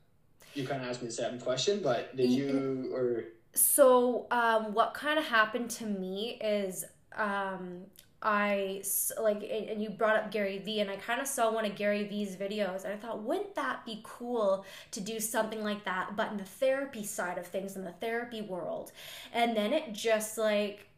You 0.52 0.66
kind 0.66 0.82
of 0.82 0.88
asked 0.90 1.00
me 1.00 1.08
the 1.08 1.14
same 1.14 1.40
question, 1.40 1.80
but 1.82 2.14
did 2.14 2.30
you 2.30 2.90
or 2.92 3.24
So, 3.54 4.26
um, 4.30 4.74
what 4.74 4.92
kind 4.92 5.18
of 5.18 5.24
happened 5.24 5.70
to 5.70 5.86
me 5.86 6.38
is 6.38 6.84
um, 7.16 7.84
I 8.24 8.82
like, 9.20 9.42
and 9.42 9.82
you 9.82 9.90
brought 9.90 10.16
up 10.16 10.30
Gary 10.30 10.58
Vee, 10.58 10.80
and 10.80 10.90
I 10.90 10.96
kind 10.96 11.20
of 11.20 11.26
saw 11.26 11.52
one 11.52 11.66
of 11.66 11.76
Gary 11.76 12.04
Vee's 12.04 12.36
videos, 12.36 12.84
and 12.84 12.94
I 12.94 12.96
thought, 12.96 13.22
wouldn't 13.22 13.54
that 13.54 13.84
be 13.84 14.00
cool 14.02 14.64
to 14.92 15.00
do 15.00 15.20
something 15.20 15.62
like 15.62 15.84
that, 15.84 16.16
but 16.16 16.32
in 16.32 16.38
the 16.38 16.44
therapy 16.44 17.04
side 17.04 17.36
of 17.36 17.46
things, 17.46 17.76
in 17.76 17.84
the 17.84 17.92
therapy 17.92 18.40
world? 18.40 18.92
And 19.32 19.54
then 19.54 19.74
it 19.74 19.92
just 19.92 20.38
like 20.38 20.88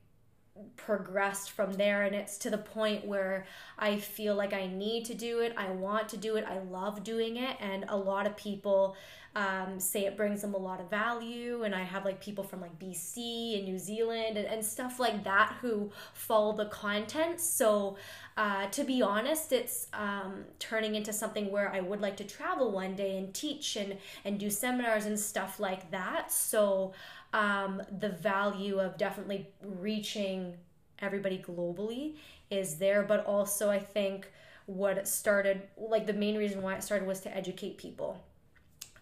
progressed 0.76 1.50
from 1.50 1.72
there 1.74 2.02
and 2.02 2.14
it's 2.14 2.38
to 2.38 2.50
the 2.50 2.59
point 2.59 3.04
where 3.07 3.46
I 3.78 3.98
feel 3.98 4.34
like 4.34 4.52
I 4.52 4.66
need 4.66 5.04
to 5.07 5.14
do 5.14 5.40
it. 5.40 5.52
I 5.57 5.70
want 5.70 6.09
to 6.11 6.16
do 6.16 6.36
it. 6.36 6.44
I 6.48 6.59
love 6.59 7.04
doing 7.04 7.36
it 7.36 7.57
and 7.61 7.84
a 7.88 7.96
lot 7.96 8.26
of 8.26 8.36
people 8.36 8.96
um, 9.36 9.78
say 9.78 10.07
it 10.07 10.16
brings 10.16 10.40
them 10.40 10.54
a 10.54 10.59
lot 10.59 10.80
of 10.80 10.88
value 10.88 11.64
and 11.64 11.74
I 11.74 11.82
have 11.82 12.07
like 12.07 12.22
people 12.22 12.42
from 12.42 12.62
like 12.62 12.78
BC 12.78 13.59
and 13.59 13.66
New 13.66 13.78
Zealand 13.78 14.38
and, 14.38 14.46
and 14.46 14.64
stuff 14.64 14.98
like 14.98 15.24
that 15.24 15.57
who 15.61 15.92
follow 16.14 16.57
the 16.57 16.64
content. 16.66 17.38
So 17.38 17.98
uh, 18.38 18.66
to 18.68 18.82
be 18.82 19.02
honest, 19.02 19.52
it's 19.52 19.88
um, 19.92 20.44
turning 20.59 20.94
into 20.94 21.12
something 21.12 21.52
where 21.52 21.70
I 21.70 21.80
would 21.80 22.00
like 22.00 22.16
to 22.16 22.24
travel 22.24 22.72
one 22.72 22.96
day 22.96 23.18
and 23.18 23.34
teach 23.34 23.76
and, 23.76 23.98
and 24.24 24.38
do 24.38 24.48
seminars 24.48 25.04
and 25.04 25.20
stuff 25.20 25.61
like 25.61 25.90
that. 25.90 26.32
So 26.32 26.94
um, 27.33 27.83
the 27.99 28.09
value 28.09 28.79
of 28.79 28.97
definitely 28.97 29.49
reaching 29.62 30.55
everybody 30.99 31.39
globally 31.39 32.14
is 32.51 32.77
there, 32.77 33.03
but 33.03 33.24
also 33.27 33.70
I 33.70 33.79
think 33.79 34.31
what 34.66 34.99
it 34.99 35.07
started, 35.07 35.62
like 35.77 36.07
the 36.07 36.12
main 36.12 36.37
reason 36.37 36.62
why 36.62 36.74
it 36.74 36.83
started 36.83 37.07
was 37.07 37.20
to 37.20 37.37
educate 37.37 37.79
people. 37.79 38.24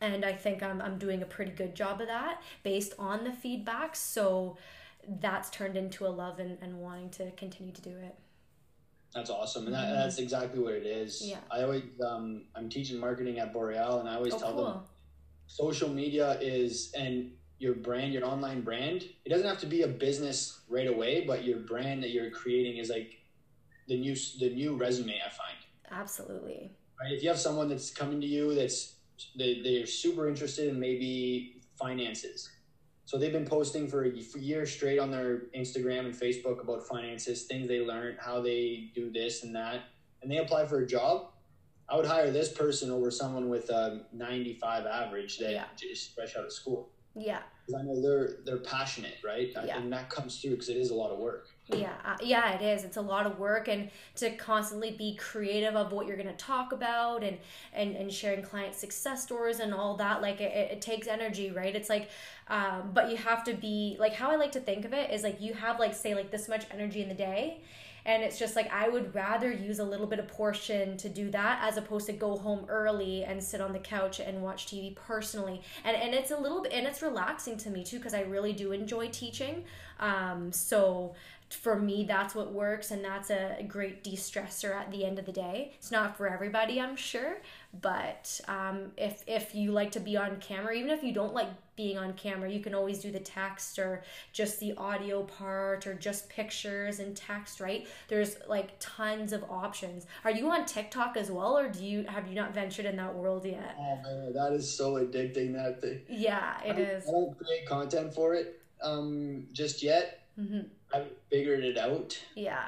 And 0.01 0.25
I 0.25 0.33
think 0.33 0.63
I'm, 0.63 0.83
I'm 0.83 0.99
doing 0.99 1.23
a 1.23 1.27
pretty 1.27 1.53
good 1.53 1.75
job 1.75 2.01
of 2.01 2.09
that 2.09 2.43
based 2.63 2.95
on 2.99 3.25
the 3.25 3.33
feedback. 3.33 3.97
So 3.97 4.59
that's 5.21 5.51
turned 5.51 5.77
into 5.77 6.07
a 6.07 6.09
love 6.09 6.39
and, 6.41 6.59
and 6.61 6.79
wanting 6.81 7.11
to 7.11 7.31
continue 7.33 7.73
to 7.73 7.83
do 7.83 7.91
it. 7.91 8.15
That's 9.15 9.31
awesome, 9.31 9.67
and 9.67 9.75
that, 9.75 9.85
mm-hmm. 9.85 9.95
that's 9.95 10.19
exactly 10.19 10.61
what 10.61 10.75
it 10.75 10.85
is. 10.85 11.23
Yeah. 11.25 11.37
I 11.49 11.63
always 11.63 11.85
um, 12.05 12.47
I'm 12.57 12.69
teaching 12.69 12.99
marketing 12.99 13.39
at 13.39 13.53
Boreal, 13.53 14.01
and 14.01 14.09
I 14.09 14.17
always 14.17 14.35
oh, 14.35 14.39
tell 14.41 14.53
cool. 14.55 14.65
them 14.65 14.81
social 15.47 15.89
media 15.89 16.37
is 16.41 16.93
and 16.99 17.31
your 17.65 17.75
brand, 17.75 18.13
your 18.13 18.27
online 18.27 18.61
brand, 18.61 19.09
it 19.25 19.31
doesn't 19.31 19.47
have 19.47 19.59
to 19.59 19.67
be 19.67 19.83
a 19.83 19.89
business 19.89 20.61
right 20.69 20.87
away, 20.87 21.25
but 21.27 21.45
your 21.45 21.61
brand 21.61 22.03
that 22.03 22.11
you're 22.11 22.31
creating 22.31 22.77
is 22.77 22.91
like 22.91 23.19
the 23.89 23.99
new 23.99 24.15
the 24.39 24.51
new 24.51 24.77
resume. 24.77 25.15
I 25.15 25.31
find 25.31 25.59
absolutely 25.91 26.71
right. 27.01 27.13
If 27.13 27.23
you 27.23 27.31
have 27.31 27.39
someone 27.39 27.69
that's 27.71 27.91
coming 27.91 28.21
to 28.21 28.27
you 28.27 28.55
that's 28.55 28.97
they 29.39 29.63
they're 29.65 29.87
super 29.87 30.29
interested 30.29 30.69
in 30.69 30.79
maybe 30.79 31.63
finances, 31.79 32.51
so 33.07 33.17
they've 33.17 33.33
been 33.33 33.47
posting 33.47 33.89
for, 33.89 34.05
a 34.05 34.13
year 34.39 34.67
straight 34.67 34.99
on 34.99 35.11
their 35.11 35.45
Instagram 35.57 36.01
and 36.01 36.15
Facebook 36.15 36.61
about 36.61 36.87
finances, 36.87 37.45
things 37.45 37.67
they 37.67 37.81
learned, 37.81 38.19
how 38.21 38.43
they 38.43 38.91
do 38.95 39.11
this 39.11 39.43
and 39.43 39.55
that, 39.57 39.85
and 40.23 40.31
they 40.31 40.37
apply 40.37 40.67
for 40.67 40.81
a 40.81 40.87
job. 40.87 41.31
I 41.89 41.97
would 41.97 42.07
hire 42.07 42.31
this 42.31 42.51
person 42.51 42.91
over 42.91 43.11
someone 43.11 43.49
with 43.49 43.69
a 43.71 44.07
95 44.13 44.87
average 44.87 45.39
that 45.39 45.53
yeah. 45.53 45.65
just 45.77 46.15
fresh 46.15 46.35
out 46.37 46.45
of 46.45 46.53
school. 46.53 46.91
Yeah. 47.15 47.41
I 47.77 47.83
know 47.83 48.01
they're 48.01 48.37
they're 48.45 48.59
passionate, 48.59 49.17
right? 49.25 49.51
Yeah. 49.65 49.79
And 49.79 49.91
that 49.93 50.11
comes 50.11 50.39
through 50.39 50.51
because 50.51 50.69
it 50.69 50.77
is 50.77 50.91
a 50.91 50.95
lot 50.95 51.11
of 51.11 51.19
work. 51.19 51.49
Yeah, 51.69 51.95
uh, 52.05 52.17
yeah, 52.23 52.53
it 52.53 52.63
is. 52.63 52.85
It's 52.85 52.99
a 52.99 53.01
lot 53.01 53.25
of 53.25 53.39
work, 53.39 53.69
and 53.69 53.89
to 54.17 54.37
constantly 54.37 54.91
be 54.91 55.17
creative 55.17 55.75
of 55.75 55.93
what 55.93 56.07
you're 56.07 56.19
going 56.19 56.29
to 56.29 56.37
talk 56.37 56.73
about, 56.73 57.25
and 57.25 57.39
and 57.73 57.97
and 57.97 58.13
sharing 58.13 58.43
client 58.43 58.75
success 58.75 59.23
stories 59.23 59.61
and 59.61 59.73
all 59.73 59.97
that. 59.97 60.21
Like 60.21 60.43
it, 60.43 60.53
it 60.73 60.83
takes 60.83 61.07
energy, 61.07 61.53
right? 61.53 61.75
It's 61.75 61.89
like, 61.89 62.11
um, 62.49 62.91
but 62.93 63.09
you 63.11 63.17
have 63.17 63.45
to 63.45 63.55
be 63.55 63.97
like 63.99 64.13
how 64.13 64.31
I 64.31 64.37
like 64.37 64.53
to 64.53 64.61
think 64.61 64.85
of 64.85 64.93
it 64.93 65.11
is 65.11 65.23
like 65.23 65.41
you 65.41 65.55
have 65.55 65.81
like 65.81 65.95
say 65.95 66.15
like 66.15 66.31
this 66.31 66.49
much 66.49 66.67
energy 66.71 67.01
in 67.01 67.09
the 67.09 67.15
day, 67.15 67.63
and 68.07 68.23
it's 68.23 68.39
just 68.39 68.57
like 68.57 68.71
i 68.73 68.89
would 68.89 69.15
rather 69.15 69.51
use 69.51 69.79
a 69.79 69.85
little 69.85 70.07
bit 70.07 70.19
of 70.19 70.29
portion 70.29 70.97
to 70.97 71.09
do 71.09 71.31
that 71.31 71.59
as 71.63 71.77
opposed 71.77 72.07
to 72.07 72.13
go 72.13 72.37
home 72.37 72.65
early 72.69 73.25
and 73.25 73.43
sit 73.43 73.61
on 73.61 73.73
the 73.73 73.79
couch 73.79 74.21
and 74.21 74.43
watch 74.43 74.67
tv 74.67 74.95
personally. 74.95 75.63
And 75.85 75.97
and 75.97 76.15
it's 76.15 76.31
a 76.31 76.37
little 76.37 76.63
bit 76.63 76.73
and 76.73 76.87
it's 76.87 77.03
relaxing 77.03 77.57
to 77.59 77.71
me 77.71 77.85
too 77.85 77.99
because 77.99 78.15
i 78.15 78.23
really 78.23 78.53
do 78.53 78.73
enjoy 78.73 79.09
teaching. 79.09 79.65
Um, 80.01 80.53
so 80.53 81.15
for 81.51 81.79
me 81.79 82.05
that's 82.05 82.35
what 82.35 82.53
works 82.53 82.91
and 82.91 83.05
that's 83.05 83.31
a 83.31 83.65
great 83.69 84.03
de-stressor 84.03 84.75
at 84.75 84.91
the 84.91 85.05
end 85.05 85.19
of 85.19 85.27
the 85.27 85.33
day. 85.33 85.73
It's 85.77 85.91
not 85.91 86.17
for 86.17 86.29
everybody 86.29 86.81
i'm 86.81 86.97
sure 86.97 87.37
but 87.81 88.41
um, 88.49 88.93
if 88.97 89.23
if 89.27 89.55
you 89.55 89.73
like 89.73 89.93
to 89.93 90.01
be 90.01 90.17
on 90.17 90.41
camera 90.41 90.75
even 90.75 90.91
if 90.91 91.03
you 91.03 91.13
don't 91.13 91.35
like 91.35 91.49
being 91.77 91.99
on 91.99 92.13
camera 92.15 92.51
you 92.51 92.61
can 92.61 92.75
always 92.75 92.99
do 92.99 93.11
the 93.11 93.21
text 93.21 93.79
or 93.79 94.03
just 94.33 94.61
the 94.61 94.75
audio 94.77 95.23
part 95.23 95.87
or 95.87 95.95
just 95.95 96.29
pictures 96.29 97.01
and 97.01 97.17
text 97.17 97.61
right 97.61 97.87
there's 98.09 98.37
like 98.49 98.71
tons 98.79 99.33
of 99.33 99.45
options 99.51 100.07
are 100.25 100.31
you 100.31 100.51
on 100.51 100.65
tiktok 100.65 101.17
as 101.17 101.31
well 101.31 101.57
or 101.59 101.69
do 101.69 101.85
you 101.85 102.05
have 102.05 102.29
you 102.29 102.35
not 102.35 102.55
ventured 102.55 102.87
in 102.87 102.97
that 102.97 103.15
world 103.15 103.45
yet 103.45 103.77
oh 103.79 103.97
man 104.03 104.33
that 104.33 104.53
is 104.53 104.77
so 104.77 104.95
addicting 104.95 105.53
that 105.53 105.81
thing 105.81 106.01
yeah 106.09 106.61
it 106.65 106.77
I 106.77 106.81
is. 106.81 107.09
I 107.09 107.13
don't 107.13 107.39
create 107.39 107.67
content 107.67 108.15
for 108.15 108.35
it 108.35 108.61
um, 108.83 109.47
just 109.53 109.83
yet 109.83 110.27
mm-hmm. 110.39 110.61
i've 110.93 111.09
figured 111.31 111.65
it 111.65 111.79
out 111.79 112.19
yeah 112.35 112.67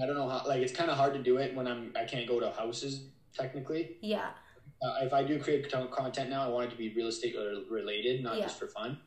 i 0.00 0.06
don't 0.06 0.14
know 0.16 0.28
how 0.28 0.42
like 0.46 0.62
it's 0.62 0.72
kind 0.72 0.90
of 0.90 0.96
hard 0.96 1.12
to 1.14 1.22
do 1.22 1.36
it 1.36 1.54
when 1.54 1.66
i'm 1.66 1.92
i 1.96 2.04
can't 2.04 2.26
go 2.26 2.40
to 2.40 2.50
houses 2.50 3.04
technically. 3.34 3.96
Yeah. 4.00 4.30
Uh, 4.82 4.96
if 5.02 5.12
I 5.12 5.22
do 5.22 5.38
create 5.38 5.70
content 5.70 6.30
now, 6.30 6.44
I 6.44 6.48
want 6.48 6.66
it 6.66 6.70
to 6.70 6.76
be 6.76 6.92
real 6.94 7.06
estate 7.06 7.36
related, 7.70 8.22
not 8.22 8.36
yeah. 8.36 8.44
just 8.44 8.58
for 8.58 8.66
fun. 8.66 8.98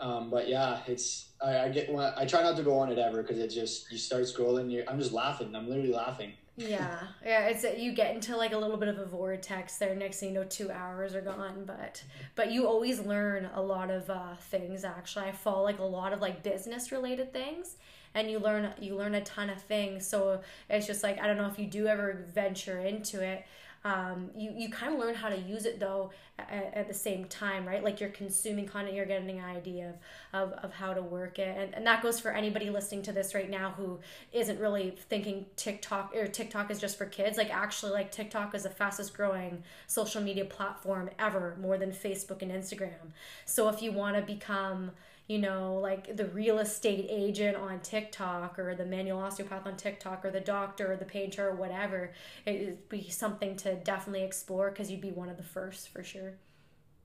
Um, 0.00 0.30
but 0.30 0.48
yeah, 0.48 0.80
it's 0.86 1.30
I, 1.42 1.58
I 1.60 1.68
get 1.68 1.90
I 2.16 2.24
try 2.24 2.42
not 2.42 2.56
to 2.56 2.62
go 2.62 2.78
on 2.78 2.92
it 2.92 2.98
ever 2.98 3.22
because 3.22 3.38
it 3.38 3.48
just 3.48 3.90
you 3.90 3.98
start 3.98 4.22
scrolling. 4.22 4.70
You're, 4.70 4.88
I'm 4.88 4.98
just 4.98 5.12
laughing. 5.12 5.54
I'm 5.56 5.68
literally 5.68 5.92
laughing. 5.92 6.32
yeah, 6.56 7.00
yeah. 7.24 7.46
It's 7.46 7.64
you 7.76 7.92
get 7.92 8.14
into 8.14 8.36
like 8.36 8.52
a 8.52 8.58
little 8.58 8.76
bit 8.76 8.88
of 8.88 8.98
a 8.98 9.06
vortex 9.06 9.78
there. 9.78 9.96
Next 9.96 10.20
thing 10.20 10.30
you 10.30 10.34
know, 10.36 10.44
two 10.44 10.70
hours 10.70 11.16
are 11.16 11.20
gone. 11.20 11.64
But 11.66 12.04
but 12.36 12.52
you 12.52 12.68
always 12.68 13.00
learn 13.00 13.50
a 13.54 13.60
lot 13.60 13.90
of 13.90 14.08
uh, 14.08 14.36
things. 14.50 14.84
Actually, 14.84 15.26
I 15.26 15.32
follow 15.32 15.64
like 15.64 15.80
a 15.80 15.84
lot 15.84 16.12
of 16.12 16.20
like 16.20 16.44
business 16.44 16.92
related 16.92 17.32
things, 17.32 17.76
and 18.14 18.30
you 18.30 18.38
learn 18.38 18.72
you 18.80 18.94
learn 18.94 19.14
a 19.14 19.22
ton 19.22 19.50
of 19.50 19.60
things 19.62 20.06
so 20.06 20.40
it's 20.68 20.86
just 20.86 21.02
like 21.02 21.20
i 21.20 21.26
don't 21.26 21.36
know 21.36 21.46
if 21.46 21.58
you 21.58 21.66
do 21.66 21.86
ever 21.86 22.24
venture 22.32 22.78
into 22.78 23.22
it 23.22 23.44
um, 23.84 24.30
you, 24.36 24.52
you 24.56 24.68
kind 24.68 24.92
of 24.92 24.98
learn 24.98 25.14
how 25.14 25.28
to 25.28 25.38
use 25.38 25.64
it 25.64 25.78
though 25.78 26.10
at, 26.38 26.72
at, 26.74 26.88
the 26.88 26.94
same 26.94 27.26
time 27.26 27.66
right? 27.66 27.82
Like 27.82 28.00
you're 28.00 28.10
consuming 28.10 28.66
content 28.66 28.94
you're 28.94 29.06
getting 29.06 29.30
an 29.30 29.44
idea 29.44 29.94
of, 30.32 30.52
of, 30.52 30.64
of 30.64 30.72
how 30.72 30.94
to 30.94 31.02
work 31.02 31.38
it. 31.38 31.56
And, 31.56 31.74
and 31.74 31.86
that 31.86 32.02
goes 32.02 32.18
for 32.18 32.30
anybody 32.30 32.70
listening 32.70 33.02
to 33.02 33.12
this 33.12 33.34
right 33.34 33.48
now 33.48 33.74
who 33.76 34.00
isn't 34.32 34.58
really 34.58 34.96
thinking 35.08 35.46
tiktok 35.56 36.14
or 36.14 36.26
tiktok 36.26 36.70
is 36.70 36.80
just 36.80 36.98
for 36.98 37.06
kids. 37.06 37.38
Like 37.38 37.50
actually 37.50 37.92
like 37.92 38.10
tiktok 38.10 38.54
is 38.54 38.64
the 38.64 38.70
fastest 38.70 39.14
growing 39.14 39.62
social 39.86 40.20
media 40.20 40.44
platform 40.44 41.10
ever 41.18 41.56
more 41.60 41.78
than 41.78 41.92
facebook 41.92 42.42
and 42.42 42.50
instagram. 42.50 43.12
So 43.44 43.68
if 43.68 43.80
you 43.80 43.92
want 43.92 44.16
to 44.16 44.22
become 44.22 44.90
you 45.28 45.38
know, 45.38 45.74
like 45.74 46.16
the 46.16 46.24
real 46.26 46.58
estate 46.58 47.06
agent 47.10 47.54
on 47.54 47.80
TikTok 47.80 48.58
or 48.58 48.74
the 48.74 48.86
manual 48.86 49.20
osteopath 49.20 49.66
on 49.66 49.76
TikTok 49.76 50.24
or 50.24 50.30
the 50.30 50.40
doctor 50.40 50.90
or 50.90 50.96
the 50.96 51.04
painter 51.04 51.50
or 51.50 51.54
whatever, 51.54 52.12
it 52.46 52.64
would 52.64 52.88
be 52.88 53.10
something 53.10 53.54
to 53.56 53.74
definitely 53.76 54.24
explore 54.24 54.70
because 54.70 54.90
you'd 54.90 55.02
be 55.02 55.10
one 55.10 55.28
of 55.28 55.36
the 55.36 55.42
first 55.42 55.90
for 55.90 56.02
sure. 56.02 56.32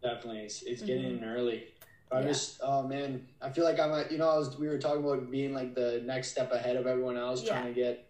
Definitely. 0.02 0.40
It's, 0.44 0.64
it's 0.64 0.82
getting 0.82 1.04
mm-hmm. 1.04 1.24
in 1.24 1.30
early. 1.30 1.66
I 2.14 2.22
yeah. 2.22 2.28
just, 2.28 2.62
oh 2.64 2.84
man, 2.84 3.28
I 3.42 3.50
feel 3.50 3.66
like 3.66 3.78
I'm, 3.78 3.92
a, 3.92 4.06
you 4.10 4.18
know, 4.18 4.30
I 4.30 4.38
was, 4.38 4.58
we 4.58 4.70
were 4.70 4.78
talking 4.78 5.04
about 5.04 5.30
being 5.30 5.54
like 5.54 5.76
the 5.76 6.02
next 6.06 6.32
step 6.32 6.54
ahead 6.54 6.78
of 6.78 6.88
everyone 6.88 7.18
else, 7.18 7.44
yeah. 7.44 7.60
trying 7.60 7.74
to 7.74 7.74
get 7.74 8.08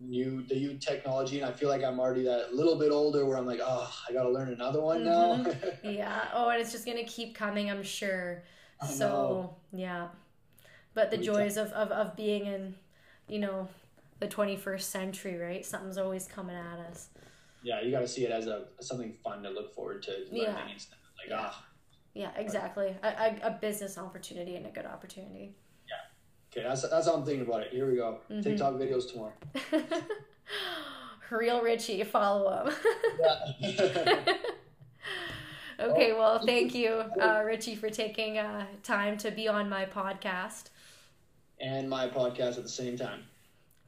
new, 0.00 0.44
the 0.48 0.56
new 0.56 0.76
technology. 0.76 1.40
And 1.40 1.50
I 1.50 1.52
feel 1.52 1.70
like 1.70 1.82
I'm 1.82 1.98
already 1.98 2.24
that 2.24 2.54
little 2.54 2.78
bit 2.78 2.90
older 2.90 3.24
where 3.24 3.38
I'm 3.38 3.46
like, 3.46 3.60
oh, 3.62 3.90
I 4.06 4.12
got 4.12 4.24
to 4.24 4.30
learn 4.30 4.52
another 4.52 4.82
one 4.82 5.02
mm-hmm. 5.02 5.44
now. 5.48 5.70
yeah. 5.90 6.28
Oh, 6.34 6.50
and 6.50 6.60
it's 6.60 6.72
just 6.72 6.84
going 6.84 6.98
to 6.98 7.04
keep 7.04 7.34
coming, 7.34 7.70
I'm 7.70 7.82
sure 7.82 8.42
so 8.86 9.54
yeah. 9.72 10.08
But 10.94 11.10
the 11.10 11.18
joys 11.18 11.56
of, 11.56 11.72
of, 11.72 11.90
of 11.90 12.16
being 12.16 12.46
in 12.46 12.74
you 13.28 13.38
know 13.38 13.68
the 14.18 14.26
21st 14.26 14.82
century 14.82 15.36
right? 15.36 15.64
Something's 15.64 15.98
always 15.98 16.26
coming 16.26 16.56
at 16.56 16.78
us. 16.90 17.08
Yeah 17.62 17.80
you 17.80 17.90
got 17.90 18.00
to 18.00 18.08
see 18.08 18.24
it 18.24 18.30
as 18.30 18.46
a 18.46 18.64
something 18.80 19.14
fun 19.22 19.42
to 19.42 19.50
look 19.50 19.74
forward 19.74 20.02
to 20.04 20.12
yeah. 20.30 20.52
like 20.52 21.28
yeah. 21.28 21.36
ah. 21.38 21.64
Yeah 22.14 22.30
exactly. 22.36 22.96
A, 23.02 23.08
a, 23.08 23.38
a, 23.44 23.50
business 23.60 23.98
opportunity 23.98 24.56
and 24.56 24.66
a 24.66 24.70
good 24.70 24.86
opportunity. 24.86 25.54
Yeah. 25.88 26.60
Okay 26.60 26.68
that's, 26.68 26.88
that's 26.88 27.06
how 27.06 27.14
i'm 27.14 27.24
thinking 27.24 27.46
about 27.46 27.62
it. 27.62 27.72
Here 27.72 27.88
we 27.88 27.96
go. 27.96 28.20
Mm-hmm. 28.30 28.42
tiktok 28.42 28.74
videos 28.74 29.10
tomorrow. 29.10 29.34
Real 31.30 31.62
Ritchie 31.62 32.02
follow 32.02 32.64
him 32.64 32.74
yeah 33.20 34.34
Okay, 35.80 36.12
well, 36.12 36.44
thank 36.44 36.74
you, 36.74 37.02
uh, 37.20 37.42
Ritchie, 37.44 37.74
for 37.74 37.88
taking 37.88 38.38
uh, 38.38 38.66
time 38.82 39.16
to 39.18 39.30
be 39.30 39.48
on 39.48 39.68
my 39.68 39.86
podcast. 39.86 40.64
And 41.60 41.88
my 41.88 42.08
podcast 42.08 42.56
at 42.56 42.62
the 42.62 42.68
same 42.68 42.96
time. 42.96 43.22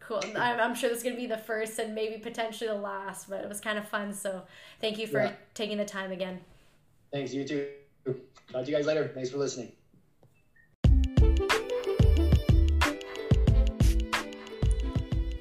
Cool. 0.00 0.20
I'm, 0.36 0.58
I'm 0.58 0.74
sure 0.74 0.88
this 0.88 0.98
is 0.98 1.04
going 1.04 1.14
to 1.14 1.20
be 1.20 1.26
the 1.26 1.38
first 1.38 1.78
and 1.78 1.94
maybe 1.94 2.18
potentially 2.18 2.68
the 2.68 2.76
last, 2.76 3.28
but 3.28 3.42
it 3.42 3.48
was 3.48 3.60
kind 3.60 3.78
of 3.78 3.86
fun. 3.88 4.12
So 4.12 4.42
thank 4.80 4.98
you 4.98 5.06
for 5.06 5.22
yeah. 5.22 5.32
taking 5.54 5.78
the 5.78 5.84
time 5.84 6.12
again. 6.12 6.40
Thanks, 7.12 7.32
you 7.34 7.46
too. 7.46 7.68
Talk 8.04 8.64
to 8.64 8.70
you 8.70 8.76
guys 8.76 8.86
later. 8.86 9.10
Thanks 9.14 9.30
for 9.30 9.38
listening. 9.38 9.72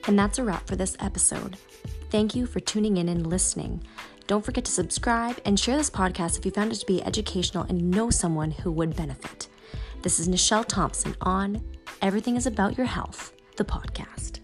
And 0.08 0.20
that's 0.20 0.40
a 0.40 0.44
wrap 0.44 0.68
for 0.68 0.76
this 0.76 0.98
episode. 1.00 1.58
Thank 2.10 2.36
you 2.36 2.46
for 2.46 2.60
tuning 2.60 2.98
in 2.98 3.08
and 3.08 3.26
listening. 3.26 3.84
Don't 4.28 4.44
forget 4.44 4.66
to 4.66 4.72
subscribe 4.72 5.40
and 5.46 5.60
share 5.60 5.78
this 5.78 5.90
podcast 5.90 6.38
if 6.38 6.46
you 6.46 6.52
found 6.52 6.72
it 6.72 6.76
to 6.76 6.86
be 6.86 7.04
educational 7.04 7.64
and 7.64 7.92
know 7.92 8.10
someone 8.10 8.52
who 8.52 8.72
would 8.72 8.96
benefit. 8.96 9.48
This 10.02 10.20
is 10.20 10.28
Nichelle 10.28 10.66
Thompson 10.66 11.16
on 11.22 11.64
Everything 12.02 12.36
is 12.36 12.46
About 12.48 12.78
Your 12.78 12.88
Health, 12.88 13.34
the 13.58 13.66
podcast. 13.66 14.41